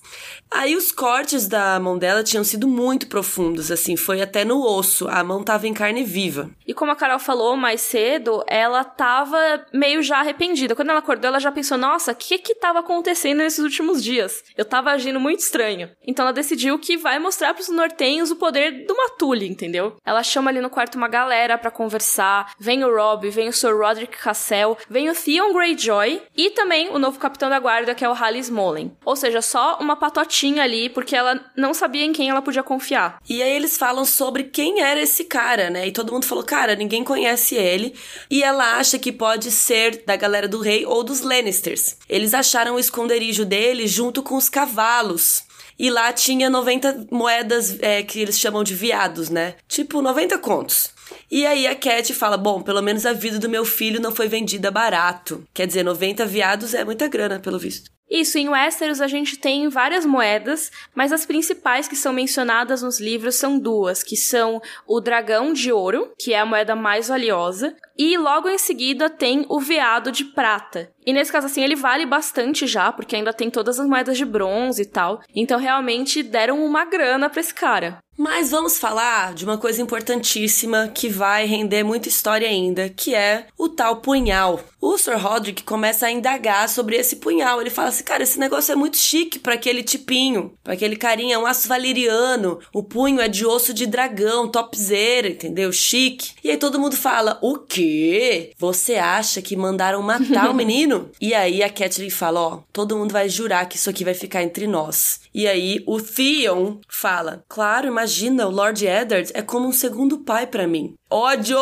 Aí 0.51 0.75
os 0.75 0.91
cortes 0.91 1.47
da 1.47 1.79
mão 1.79 1.97
dela 1.97 2.23
tinham 2.23 2.43
sido 2.43 2.67
muito 2.67 3.07
profundos, 3.07 3.71
assim, 3.71 3.97
foi 3.97 4.21
até 4.21 4.45
no 4.45 4.61
osso. 4.61 4.82
A 5.09 5.23
mão 5.23 5.43
tava 5.43 5.67
em 5.67 5.73
carne 5.73 6.03
viva. 6.03 6.49
E 6.67 6.73
como 6.73 6.91
a 6.91 6.95
Carol 6.95 7.19
falou 7.19 7.55
mais 7.55 7.81
cedo, 7.81 8.43
ela 8.47 8.83
tava 8.83 9.37
meio 9.73 10.01
já 10.03 10.19
arrependida. 10.19 10.75
Quando 10.75 10.89
ela 10.89 10.99
acordou, 10.99 11.29
ela 11.29 11.39
já 11.39 11.51
pensou: 11.51 11.77
nossa, 11.77 12.11
o 12.11 12.15
que 12.15 12.37
que 12.37 12.55
tava 12.55 12.79
acontecendo 12.79 13.37
nesses 13.39 13.59
últimos 13.59 14.03
dias? 14.03 14.43
Eu 14.57 14.65
tava 14.65 14.91
agindo 14.91 15.19
muito 15.19 15.39
estranho. 15.39 15.89
Então 16.05 16.23
ela 16.23 16.33
decidiu 16.33 16.77
que 16.79 16.97
vai 16.97 17.19
mostrar 17.19 17.53
pros 17.53 17.69
nortenhos 17.69 18.31
o 18.31 18.35
poder 18.35 18.85
do 18.85 18.95
Matuli, 18.95 19.47
entendeu? 19.47 19.95
Ela 20.05 20.23
chama 20.23 20.49
ali 20.49 20.61
no 20.61 20.69
quarto 20.69 20.95
uma 20.95 21.07
galera 21.07 21.57
para 21.57 21.71
conversar. 21.71 22.53
Vem 22.59 22.83
o 22.83 22.93
Rob, 22.93 23.29
vem 23.29 23.49
o 23.49 23.53
Sir 23.53 23.75
Roderick 23.75 24.17
Cassell, 24.17 24.77
vem 24.89 25.09
o 25.09 25.15
Theon 25.15 25.53
Greyjoy 25.53 26.21
e 26.35 26.49
também 26.51 26.89
o 26.89 26.99
novo 26.99 27.19
capitão 27.19 27.49
da 27.49 27.59
guarda, 27.59 27.95
que 27.95 28.03
é 28.03 28.09
o 28.09 28.13
Hally 28.13 28.39
Smolin. 28.39 28.95
Ou 29.05 29.15
seja, 29.15 29.41
só 29.41 29.77
uma 29.79 29.95
patotinha 29.95 30.63
ali, 30.63 30.89
porque 30.89 31.15
ela 31.15 31.43
não 31.55 31.73
sabia 31.73 32.03
em 32.03 32.13
quem 32.13 32.29
ela 32.29 32.41
podia 32.41 32.63
confiar. 32.63 33.19
E 33.29 33.41
aí 33.41 33.53
eles 33.53 33.77
falam 33.77 34.05
sobre 34.05 34.43
quem 34.43 34.72
era 34.81 35.01
esse 35.01 35.25
cara, 35.25 35.69
né? 35.69 35.87
E 35.87 35.91
todo 35.91 36.11
mundo 36.11 36.25
falou, 36.25 36.43
cara, 36.43 36.75
ninguém 36.75 37.03
conhece 37.03 37.55
ele. 37.55 37.93
E 38.29 38.43
ela 38.43 38.77
acha 38.77 38.97
que 38.97 39.11
pode 39.11 39.51
ser 39.51 40.03
da 40.05 40.15
galera 40.15 40.47
do 40.47 40.59
rei 40.59 40.85
ou 40.85 41.03
dos 41.03 41.21
Lannisters. 41.21 41.97
Eles 42.07 42.33
acharam 42.33 42.75
o 42.75 42.79
esconderijo 42.79 43.45
dele 43.45 43.87
junto 43.87 44.23
com 44.23 44.35
os 44.35 44.49
cavalos. 44.49 45.43
E 45.77 45.89
lá 45.89 46.13
tinha 46.13 46.49
90 46.49 47.07
moedas 47.11 47.77
é, 47.81 48.03
que 48.03 48.19
eles 48.19 48.39
chamam 48.39 48.63
de 48.63 48.75
viados, 48.75 49.29
né? 49.29 49.55
Tipo, 49.67 50.01
90 50.01 50.37
contos. 50.37 50.91
E 51.29 51.45
aí 51.45 51.67
a 51.67 51.75
Cat 51.75 52.13
fala: 52.13 52.37
Bom, 52.37 52.61
pelo 52.61 52.81
menos 52.81 53.05
a 53.05 53.13
vida 53.13 53.39
do 53.39 53.49
meu 53.49 53.65
filho 53.65 53.99
não 53.99 54.11
foi 54.13 54.27
vendida 54.27 54.69
barato. 54.69 55.43
Quer 55.53 55.67
dizer, 55.67 55.83
90 55.83 56.25
viados 56.25 56.73
é 56.73 56.85
muita 56.85 57.07
grana, 57.07 57.39
pelo 57.39 57.59
visto. 57.59 57.91
Isso, 58.09 58.37
em 58.37 58.49
Westeros 58.49 59.01
a 59.01 59.07
gente 59.07 59.37
tem 59.37 59.67
várias 59.69 60.05
moedas, 60.05 60.71
mas 60.93 61.11
as 61.11 61.25
principais 61.25 61.87
que 61.87 61.95
são 61.95 62.13
mencionadas 62.13 62.81
nos 62.81 62.99
livros 62.99 63.35
são 63.35 63.57
duas, 63.57 64.03
que 64.03 64.15
são 64.15 64.61
o 64.85 64.99
dragão 64.99 65.53
de 65.53 65.71
ouro, 65.71 66.11
que 66.19 66.33
é 66.33 66.39
a 66.39 66.45
moeda 66.45 66.75
mais 66.75 67.07
valiosa, 67.07 67.75
e 67.97 68.17
logo 68.17 68.49
em 68.49 68.57
seguida 68.57 69.09
tem 69.09 69.45
o 69.49 69.59
veado 69.59 70.11
de 70.11 70.25
prata. 70.25 70.91
E 71.05 71.13
nesse 71.13 71.31
caso 71.31 71.47
assim 71.47 71.63
ele 71.63 71.75
vale 71.75 72.05
bastante 72.05 72.65
já, 72.65 72.91
porque 72.91 73.15
ainda 73.15 73.33
tem 73.33 73.49
todas 73.49 73.79
as 73.79 73.87
moedas 73.87 74.17
de 74.17 74.25
bronze 74.25 74.81
e 74.81 74.85
tal. 74.85 75.21
Então 75.35 75.59
realmente 75.59 76.23
deram 76.23 76.63
uma 76.63 76.85
grana 76.85 77.29
para 77.29 77.41
esse 77.41 77.53
cara. 77.53 77.99
Mas 78.15 78.51
vamos 78.51 78.77
falar 78.77 79.33
de 79.33 79.43
uma 79.43 79.57
coisa 79.57 79.81
importantíssima 79.81 80.87
que 80.93 81.09
vai 81.09 81.47
render 81.47 81.83
muita 81.83 82.09
história 82.09 82.47
ainda, 82.47 82.87
que 82.87 83.15
é 83.15 83.47
o 83.57 83.67
tal 83.67 83.97
punhal. 83.97 84.59
O 84.79 84.97
Sir 84.99 85.17
Roderick 85.17 85.63
começa 85.63 86.05
a 86.05 86.11
indagar 86.11 86.69
sobre 86.69 86.95
esse 86.95 87.15
punhal. 87.15 87.59
Ele 87.59 87.71
fala 87.71 87.89
assim: 87.89 88.03
cara, 88.03 88.21
esse 88.21 88.37
negócio 88.37 88.71
é 88.71 88.75
muito 88.75 88.97
chique 88.97 89.39
para 89.39 89.55
aquele 89.55 89.81
tipinho, 89.81 90.53
para 90.63 90.73
aquele 90.73 90.95
carinha, 90.95 91.35
é 91.35 91.39
um 91.39 91.47
aço 91.47 91.67
valeriano. 91.67 92.59
O 92.71 92.83
punho 92.83 93.19
é 93.19 93.27
de 93.27 93.47
osso 93.47 93.73
de 93.73 93.87
dragão, 93.87 94.47
topzera, 94.47 95.29
entendeu? 95.29 95.71
Chique. 95.71 96.33
E 96.43 96.51
aí 96.51 96.57
todo 96.57 96.79
mundo 96.79 96.95
fala: 96.95 97.39
o 97.41 97.57
quê? 97.57 97.82
Quê? 97.83 98.51
Você 98.57 98.95
acha 98.95 99.41
que 99.41 99.55
mandaram 99.55 100.01
matar 100.01 100.49
o 100.49 100.53
menino? 100.55 101.09
E 101.19 101.33
aí 101.33 101.63
a 101.63 101.69
Catelyn 101.69 102.09
fala, 102.09 102.39
ó, 102.39 102.59
todo 102.71 102.97
mundo 102.97 103.11
vai 103.11 103.29
jurar 103.29 103.67
que 103.67 103.77
isso 103.77 103.89
aqui 103.89 104.03
vai 104.03 104.13
ficar 104.13 104.43
entre 104.43 104.67
nós. 104.67 105.21
E 105.33 105.47
aí 105.47 105.83
o 105.87 106.01
Theon 106.01 106.79
fala, 106.87 107.43
claro, 107.47 107.87
imagina, 107.87 108.47
o 108.47 108.51
Lord 108.51 108.85
Eddard 108.85 109.31
é 109.33 109.41
como 109.41 109.67
um 109.67 109.71
segundo 109.71 110.19
pai 110.19 110.47
para 110.47 110.67
mim. 110.67 110.93
Ódio! 111.09 111.57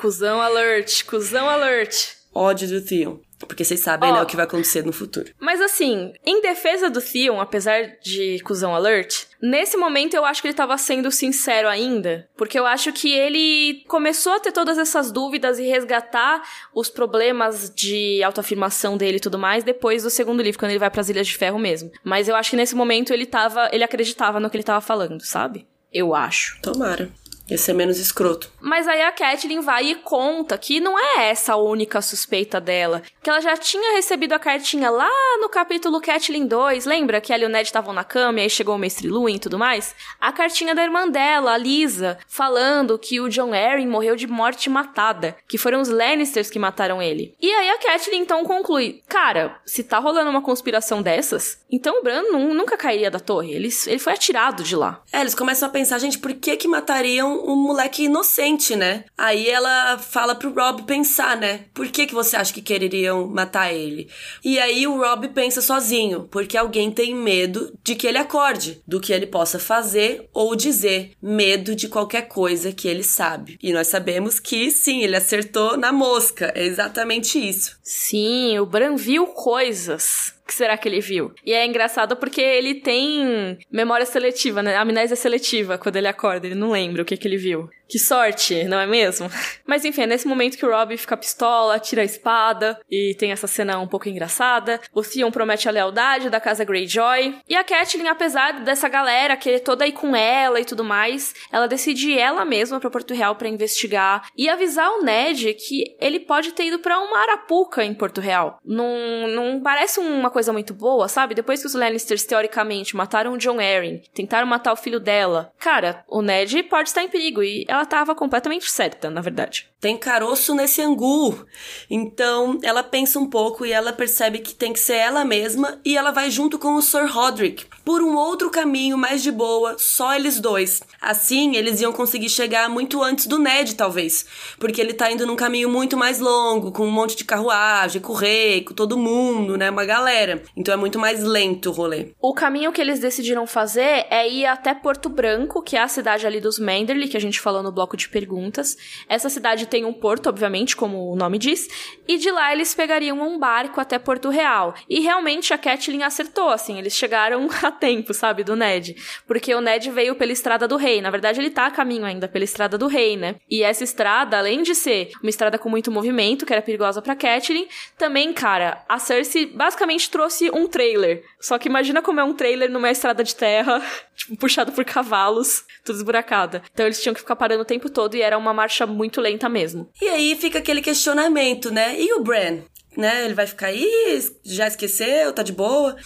Cusão 0.00 0.40
alert, 0.40 1.04
cusão 1.04 1.48
alert. 1.48 1.94
Ódio 2.34 2.68
do 2.68 2.80
Theon. 2.80 3.18
Porque 3.46 3.64
vocês 3.64 3.80
sabem, 3.80 4.10
oh, 4.10 4.14
né, 4.14 4.22
o 4.22 4.26
que 4.26 4.36
vai 4.36 4.44
acontecer 4.44 4.84
no 4.84 4.92
futuro. 4.92 5.32
Mas 5.38 5.60
assim, 5.60 6.12
em 6.24 6.40
defesa 6.40 6.90
do 6.90 7.00
Theon, 7.00 7.40
apesar 7.40 7.98
de 8.02 8.38
cuzão 8.44 8.74
alert, 8.74 9.24
nesse 9.40 9.76
momento 9.76 10.14
eu 10.14 10.24
acho 10.24 10.40
que 10.40 10.48
ele 10.48 10.54
tava 10.54 10.76
sendo 10.78 11.10
sincero 11.10 11.68
ainda. 11.68 12.28
Porque 12.36 12.58
eu 12.58 12.66
acho 12.66 12.92
que 12.92 13.12
ele 13.12 13.84
começou 13.88 14.34
a 14.34 14.40
ter 14.40 14.52
todas 14.52 14.78
essas 14.78 15.10
dúvidas 15.10 15.58
e 15.58 15.64
resgatar 15.64 16.42
os 16.74 16.88
problemas 16.88 17.72
de 17.74 18.22
autoafirmação 18.22 18.96
dele 18.96 19.16
e 19.18 19.20
tudo 19.20 19.38
mais 19.38 19.64
depois 19.64 20.02
do 20.02 20.10
segundo 20.10 20.42
livro, 20.42 20.58
quando 20.58 20.70
ele 20.70 20.78
vai 20.78 20.90
para 20.90 21.00
as 21.00 21.08
Ilhas 21.08 21.26
de 21.26 21.36
Ferro 21.36 21.58
mesmo. 21.58 21.90
Mas 22.02 22.28
eu 22.28 22.36
acho 22.36 22.50
que 22.50 22.56
nesse 22.56 22.74
momento 22.74 23.12
ele 23.12 23.26
tava. 23.26 23.68
ele 23.72 23.84
acreditava 23.84 24.40
no 24.40 24.50
que 24.50 24.56
ele 24.56 24.64
tava 24.64 24.80
falando, 24.80 25.20
sabe? 25.24 25.66
Eu 25.92 26.12
acho. 26.12 26.58
Tomara. 26.60 27.08
Ia 27.48 27.58
ser 27.58 27.74
menos 27.74 27.98
escroto. 27.98 28.50
Mas 28.60 28.88
aí 28.88 29.02
a 29.02 29.12
Catelyn 29.12 29.60
vai 29.60 29.86
e 29.90 29.94
conta 29.96 30.56
que 30.56 30.80
não 30.80 30.98
é 30.98 31.28
essa 31.28 31.52
a 31.52 31.56
única 31.56 32.00
suspeita 32.00 32.58
dela. 32.58 33.02
Que 33.22 33.28
ela 33.28 33.40
já 33.40 33.56
tinha 33.56 33.94
recebido 33.94 34.32
a 34.32 34.38
cartinha 34.38 34.90
lá 34.90 35.10
no 35.40 35.48
capítulo 35.50 36.00
Catelyn 36.00 36.46
2. 36.46 36.86
Lembra 36.86 37.20
que 37.20 37.32
ela 37.32 37.42
e 37.42 37.46
o 37.46 37.48
Ned 37.50 37.66
estavam 37.66 37.92
na 37.92 38.02
cama 38.02 38.40
e 38.40 38.44
aí 38.44 38.50
chegou 38.50 38.74
o 38.74 38.78
Mestre 38.78 39.08
Luwin 39.08 39.34
e 39.34 39.38
tudo 39.38 39.58
mais? 39.58 39.94
A 40.18 40.32
cartinha 40.32 40.74
da 40.74 40.82
irmã 40.82 41.06
dela, 41.06 41.52
a 41.52 41.58
Lisa, 41.58 42.18
falando 42.26 42.98
que 42.98 43.20
o 43.20 43.28
John 43.28 43.52
Arryn 43.52 43.88
morreu 43.88 44.16
de 44.16 44.26
morte 44.26 44.70
matada. 44.70 45.36
Que 45.46 45.58
foram 45.58 45.82
os 45.82 45.88
Lannisters 45.88 46.48
que 46.50 46.58
mataram 46.58 47.02
ele. 47.02 47.34
E 47.40 47.52
aí 47.52 47.70
a 47.70 47.78
Catelyn 47.78 48.20
então 48.20 48.42
conclui: 48.44 49.02
Cara, 49.06 49.60
se 49.66 49.84
tá 49.84 49.98
rolando 49.98 50.30
uma 50.30 50.42
conspiração 50.42 51.02
dessas, 51.02 51.58
então 51.70 52.00
o 52.00 52.02
Bran 52.02 52.22
nunca 52.32 52.76
cairia 52.76 53.10
da 53.10 53.20
torre. 53.20 53.52
Ele, 53.52 53.68
ele 53.86 53.98
foi 53.98 54.14
atirado 54.14 54.62
de 54.62 54.74
lá. 54.74 55.02
É, 55.12 55.20
eles 55.20 55.34
começam 55.34 55.68
a 55.68 55.72
pensar, 55.72 55.98
gente, 55.98 56.18
por 56.18 56.32
que 56.32 56.56
que 56.56 56.68
matariam 56.68 57.33
um 57.34 57.56
moleque 57.56 58.04
inocente, 58.04 58.76
né? 58.76 59.04
Aí 59.16 59.48
ela 59.48 59.98
fala 59.98 60.34
pro 60.34 60.52
Rob 60.52 60.82
pensar, 60.82 61.36
né? 61.36 61.66
Por 61.72 61.88
que 61.88 62.06
que 62.06 62.14
você 62.14 62.36
acha 62.36 62.52
que 62.52 62.62
quereriam 62.62 63.26
matar 63.26 63.72
ele? 63.72 64.08
E 64.44 64.58
aí 64.58 64.86
o 64.86 64.98
Rob 64.98 65.28
pensa 65.28 65.60
sozinho, 65.60 66.28
porque 66.30 66.56
alguém 66.56 66.90
tem 66.90 67.14
medo 67.14 67.72
de 67.82 67.94
que 67.94 68.06
ele 68.06 68.18
acorde, 68.18 68.82
do 68.86 69.00
que 69.00 69.12
ele 69.12 69.26
possa 69.26 69.58
fazer 69.58 70.28
ou 70.32 70.54
dizer, 70.54 71.12
medo 71.22 71.74
de 71.74 71.88
qualquer 71.88 72.28
coisa 72.28 72.72
que 72.72 72.88
ele 72.88 73.02
sabe. 73.02 73.58
E 73.62 73.72
nós 73.72 73.88
sabemos 73.88 74.38
que 74.38 74.70
sim, 74.70 75.02
ele 75.02 75.16
acertou 75.16 75.76
na 75.76 75.92
mosca, 75.92 76.52
é 76.54 76.64
exatamente 76.64 77.38
isso. 77.38 77.76
Sim, 77.82 78.58
o 78.58 78.66
Bran 78.66 78.96
viu 78.96 79.26
coisas 79.28 80.33
que 80.46 80.54
será 80.54 80.76
que 80.76 80.88
ele 80.88 81.00
viu? 81.00 81.32
E 81.44 81.52
é 81.52 81.66
engraçado 81.66 82.16
porque 82.16 82.40
ele 82.40 82.74
tem 82.74 83.58
memória 83.70 84.04
seletiva, 84.04 84.62
né? 84.62 84.76
Amnésia 84.76 85.16
seletiva 85.16 85.78
quando 85.78 85.96
ele 85.96 86.08
acorda, 86.08 86.46
ele 86.46 86.54
não 86.54 86.70
lembra 86.70 87.02
o 87.02 87.04
que, 87.04 87.16
que 87.16 87.26
ele 87.26 87.36
viu. 87.36 87.70
Que 87.88 87.98
sorte, 87.98 88.64
não 88.64 88.78
é 88.78 88.86
mesmo? 88.86 89.30
Mas 89.66 89.84
enfim, 89.84 90.02
é 90.02 90.06
nesse 90.06 90.26
momento 90.26 90.56
que 90.56 90.64
o 90.64 90.70
Rob 90.70 90.96
fica 90.96 91.16
pistola, 91.16 91.78
tira 91.78 92.02
a 92.02 92.04
espada 92.04 92.80
e 92.90 93.14
tem 93.18 93.32
essa 93.32 93.46
cena 93.46 93.78
um 93.78 93.86
pouco 93.86 94.08
engraçada. 94.08 94.80
O 94.92 95.02
Theon 95.02 95.30
promete 95.30 95.68
a 95.68 95.72
lealdade 95.72 96.30
da 96.30 96.40
casa 96.40 96.64
Greyjoy. 96.64 97.36
E 97.48 97.54
a 97.54 97.64
Catelyn, 97.64 98.08
apesar 98.08 98.60
dessa 98.64 98.88
galera 98.88 99.36
querer 99.36 99.60
toda 99.60 99.86
ir 99.86 99.92
com 99.92 100.16
ela 100.16 100.60
e 100.60 100.64
tudo 100.64 100.82
mais, 100.82 101.34
ela 101.52 101.66
decide 101.66 102.12
ir 102.12 102.18
ela 102.18 102.44
mesma 102.44 102.80
para 102.80 102.90
Porto 102.90 103.14
Real 103.14 103.36
para 103.36 103.48
investigar 103.48 104.28
e 104.36 104.48
avisar 104.48 104.90
o 104.90 105.02
Ned 105.02 105.54
que 105.54 105.96
ele 106.00 106.20
pode 106.20 106.52
ter 106.52 106.66
ido 106.66 106.78
para 106.78 106.98
uma 107.00 107.18
arapuca 107.18 107.84
em 107.84 107.94
Porto 107.94 108.20
Real. 108.20 108.58
Não, 108.64 109.28
não 109.28 109.60
parece 109.60 110.00
uma 110.00 110.30
coisa 110.30 110.52
muito 110.52 110.72
boa, 110.72 111.08
sabe? 111.08 111.34
Depois 111.34 111.60
que 111.60 111.66
os 111.66 111.74
Lannisters 111.74 112.24
teoricamente 112.24 112.96
mataram 112.96 113.34
o 113.34 113.38
John 113.38 113.58
Arryn, 113.60 114.00
tentaram 114.14 114.46
matar 114.46 114.72
o 114.72 114.76
filho 114.76 115.00
dela, 115.00 115.52
cara, 115.58 116.04
o 116.08 116.22
Ned 116.22 116.62
pode 116.64 116.88
estar 116.88 117.02
em 117.02 117.08
perigo 117.08 117.42
e 117.42 117.66
ela 117.74 117.86
tava 117.86 118.14
completamente 118.14 118.70
certa, 118.70 119.10
na 119.10 119.20
verdade. 119.20 119.68
Tem 119.84 119.98
caroço 119.98 120.54
nesse 120.54 120.80
angu. 120.80 121.44
Então, 121.90 122.58
ela 122.62 122.82
pensa 122.82 123.18
um 123.18 123.28
pouco 123.28 123.66
e 123.66 123.70
ela 123.70 123.92
percebe 123.92 124.38
que 124.38 124.54
tem 124.54 124.72
que 124.72 124.80
ser 124.80 124.94
ela 124.94 125.26
mesma 125.26 125.78
e 125.84 125.94
ela 125.94 126.10
vai 126.10 126.30
junto 126.30 126.58
com 126.58 126.76
o 126.76 126.80
Sir 126.80 127.06
Roderick 127.06 127.66
por 127.84 128.00
um 128.00 128.16
outro 128.16 128.48
caminho 128.48 128.96
mais 128.96 129.22
de 129.22 129.30
boa, 129.30 129.76
só 129.78 130.14
eles 130.14 130.40
dois. 130.40 130.80
Assim, 130.98 131.54
eles 131.54 131.82
iam 131.82 131.92
conseguir 131.92 132.30
chegar 132.30 132.66
muito 132.70 133.02
antes 133.02 133.26
do 133.26 133.38
Ned, 133.38 133.74
talvez, 133.74 134.24
porque 134.58 134.80
ele 134.80 134.94
tá 134.94 135.12
indo 135.12 135.26
num 135.26 135.36
caminho 135.36 135.68
muito 135.68 135.98
mais 135.98 136.18
longo, 136.18 136.72
com 136.72 136.86
um 136.86 136.90
monte 136.90 137.14
de 137.14 137.24
carruagem, 137.24 138.00
com 138.00 138.14
o 138.14 138.16
rei, 138.16 138.62
com 138.62 138.72
todo 138.72 138.96
mundo, 138.96 139.58
né, 139.58 139.68
uma 139.68 139.84
galera. 139.84 140.42
Então 140.56 140.72
é 140.72 140.78
muito 140.78 140.98
mais 140.98 141.22
lento 141.22 141.68
o 141.68 141.72
rolê. 141.72 142.14
O 142.22 142.32
caminho 142.32 142.72
que 142.72 142.80
eles 142.80 143.00
decidiram 143.00 143.46
fazer 143.46 144.06
é 144.08 144.26
ir 144.26 144.46
até 144.46 144.72
Porto 144.74 145.10
Branco, 145.10 145.62
que 145.62 145.76
é 145.76 145.82
a 145.82 145.88
cidade 145.88 146.26
ali 146.26 146.40
dos 146.40 146.58
Manderley, 146.58 147.08
que 147.08 147.18
a 147.18 147.20
gente 147.20 147.38
falou 147.38 147.62
no 147.62 147.70
bloco 147.70 147.98
de 147.98 148.08
perguntas. 148.08 148.78
Essa 149.06 149.28
cidade 149.28 149.66
tem 149.74 149.84
um 149.84 149.92
porto, 149.92 150.28
obviamente, 150.28 150.76
como 150.76 151.10
o 151.10 151.16
nome 151.16 151.36
diz, 151.36 151.68
e 152.06 152.16
de 152.16 152.30
lá 152.30 152.52
eles 152.52 152.72
pegariam 152.72 153.20
um 153.20 153.40
barco 153.40 153.80
até 153.80 153.98
Porto 153.98 154.28
Real. 154.28 154.72
E 154.88 155.00
realmente 155.00 155.52
a 155.52 155.58
Catelyn 155.58 156.04
acertou, 156.04 156.50
assim, 156.50 156.78
eles 156.78 156.94
chegaram 156.94 157.48
a 157.60 157.72
tempo, 157.72 158.14
sabe, 158.14 158.44
do 158.44 158.54
Ned. 158.54 158.94
Porque 159.26 159.52
o 159.52 159.60
Ned 159.60 159.90
veio 159.90 160.14
pela 160.14 160.30
Estrada 160.30 160.68
do 160.68 160.76
Rei. 160.76 161.00
Na 161.00 161.10
verdade, 161.10 161.40
ele 161.40 161.50
tá 161.50 161.66
a 161.66 161.72
caminho 161.72 162.04
ainda 162.04 162.28
pela 162.28 162.44
Estrada 162.44 162.78
do 162.78 162.86
Rei, 162.86 163.16
né? 163.16 163.34
E 163.50 163.64
essa 163.64 163.82
estrada, 163.82 164.38
além 164.38 164.62
de 164.62 164.76
ser 164.76 165.10
uma 165.20 165.28
estrada 165.28 165.58
com 165.58 165.68
muito 165.68 165.90
movimento, 165.90 166.46
que 166.46 166.52
era 166.52 166.62
perigosa 166.62 167.02
pra 167.02 167.16
Catelyn, 167.16 167.66
também, 167.98 168.32
cara, 168.32 168.84
a 168.88 169.00
Cersei 169.00 169.46
basicamente 169.46 170.08
trouxe 170.08 170.52
um 170.52 170.68
trailer. 170.68 171.24
Só 171.40 171.58
que 171.58 171.68
imagina 171.68 172.00
como 172.00 172.20
é 172.20 172.24
um 172.24 172.32
trailer 172.32 172.70
numa 172.70 172.92
estrada 172.92 173.24
de 173.24 173.34
terra, 173.34 173.82
tipo, 174.14 174.36
puxado 174.36 174.70
por 174.70 174.84
cavalos, 174.84 175.64
tudo 175.84 175.96
esburacada. 175.96 176.62
Então 176.72 176.86
eles 176.86 177.02
tinham 177.02 177.12
que 177.12 177.20
ficar 177.20 177.34
parando 177.34 177.62
o 177.62 177.66
tempo 177.66 177.90
todo 177.90 178.14
e 178.14 178.22
era 178.22 178.38
uma 178.38 178.54
marcha 178.54 178.86
muito 178.86 179.20
lenta 179.20 179.48
mesmo. 179.48 179.63
E 180.00 180.08
aí 180.08 180.36
fica 180.36 180.58
aquele 180.58 180.82
questionamento, 180.82 181.70
né? 181.70 182.00
E 182.00 182.12
o 182.14 182.20
Bran? 182.20 182.60
Né? 182.96 183.24
Ele 183.24 183.34
vai 183.34 183.46
ficar 183.46 183.68
aí, 183.68 184.24
já 184.44 184.68
esqueceu, 184.68 185.32
tá 185.32 185.42
de 185.42 185.52
boa. 185.52 185.96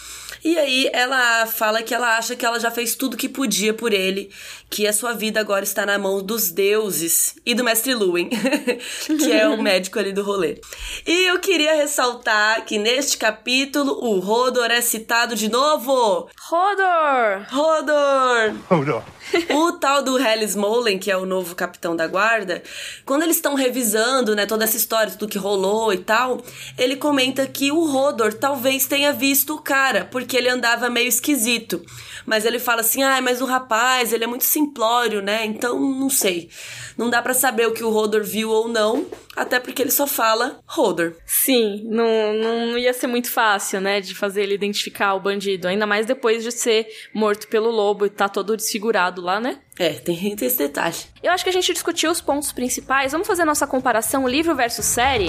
E 0.44 0.58
aí 0.58 0.90
ela 0.92 1.46
fala 1.46 1.82
que 1.82 1.94
ela 1.94 2.16
acha 2.16 2.36
que 2.36 2.44
ela 2.44 2.60
já 2.60 2.70
fez 2.70 2.94
tudo 2.94 3.16
que 3.16 3.28
podia 3.28 3.74
por 3.74 3.92
ele, 3.92 4.30
que 4.70 4.86
a 4.86 4.92
sua 4.92 5.12
vida 5.12 5.40
agora 5.40 5.64
está 5.64 5.84
na 5.84 5.98
mão 5.98 6.22
dos 6.22 6.50
deuses 6.50 7.36
e 7.44 7.54
do 7.54 7.64
mestre 7.64 7.94
Luwin, 7.94 8.28
que 9.06 9.32
é 9.32 9.48
o 9.48 9.56
médico 9.62 9.98
ali 9.98 10.12
do 10.12 10.22
rolê. 10.22 10.60
E 11.06 11.26
eu 11.26 11.38
queria 11.38 11.74
ressaltar 11.74 12.64
que 12.64 12.78
neste 12.78 13.16
capítulo 13.16 13.92
o 14.04 14.18
Rodor 14.18 14.70
é 14.70 14.80
citado 14.80 15.34
de 15.34 15.48
novo. 15.48 16.28
Rodor! 16.40 17.46
Rodor! 17.50 18.54
Rodor! 18.68 19.18
o 19.50 19.72
tal 19.72 20.02
do 20.02 20.18
Hell 20.18 20.42
Smolen, 20.44 20.98
que 20.98 21.10
é 21.10 21.16
o 21.16 21.26
novo 21.26 21.54
capitão 21.54 21.94
da 21.94 22.06
guarda, 22.06 22.62
quando 23.04 23.22
eles 23.22 23.36
estão 23.36 23.54
revisando, 23.54 24.34
né, 24.34 24.46
toda 24.46 24.64
essa 24.64 24.76
história, 24.76 25.12
tudo 25.12 25.30
que 25.30 25.38
rolou 25.38 25.92
e 25.92 25.98
tal, 25.98 26.40
ele 26.76 26.96
comenta 26.96 27.46
que 27.46 27.70
o 27.70 27.84
Rodor 27.84 28.32
talvez 28.32 28.86
tenha 28.86 29.12
visto 29.12 29.54
o 29.54 29.60
cara, 29.60 30.06
porque 30.10 30.27
ele 30.36 30.48
andava 30.48 30.90
meio 30.90 31.08
esquisito. 31.08 31.84
Mas 32.26 32.44
ele 32.44 32.58
fala 32.58 32.80
assim: 32.80 33.02
"Ah, 33.02 33.20
mas 33.20 33.40
o 33.40 33.46
rapaz, 33.46 34.12
ele 34.12 34.24
é 34.24 34.26
muito 34.26 34.44
simplório, 34.44 35.22
né? 35.22 35.44
Então, 35.44 35.78
não 35.80 36.10
sei. 36.10 36.50
Não 36.96 37.08
dá 37.08 37.22
para 37.22 37.32
saber 37.32 37.66
o 37.66 37.72
que 37.72 37.84
o 37.84 37.90
Rodor 37.90 38.22
viu 38.24 38.50
ou 38.50 38.68
não, 38.68 39.06
até 39.36 39.58
porque 39.58 39.80
ele 39.80 39.90
só 39.90 40.06
fala 40.06 40.60
Rodor". 40.66 41.14
Sim, 41.26 41.82
não, 41.84 42.34
não 42.34 42.78
ia 42.78 42.92
ser 42.92 43.06
muito 43.06 43.30
fácil, 43.30 43.80
né, 43.80 44.00
de 44.00 44.14
fazer 44.14 44.42
ele 44.42 44.54
identificar 44.54 45.14
o 45.14 45.20
bandido, 45.20 45.68
ainda 45.68 45.86
mais 45.86 46.06
depois 46.06 46.42
de 46.42 46.52
ser 46.52 46.86
morto 47.14 47.48
pelo 47.48 47.70
lobo 47.70 48.04
e 48.06 48.10
tá 48.10 48.28
todo 48.28 48.56
desfigurado 48.56 49.22
lá, 49.22 49.40
né? 49.40 49.60
É, 49.78 49.90
tem, 49.90 50.34
tem 50.36 50.48
esse 50.48 50.58
detalhe. 50.58 50.96
Eu 51.22 51.32
acho 51.32 51.44
que 51.44 51.50
a 51.50 51.52
gente 51.52 51.72
discutiu 51.72 52.10
os 52.10 52.20
pontos 52.20 52.52
principais. 52.52 53.12
Vamos 53.12 53.26
fazer 53.26 53.44
nossa 53.44 53.66
comparação 53.66 54.26
livro 54.28 54.54
versus 54.54 54.84
série? 54.84 55.28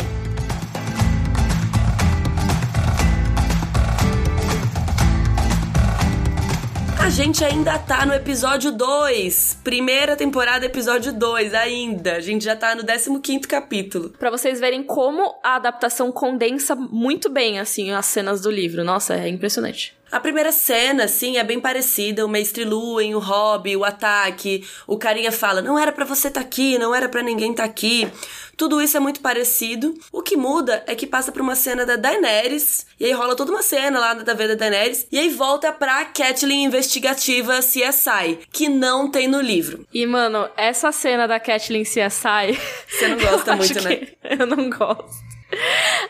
A 6.99 7.09
gente 7.09 7.43
ainda 7.45 7.79
tá 7.79 8.05
no 8.05 8.13
episódio 8.13 8.71
2. 8.73 9.61
Primeira 9.63 10.17
temporada, 10.17 10.65
episódio 10.65 11.13
2 11.13 11.53
ainda. 11.53 12.17
A 12.17 12.19
gente 12.19 12.43
já 12.43 12.55
tá 12.55 12.75
no 12.75 12.83
15 12.83 13.47
capítulo. 13.47 14.09
Para 14.09 14.29
vocês 14.29 14.59
verem 14.59 14.83
como 14.83 15.33
a 15.41 15.55
adaptação 15.55 16.11
condensa 16.11 16.75
muito 16.75 17.29
bem, 17.29 17.57
assim, 17.57 17.91
as 17.91 18.05
cenas 18.05 18.41
do 18.41 18.51
livro. 18.51 18.83
Nossa, 18.83 19.15
é 19.15 19.29
impressionante. 19.29 19.97
A 20.11 20.19
primeira 20.19 20.51
cena, 20.51 21.05
assim, 21.05 21.37
é 21.37 21.43
bem 21.43 21.59
parecida. 21.59 22.25
O 22.25 22.29
Mestre 22.29 22.63
Luen, 22.63 23.15
o 23.15 23.19
Hobby, 23.19 23.75
o 23.75 23.85
ataque. 23.85 24.67
O 24.87 24.97
carinha 24.97 25.31
fala: 25.31 25.61
não 25.61 25.77
era 25.77 25.91
para 25.91 26.05
você 26.05 26.27
estar 26.27 26.41
tá 26.41 26.45
aqui, 26.45 26.77
não 26.77 26.93
era 26.93 27.07
para 27.07 27.21
ninguém 27.21 27.51
estar 27.51 27.63
tá 27.63 27.69
aqui. 27.69 28.07
Tudo 28.59 28.81
isso 28.81 28.97
é 28.97 28.99
muito 28.99 29.21
parecido. 29.21 29.97
O 30.11 30.21
que 30.21 30.35
muda 30.35 30.83
é 30.85 30.93
que 30.93 31.07
passa 31.07 31.31
pra 31.31 31.41
uma 31.41 31.55
cena 31.55 31.85
da 31.85 31.95
Daenerys, 31.95 32.85
e 32.99 33.05
aí 33.05 33.13
rola 33.13 33.33
toda 33.33 33.53
uma 33.53 33.61
cena 33.61 33.97
lá 33.97 34.13
da 34.13 34.33
vida 34.33 34.49
da 34.49 34.67
Daenerys, 34.67 35.07
e 35.09 35.17
aí 35.17 35.29
volta 35.29 35.71
pra 35.71 36.03
Catelyn 36.03 36.65
investigativa 36.65 37.59
CSI, 37.59 38.39
que 38.51 38.67
não 38.67 39.09
tem 39.09 39.29
no 39.29 39.39
livro. 39.39 39.87
E, 39.93 40.05
mano, 40.05 40.49
essa 40.57 40.91
cena 40.91 41.25
da 41.25 41.39
Catelyn 41.39 41.83
CSI... 41.83 42.59
Você 42.89 43.07
não 43.07 43.17
gosta 43.17 43.55
muito, 43.55 43.81
né? 43.81 44.07
Eu 44.23 44.45
não 44.45 44.69
gosto. 44.69 45.38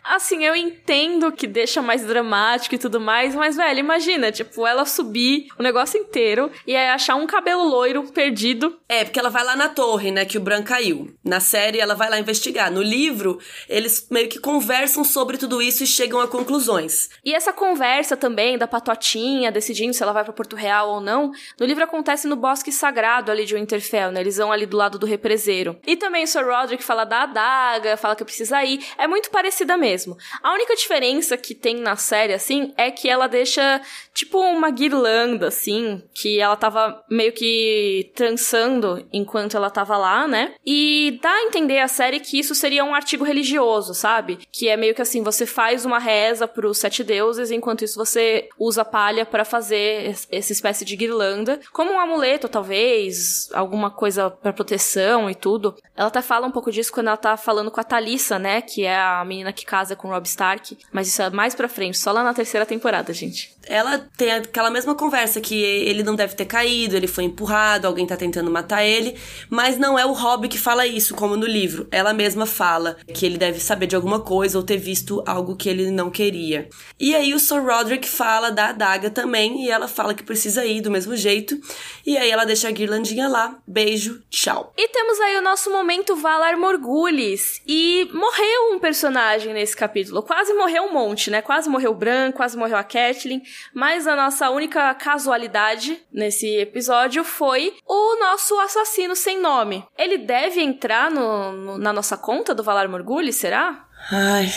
Assim, 0.10 0.44
eu 0.44 0.56
entendo 0.56 1.32
que 1.32 1.46
deixa 1.46 1.82
mais 1.82 2.04
dramático 2.04 2.74
e 2.74 2.80
tudo 2.80 3.00
mais, 3.00 3.36
mas, 3.36 3.56
velho, 3.56 3.80
imagina, 3.80 4.32
tipo, 4.32 4.66
ela 4.66 4.84
subir 4.84 5.48
o 5.58 5.64
negócio 5.64 6.00
inteiro 6.00 6.52
e 6.66 6.76
aí 6.76 6.90
achar 6.90 7.16
um 7.16 7.28
cabelo 7.28 7.64
loiro 7.64 8.04
perdido. 8.12 8.80
É, 8.90 9.04
porque 9.04 9.20
ela 9.20 9.30
vai 9.30 9.44
lá 9.44 9.56
na 9.56 9.70
torre, 9.70 10.12
né, 10.12 10.26
que 10.26 10.38
o 10.38 10.42
Bran 10.42 10.64
caiu. 10.64 11.14
Na 11.24 11.40
série, 11.40 11.80
ela 11.80 11.94
vai 11.94 12.10
lá 12.10 12.20
investigar. 12.20 12.72
No 12.72 12.82
livro, 12.82 13.40
eles 13.70 14.08
meio 14.10 14.28
que 14.28 14.40
conversam 14.40 15.04
sobre 15.04 15.38
tudo 15.38 15.62
isso 15.62 15.84
e 15.84 15.88
chegam 15.88 16.20
a 16.20 16.28
conclusões. 16.28 17.10
E 17.24 17.34
essa 17.34 17.54
conversa 17.54 18.18
também 18.18 18.58
da 18.58 18.68
patotinha 18.68 19.52
decidindo 19.52 19.94
se 19.94 20.02
ela 20.02 20.12
vai 20.12 20.24
para 20.24 20.34
Porto 20.34 20.56
Real 20.56 20.90
ou 20.90 21.00
não, 21.02 21.32
no 21.60 21.66
livro 21.66 21.84
acontece 21.84 22.28
no 22.28 22.36
Bosque 22.36 22.72
Sagrado 22.72 23.32
ali 23.32 23.46
de 23.46 23.56
Winterfell, 23.56 24.12
né? 24.12 24.22
Eles 24.22 24.38
vão 24.38 24.52
ali 24.52 24.66
do 24.66 24.76
lado 24.76 24.98
do 24.98 25.06
represeiro. 25.06 25.80
E 25.86 25.96
também 25.96 26.24
o 26.24 26.28
Sir 26.28 26.46
Roderick 26.46 26.84
fala 26.84 27.04
da 27.04 27.24
adaga, 27.24 27.96
fala 27.96 28.16
que 28.16 28.26
precisa 28.26 28.64
ir. 28.64 28.84
É 28.98 29.08
muito 29.08 29.20
muito 29.20 29.32
parecida 29.32 29.78
mesmo. 29.78 29.99
A 30.42 30.54
única 30.54 30.76
diferença 30.76 31.38
que 31.38 31.56
tem 31.56 31.76
na 31.76 31.96
série, 31.96 32.34
assim, 32.34 32.74
é 32.78 32.92
que 32.92 33.10
ela 33.10 33.28
deixa, 33.28 33.82
tipo, 34.14 34.40
uma 34.40 34.70
guirlanda, 34.70 35.48
assim, 35.48 36.02
que 36.14 36.40
ela 36.40 36.56
tava 36.56 37.04
meio 37.10 37.32
que 37.32 38.12
trançando 38.16 39.06
enquanto 39.12 39.58
ela 39.58 39.70
tava 39.70 39.98
lá, 39.98 40.28
né? 40.28 40.54
E 40.66 41.20
dá 41.22 41.32
a 41.32 41.44
entender 41.44 41.80
a 41.80 41.88
série 41.88 42.20
que 42.20 42.40
isso 42.40 42.54
seria 42.54 42.84
um 42.84 42.94
artigo 42.94 43.24
religioso, 43.24 43.94
sabe? 43.94 44.40
Que 44.52 44.70
é 44.70 44.78
meio 44.78 44.94
que 44.94 45.02
assim, 45.02 45.24
você 45.24 45.46
faz 45.46 45.86
uma 45.86 46.00
reza 46.00 46.48
pros 46.48 46.78
sete 46.78 47.04
deuses, 47.04 47.52
enquanto 47.52 47.84
isso 47.84 47.98
você 47.98 48.50
usa 48.58 48.86
palha 48.86 49.26
para 49.26 49.46
fazer 49.46 50.16
essa 50.32 50.52
espécie 50.52 50.86
de 50.86 50.96
guirlanda, 50.96 51.60
como 51.72 51.92
um 51.92 52.00
amuleto, 52.00 52.48
talvez, 52.48 53.50
alguma 53.54 53.90
coisa 53.90 54.30
para 54.30 54.54
proteção 54.54 55.30
e 55.30 55.36
tudo. 55.36 55.76
Ela 55.96 56.08
até 56.08 56.22
fala 56.22 56.48
um 56.48 56.52
pouco 56.52 56.72
disso 56.72 56.92
quando 56.92 57.08
ela 57.08 57.18
tá 57.18 57.38
falando 57.38 57.72
com 57.72 57.80
a 57.80 57.84
Talissa, 57.84 58.38
né? 58.38 58.62
Que 58.62 58.86
é 58.86 58.98
a 58.98 59.24
menina 59.26 59.54
que 59.54 59.66
casa 59.66 59.89
com 59.96 60.10
Rob 60.10 60.26
Stark, 60.26 60.78
mas 60.92 61.08
isso 61.08 61.22
é 61.22 61.30
mais 61.30 61.56
pra 61.56 61.68
frente, 61.68 61.98
só 61.98 62.12
lá 62.12 62.24
na 62.24 62.34
terceira 62.34 62.66
temporada, 62.66 63.14
gente. 63.14 63.54
Ela 63.68 64.00
tem 64.18 64.32
aquela 64.32 64.70
mesma 64.70 64.96
conversa 64.96 65.40
que 65.40 65.56
ele 65.62 66.04
não 66.04 66.16
deve 66.16 66.36
ter 66.36 66.46
caído, 66.46 66.96
ele 66.96 67.08
foi 67.08 67.24
empurrado, 67.26 67.88
alguém 67.88 68.06
tá 68.06 68.18
tentando 68.18 68.50
matar 68.50 68.84
ele, 68.84 69.16
mas 69.50 69.78
não 69.78 69.98
é 69.98 70.06
o 70.06 70.14
Rob 70.14 70.48
que 70.48 70.58
fala 70.58 70.88
isso, 70.88 71.16
como 71.16 71.36
no 71.36 71.46
livro. 71.46 71.88
Ela 71.92 72.14
mesma 72.14 72.46
fala 72.46 72.98
que 73.14 73.26
ele 73.26 73.38
deve 73.38 73.60
saber 73.60 73.88
de 73.88 73.96
alguma 73.96 74.20
coisa 74.20 74.58
ou 74.58 74.64
ter 74.64 74.78
visto 74.78 75.24
algo 75.26 75.56
que 75.56 75.70
ele 75.70 75.92
não 75.92 76.10
queria. 76.10 76.70
E 77.00 77.16
aí 77.16 77.34
o 77.34 77.40
Sir 77.40 77.64
Roderick 77.64 78.08
fala 78.08 78.50
da 78.52 78.70
adaga 78.70 79.10
também, 79.10 79.66
e 79.66 79.70
ela 79.70 79.88
fala 79.88 80.14
que 80.14 80.24
precisa 80.24 80.66
ir 80.66 80.82
do 80.82 80.92
mesmo 80.92 81.16
jeito, 81.16 81.60
e 82.06 82.18
aí 82.18 82.30
ela 82.32 82.46
deixa 82.46 82.68
a 82.68 82.72
guirlandinha 82.72 83.28
lá. 83.28 83.58
Beijo, 83.68 84.22
tchau. 84.30 84.74
E 84.78 84.88
temos 84.88 85.20
aí 85.20 85.38
o 85.38 85.42
nosso 85.42 85.70
momento 85.70 86.16
Valar 86.16 86.58
Morgulis. 86.58 87.62
E 87.68 88.10
morreu 88.14 88.74
um 88.74 88.80
personagem 88.80 89.00
personagem 89.00 89.54
nesse 89.54 89.76
capítulo. 89.80 90.22
Quase 90.22 90.54
morreu 90.54 90.84
um 90.84 90.94
monte, 90.94 91.32
né? 91.32 91.42
Quase 91.42 91.70
morreu 91.70 91.92
o 91.92 91.96
Bran, 91.96 92.32
quase 92.32 92.58
morreu 92.58 92.78
a 92.78 92.84
Catelyn. 92.84 93.42
Mas 93.74 94.06
a 94.06 94.16
nossa 94.16 94.50
única 94.50 94.94
casualidade 94.94 96.02
nesse 96.12 96.48
episódio 96.58 97.24
foi 97.24 97.76
o 97.88 98.20
nosso 98.20 98.60
assassino 98.60 99.16
sem 99.16 99.40
nome. 99.40 99.86
Ele 99.98 100.18
deve 100.18 100.62
entrar 100.62 101.10
no, 101.10 101.52
no 101.52 101.78
na 101.78 101.94
nossa 101.94 102.18
conta 102.18 102.54
do 102.54 102.64
Valar 102.64 102.90
Morgulho, 102.90 103.32
será? 103.32 103.86
Ai, 104.12 104.48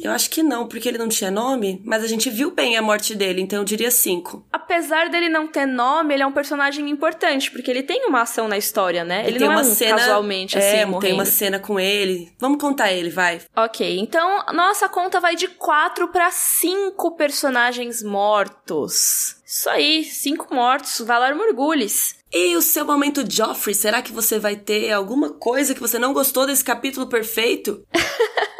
eu 0.00 0.10
acho 0.10 0.30
que 0.30 0.42
não, 0.42 0.66
porque 0.66 0.88
ele 0.88 0.98
não 0.98 1.08
tinha 1.08 1.30
nome, 1.30 1.82
mas 1.84 2.02
a 2.02 2.06
gente 2.06 2.30
viu 2.30 2.50
bem 2.50 2.76
a 2.76 2.82
morte 2.82 3.14
dele, 3.14 3.40
então 3.40 3.58
eu 3.58 3.64
diria 3.64 3.90
cinco. 3.90 4.44
Apesar 4.52 5.08
dele 5.08 5.28
não 5.28 5.46
ter 5.46 5.66
nome, 5.66 6.14
ele 6.14 6.22
é 6.22 6.26
um 6.26 6.32
personagem 6.32 6.88
importante, 6.88 7.50
porque 7.50 7.70
ele 7.70 7.82
tem 7.82 8.06
uma 8.06 8.22
ação 8.22 8.48
na 8.48 8.56
história, 8.56 9.04
né? 9.04 9.20
Ele, 9.26 9.36
ele 9.36 9.44
não 9.44 9.52
é 9.52 9.58
um 9.58 9.64
cena, 9.64 9.98
casualmente 9.98 10.56
assim, 10.56 10.66
é, 10.66 10.86
morrendo. 10.86 11.00
tem 11.00 11.12
uma 11.14 11.24
cena 11.24 11.58
com 11.58 11.78
ele. 11.78 12.32
Vamos 12.38 12.60
contar 12.60 12.92
ele, 12.92 13.10
vai. 13.10 13.40
Ok, 13.56 13.98
então 13.98 14.44
nossa 14.52 14.88
conta 14.88 15.20
vai 15.20 15.36
de 15.36 15.48
quatro 15.48 16.08
para 16.08 16.30
cinco 16.30 17.16
personagens 17.16 18.02
mortos. 18.02 19.36
Isso 19.44 19.68
aí, 19.68 20.04
cinco 20.04 20.54
mortos, 20.54 21.00
Valar 21.00 21.34
Morgulis. 21.34 22.16
E 22.32 22.56
o 22.56 22.62
seu 22.62 22.86
momento 22.86 23.30
Joffrey, 23.30 23.74
será 23.74 24.00
que 24.00 24.10
você 24.10 24.38
vai 24.38 24.56
ter 24.56 24.90
alguma 24.90 25.34
coisa 25.34 25.74
que 25.74 25.80
você 25.80 25.98
não 25.98 26.14
gostou 26.14 26.46
desse 26.46 26.64
capítulo 26.64 27.06
perfeito? 27.06 27.84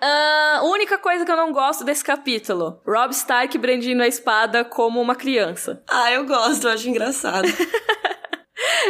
A 0.00 0.60
uh, 0.62 0.70
única 0.70 0.98
coisa 0.98 1.24
que 1.24 1.30
eu 1.30 1.36
não 1.36 1.52
gosto 1.52 1.84
desse 1.84 2.04
capítulo: 2.04 2.80
Rob 2.86 3.10
Stark 3.12 3.56
brandindo 3.58 4.02
a 4.02 4.08
espada 4.08 4.64
como 4.64 5.00
uma 5.00 5.14
criança. 5.14 5.82
Ah, 5.88 6.12
eu 6.12 6.26
gosto, 6.26 6.66
eu 6.66 6.72
acho 6.72 6.88
engraçado. 6.88 7.48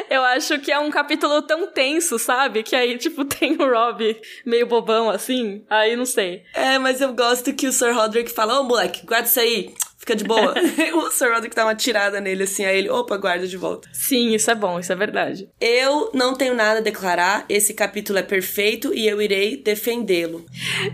Eu 0.09 0.25
acho 0.25 0.59
que 0.61 0.73
é 0.73 0.79
um 0.79 0.91
capítulo 0.91 1.43
tão 1.43 1.67
tenso, 1.67 2.19
sabe? 2.19 2.63
Que 2.63 2.75
aí, 2.75 2.97
tipo, 2.97 3.25
tem 3.27 3.53
o 3.53 3.71
Rob 3.71 4.21
meio 4.45 4.67
bobão 4.67 5.11
assim. 5.11 5.65
Aí 5.69 5.97
não 5.97 6.07
sei. 6.07 6.43
É, 6.55 6.79
mas 6.79 7.01
eu 7.01 7.13
gosto 7.13 7.53
que 7.53 7.67
o 7.67 7.73
Sir 7.73 7.95
Roderick 7.95 8.31
fala: 8.31 8.59
Ô, 8.59 8.61
oh, 8.61 8.65
moleque, 8.65 9.05
guarda 9.05 9.27
isso 9.27 9.41
aí 9.41 9.75
fica 10.09 10.17
de 10.17 10.25
boa. 10.25 10.55
o 10.95 11.11
Sir 11.11 11.31
Roderick 11.33 11.55
dá 11.55 11.65
uma 11.65 11.75
tirada 11.75 12.21
nele, 12.21 12.45
assim, 12.45 12.65
aí 12.65 12.79
ele, 12.79 12.89
opa, 12.89 13.17
guarda 13.17 13.47
de 13.47 13.57
volta. 13.57 13.89
Sim, 13.93 14.35
isso 14.35 14.51
é 14.51 14.55
bom, 14.55 14.79
isso 14.79 14.93
é 14.93 14.97
verdade. 14.97 15.49
Eu 15.61 16.11
não 16.15 16.35
tenho 16.35 16.55
nada 16.55 16.79
a 16.79 16.83
declarar, 16.83 17.45
esse 17.49 17.75
capítulo 17.75 18.19
é 18.19 18.23
perfeito 18.23 18.95
e 18.95 19.07
eu 19.07 19.21
irei 19.21 19.57
defendê-lo. 19.57 20.47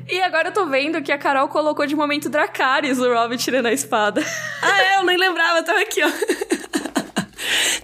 E 0.09 0.21
agora 0.21 0.49
eu 0.49 0.53
tô 0.53 0.67
vendo 0.67 1.03
que 1.03 1.13
a 1.13 1.19
Carol 1.19 1.49
colocou 1.49 1.87
de 1.87 1.95
momento 1.95 2.29
Dracarys 2.29 2.99
o 2.99 3.13
Rob 3.13 3.37
tirando 3.37 3.67
a 3.67 3.73
espada. 3.73 4.23
ah, 4.63 4.83
é? 4.83 4.97
Eu 4.97 5.05
nem 5.05 5.17
lembrava, 5.17 5.63
tava 5.63 5.81
aqui, 5.81 6.01
ó. 6.03 6.54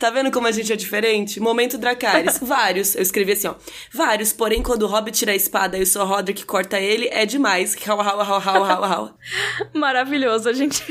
Tá 0.01 0.09
vendo 0.09 0.30
como 0.30 0.46
a 0.46 0.51
gente 0.51 0.72
é 0.72 0.76
diferente? 0.76 1.38
Momento 1.38 1.76
Dracarys. 1.76 2.38
Vários. 2.42 2.94
Eu 2.94 3.03
escrevi 3.03 3.32
assim, 3.32 3.48
ó. 3.48 3.55
Vários, 3.92 4.32
porém, 4.32 4.62
quando 4.62 4.84
o 4.84 4.86
Hobbit 4.86 5.18
tira 5.18 5.32
a 5.32 5.36
espada 5.36 5.76
e 5.76 5.82
o 5.82 5.86
Sr. 5.86 6.07
Roderick 6.07 6.46
corta 6.46 6.80
ele, 6.80 7.07
é 7.12 7.26
demais. 7.26 7.76
Maravilhoso, 9.74 10.48
a 10.48 10.55
gente 10.55 10.82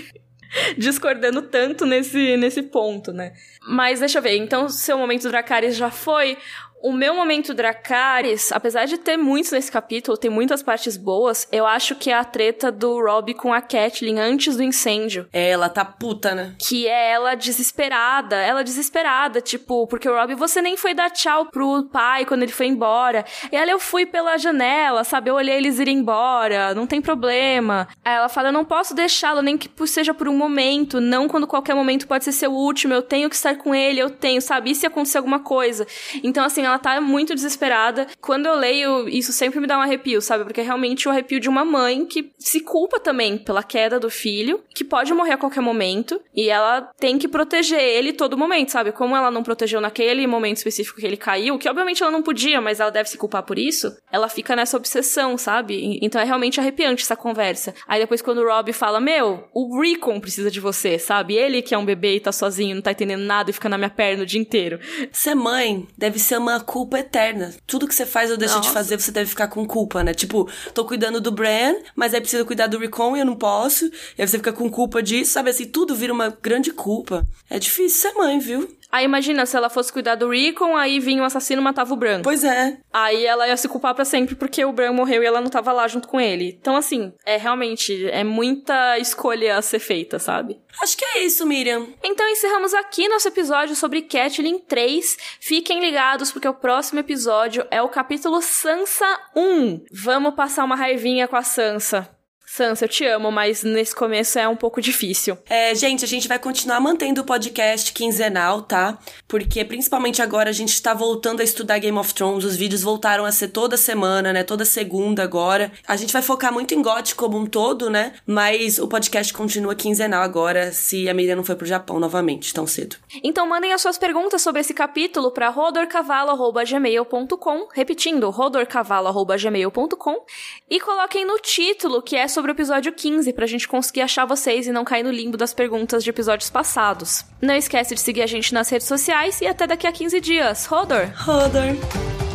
discordando 0.78 1.41
tanto 1.41 1.88
nesse, 1.88 2.38
nesse 2.38 2.62
ponto, 2.62 3.12
né? 3.12 3.34
Mas 3.68 3.99
deixa 3.99 4.20
eu 4.20 4.22
ver, 4.22 4.38
então 4.38 4.70
seu 4.70 4.97
momento 4.97 5.28
Dracarys 5.28 5.76
já 5.76 5.89
foi. 5.89 6.38
O 6.82 6.93
meu 6.93 7.13
momento 7.13 7.53
Dracarys, 7.53 8.53
apesar 8.53 8.86
de 8.86 8.97
ter 8.97 9.17
muitos 9.17 9.51
nesse 9.51 9.69
capítulo, 9.69 10.17
tem 10.17 10.32
muitas 10.32 10.63
partes 10.63 10.95
boas, 10.95 11.45
eu 11.51 11.65
acho 11.65 11.93
que 11.93 12.09
é 12.09 12.13
a 12.13 12.23
treta 12.23 12.71
do 12.71 13.01
Rob 13.03 13.34
com 13.34 13.53
a 13.53 13.59
Catelyn 13.59 14.17
antes 14.17 14.55
do 14.55 14.63
incêndio. 14.63 15.27
É, 15.34 15.49
ela 15.49 15.67
tá 15.67 15.84
puta, 15.84 16.34
né? 16.34 16.55
Que 16.57 16.88
é 16.88 17.11
ela 17.11 17.36
desesperada, 17.36 18.38
ela 18.38 18.63
desesperada, 18.63 19.41
tipo, 19.41 19.88
porque 19.88 20.07
o 20.07 20.15
Rob, 20.15 20.36
você 20.36 20.61
nem 20.61 20.77
foi 20.77 20.93
dar 20.93 21.09
tchau 21.09 21.47
pro 21.47 21.84
pai 21.91 22.25
quando 22.25 22.43
ele 22.43 22.51
foi 22.53 22.67
embora. 22.67 23.25
E 23.51 23.57
ela, 23.57 23.69
eu 23.69 23.80
fui 23.80 24.05
pela 24.05 24.38
janela, 24.38 25.03
sabe? 25.03 25.30
Eu 25.30 25.36
olhei 25.36 25.57
eles 25.57 25.80
irem 25.80 25.97
embora, 25.97 26.73
não 26.73 26.88
tem 26.88 27.01
problema. 27.01 27.89
Aí 28.05 28.15
ela 28.15 28.30
fala, 28.30 28.49
eu 28.49 28.53
não 28.53 28.63
posso 28.63 28.95
deixá-lo, 28.95 29.41
nem 29.41 29.57
que 29.57 29.69
seja 29.86 30.13
por 30.13 30.30
um 30.30 30.38
momento, 30.38 31.01
não 31.01 31.27
quando 31.27 31.45
qualquer 31.45 31.75
momento 31.75 32.07
pode 32.07 32.23
ser 32.23 32.32
seu 32.32 32.53
último, 32.53 32.93
eu 32.93 33.01
tenho 33.01 33.30
que 33.30 33.36
estar 33.36 33.55
com 33.57 33.75
ele, 33.75 33.99
eu 33.99 34.09
tenho, 34.09 34.41
sabe? 34.41 34.71
E 34.71 34.75
se 34.75 34.88
acontecer 34.88 35.17
alguma 35.17 35.39
coisa? 35.39 35.86
Então, 36.23 36.45
assim, 36.45 36.68
ela 36.70 36.80
tá 36.80 36.99
muito 37.01 37.36
desesperada. 37.36 38.07
Quando 38.22 38.45
eu 38.45 38.55
leio, 38.55 39.07
isso 39.09 39.32
sempre 39.32 39.59
me 39.59 39.67
dá 39.67 39.78
um 39.78 39.82
arrepio, 39.82 40.22
sabe? 40.22 40.43
Porque 40.43 40.61
é 40.61 40.63
realmente 40.63 41.07
o 41.07 41.11
arrepio 41.11 41.39
de 41.39 41.49
uma 41.49 41.65
mãe 41.65 42.05
que 42.05 42.32
se 42.38 42.61
culpa 42.61 42.99
também 42.99 43.38
pela 43.38 43.63
queda 43.63 43.99
do 43.99 44.09
filho, 44.09 44.63
que 44.74 44.84
pode 44.84 45.13
morrer 45.13 45.34
a 45.34 45.38
qualquer 45.38 45.61
momento, 45.61 46.22
e 46.36 46.49
ela 46.49 46.82
tem 46.97 47.17
que 47.17 47.28
proteger 47.28 47.80
ele 47.80 48.13
todo 48.13 48.38
momento, 48.38 48.72
sabe? 48.72 48.91
Como 48.91 49.15
ela 49.15 49.32
não 49.32 49.43
protegeu 49.43 49.82
naquele 49.82 50.26
momento 50.28 50.57
específico 50.57 50.99
que 50.99 51.05
ele 51.05 51.17
caiu, 51.17 51.57
que 51.57 51.70
obviamente 51.70 52.01
ela 52.01 52.11
não 52.11 52.22
podia, 52.22 52.61
mas 52.61 52.80
ela 52.80 52.89
deve 52.89 53.09
se 53.09 53.17
culpar 53.17 53.43
por 53.43 53.57
isso, 53.57 53.95
ela 54.11 54.30
fica 54.30 54.55
nessa 54.55 54.78
obsessão, 54.78 55.38
sabe? 55.38 55.99
Então 56.01 56.22
é 56.22 56.24
realmente 56.24 56.59
arrepiante 56.59 57.03
essa 57.03 57.15
conversa. 57.15 57.74
Aí 57.88 57.99
depois 57.99 58.22
quando 58.22 58.39
o 58.39 58.47
Rob 58.47 58.72
fala, 58.74 58.99
meu, 58.99 59.47
o 59.53 59.80
Recon 59.82 60.20
precisa 60.20 60.51
de 60.51 60.59
você, 60.59 60.99
sabe? 60.99 61.36
Ele 61.36 61.61
que 61.61 61.74
é 61.74 61.78
um 61.78 61.86
bebê 61.86 62.15
e 62.15 62.20
tá 62.20 62.32
sozinho, 62.32 62.76
não 62.76 62.82
tá 62.82 62.91
entendendo 62.91 63.22
nada 63.22 63.49
e 63.49 63.53
fica 63.53 63.70
na 63.70 63.78
minha 63.78 63.89
perna 63.89 64.24
o 64.24 64.26
dia 64.26 64.39
inteiro. 64.39 64.80
Ser 65.11 65.36
mãe 65.36 65.88
deve 65.97 66.20
ser 66.20 66.38
uma 66.38 66.59
culpa 66.60 66.99
eterna. 66.99 67.53
Tudo 67.66 67.88
que 67.88 67.95
você 67.95 68.05
faz 68.05 68.32
ou 68.32 68.38
deixa 68.38 68.55
Nossa. 68.55 68.68
de 68.68 68.74
fazer, 68.74 68.99
você 68.99 69.12
deve 69.12 69.30
ficar 69.30 69.47
com 69.47 69.66
culpa, 69.66 70.03
né? 70.03 70.14
Tipo, 70.14 70.49
tô 70.74 70.86
cuidando 70.86 71.22
do 71.22 71.32
Bran, 71.32 71.76
mas 71.95 72.14
aí 72.14 72.22
precisa 72.22 72.45
cuidar 72.45 72.68
do 72.68 72.78
Recon 72.78 73.16
e 73.16 73.20
eu 73.20 73.26
não 73.26 73.36
posso. 73.36 73.86
E 74.18 74.22
aí 74.22 74.28
você 74.28 74.38
fica 74.38 74.53
com 74.53 74.70
culpa 74.70 75.01
disso, 75.01 75.34
sabe? 75.34 75.49
Assim, 75.49 75.66
tudo 75.66 75.95
vira 75.95 76.14
uma 76.14 76.30
grande 76.30 76.72
culpa. 76.72 77.26
É 77.49 77.60
difícil 77.60 78.12
ser 78.12 78.18
mãe, 78.18 78.39
viu? 78.39 78.78
Aí 78.92 79.06
imagina 79.06 79.46
se 79.46 79.56
ela 79.56 79.70
fosse 79.70 79.94
cuidar 79.94 80.16
do 80.16 80.30
Recon, 80.30 80.76
aí 80.76 81.00
vinha 81.00 81.22
o 81.22 81.26
assassino 81.26 81.62
e 81.62 81.64
matava 81.64 81.94
o 81.94 81.98
Bran. 81.98 82.22
Pois 82.22 82.44
é. 82.44 82.78
Aí 82.92 83.26
ela 83.26 83.48
ia 83.48 83.56
se 83.56 83.68
culpar 83.68 83.94
para 83.94 84.06
sempre 84.06 84.36
porque 84.36 84.66
o 84.66 84.74
Bran 84.74 84.94
morreu 84.94 85.22
e 85.22 85.26
ela 85.26 85.42
não 85.42 85.50
tava 85.50 85.72
lá 85.72 85.88
junto 85.88 86.08
com 86.08 86.20
ele. 86.20 86.58
Então, 86.60 86.76
assim, 86.76 87.14
é 87.26 87.38
realmente, 87.38 88.10
é 88.10 88.24
muita 88.24 88.98
escolha 88.98 89.58
a 89.58 89.62
ser 89.62 89.80
feita, 89.80 90.18
sabe? 90.18 90.60
Acho 90.82 90.98
que 90.98 91.06
é 91.06 91.24
isso, 91.24 91.46
Miriam. 91.46 91.88
Então 92.04 92.28
encerramos 92.30 92.74
aqui 92.74 93.08
nosso 93.08 93.28
episódio 93.28 93.76
sobre 93.76 94.02
Catelyn 94.02 94.60
3. 94.60 95.18
Fiquem 95.40 95.80
ligados 95.80 96.32
porque 96.32 96.48
o 96.48 96.54
próximo 96.54 97.00
episódio 97.00 97.66
é 97.70 97.82
o 97.82 97.90
capítulo 97.90 98.42
Sansa 98.42 99.20
1. 99.36 99.86
Vamos 99.92 100.36
passar 100.36 100.64
uma 100.64 100.76
raivinha 100.76 101.28
com 101.28 101.36
a 101.36 101.44
Sansa. 101.44 102.10
Sansa, 102.52 102.86
eu 102.86 102.89
te 102.89 103.06
amo, 103.06 103.32
mas 103.32 103.62
nesse 103.62 103.95
começo 103.95 104.39
é 104.39 104.47
um 104.47 104.56
pouco 104.56 104.82
difícil. 104.82 105.38
É, 105.47 105.76
gente, 105.76 106.04
a 106.04 106.08
gente 106.08 106.28
vai 106.28 106.39
continuar 106.39 106.80
mantendo 106.80 107.22
o 107.22 107.24
podcast 107.24 107.93
quinzenal, 107.93 108.64
tá? 108.64 108.97
Porque 109.28 109.64
principalmente 109.64 110.20
agora 110.20 110.50
a 110.50 110.54
gente 110.54 110.82
tá 110.82 110.95
voltando 110.95 111.41
a 111.41 111.43
estudar 111.43 111.78
Game 111.78 112.00
of 112.00 112.12
Thrones, 112.12 112.43
os 112.43 112.56
vídeos 112.56 112.82
voltaram 112.82 113.24
a 113.24 113.32
ser 113.32 113.50
toda 113.50 113.78
semana, 113.78 114.34
né? 114.34 114.43
Toda 114.43 114.66
segunda 114.66 115.22
agora. 115.22 115.72
A 115.88 115.95
gente 115.95 116.12
vai 116.12 116.24
focar 116.24 116.52
muito 116.52 116.74
em 116.74 116.82
GOT 116.82 117.14
como 117.14 117.38
um 117.38 117.45
todo, 117.45 117.88
né? 117.88 118.14
Mas 118.26 118.80
o 118.80 118.88
podcast 118.88 119.32
continua 119.32 119.76
quinzenal 119.76 120.24
agora, 120.24 120.72
se 120.72 121.08
a 121.08 121.14
Miriam 121.14 121.36
não 121.36 121.43
foi 121.43 121.56
pro 121.56 121.68
Japão 121.68 122.00
novamente 122.00 122.52
tão 122.52 122.66
cedo. 122.66 122.95
Então 123.24 123.47
mandem 123.47 123.74
as 123.74 123.82
suas 123.82 124.00
perguntas 124.00 124.41
sobre 124.41 124.62
esse 124.62 124.74
capítulo 124.74 125.30
para 125.30 125.50
rodorcavalo.gmail.com, 125.50 127.68
repetindo, 127.76 128.28
rodorcavalo.gmail.com, 128.32 130.26
e 130.68 130.80
coloquem 130.80 131.26
no 131.26 131.38
título 131.38 132.02
que 132.02 132.16
é 132.16 132.28
sobre 132.28 132.39
sobre 132.40 132.52
o 132.52 132.56
episódio 132.56 132.94
15 132.94 133.34
pra 133.34 133.46
gente 133.46 133.68
conseguir 133.68 134.00
achar 134.00 134.26
vocês 134.26 134.66
e 134.66 134.72
não 134.72 134.86
cair 134.86 135.04
no 135.04 135.12
limbo 135.12 135.36
das 135.36 135.54
perguntas 135.54 136.06
de 136.06 136.10
episódios 136.10 136.50
passados. 136.50 137.26
Não 137.42 137.54
esquece 137.54 137.94
de 137.94 138.00
seguir 138.00 138.22
a 138.22 138.28
gente 138.28 138.54
nas 138.54 138.70
redes 138.70 138.88
sociais 138.88 139.42
e 139.42 139.46
até 139.46 139.68
daqui 139.68 139.86
a 139.86 139.92
15 139.92 140.22
dias. 140.22 140.66
Rodor! 140.66 141.12
Rodor! 141.18 142.28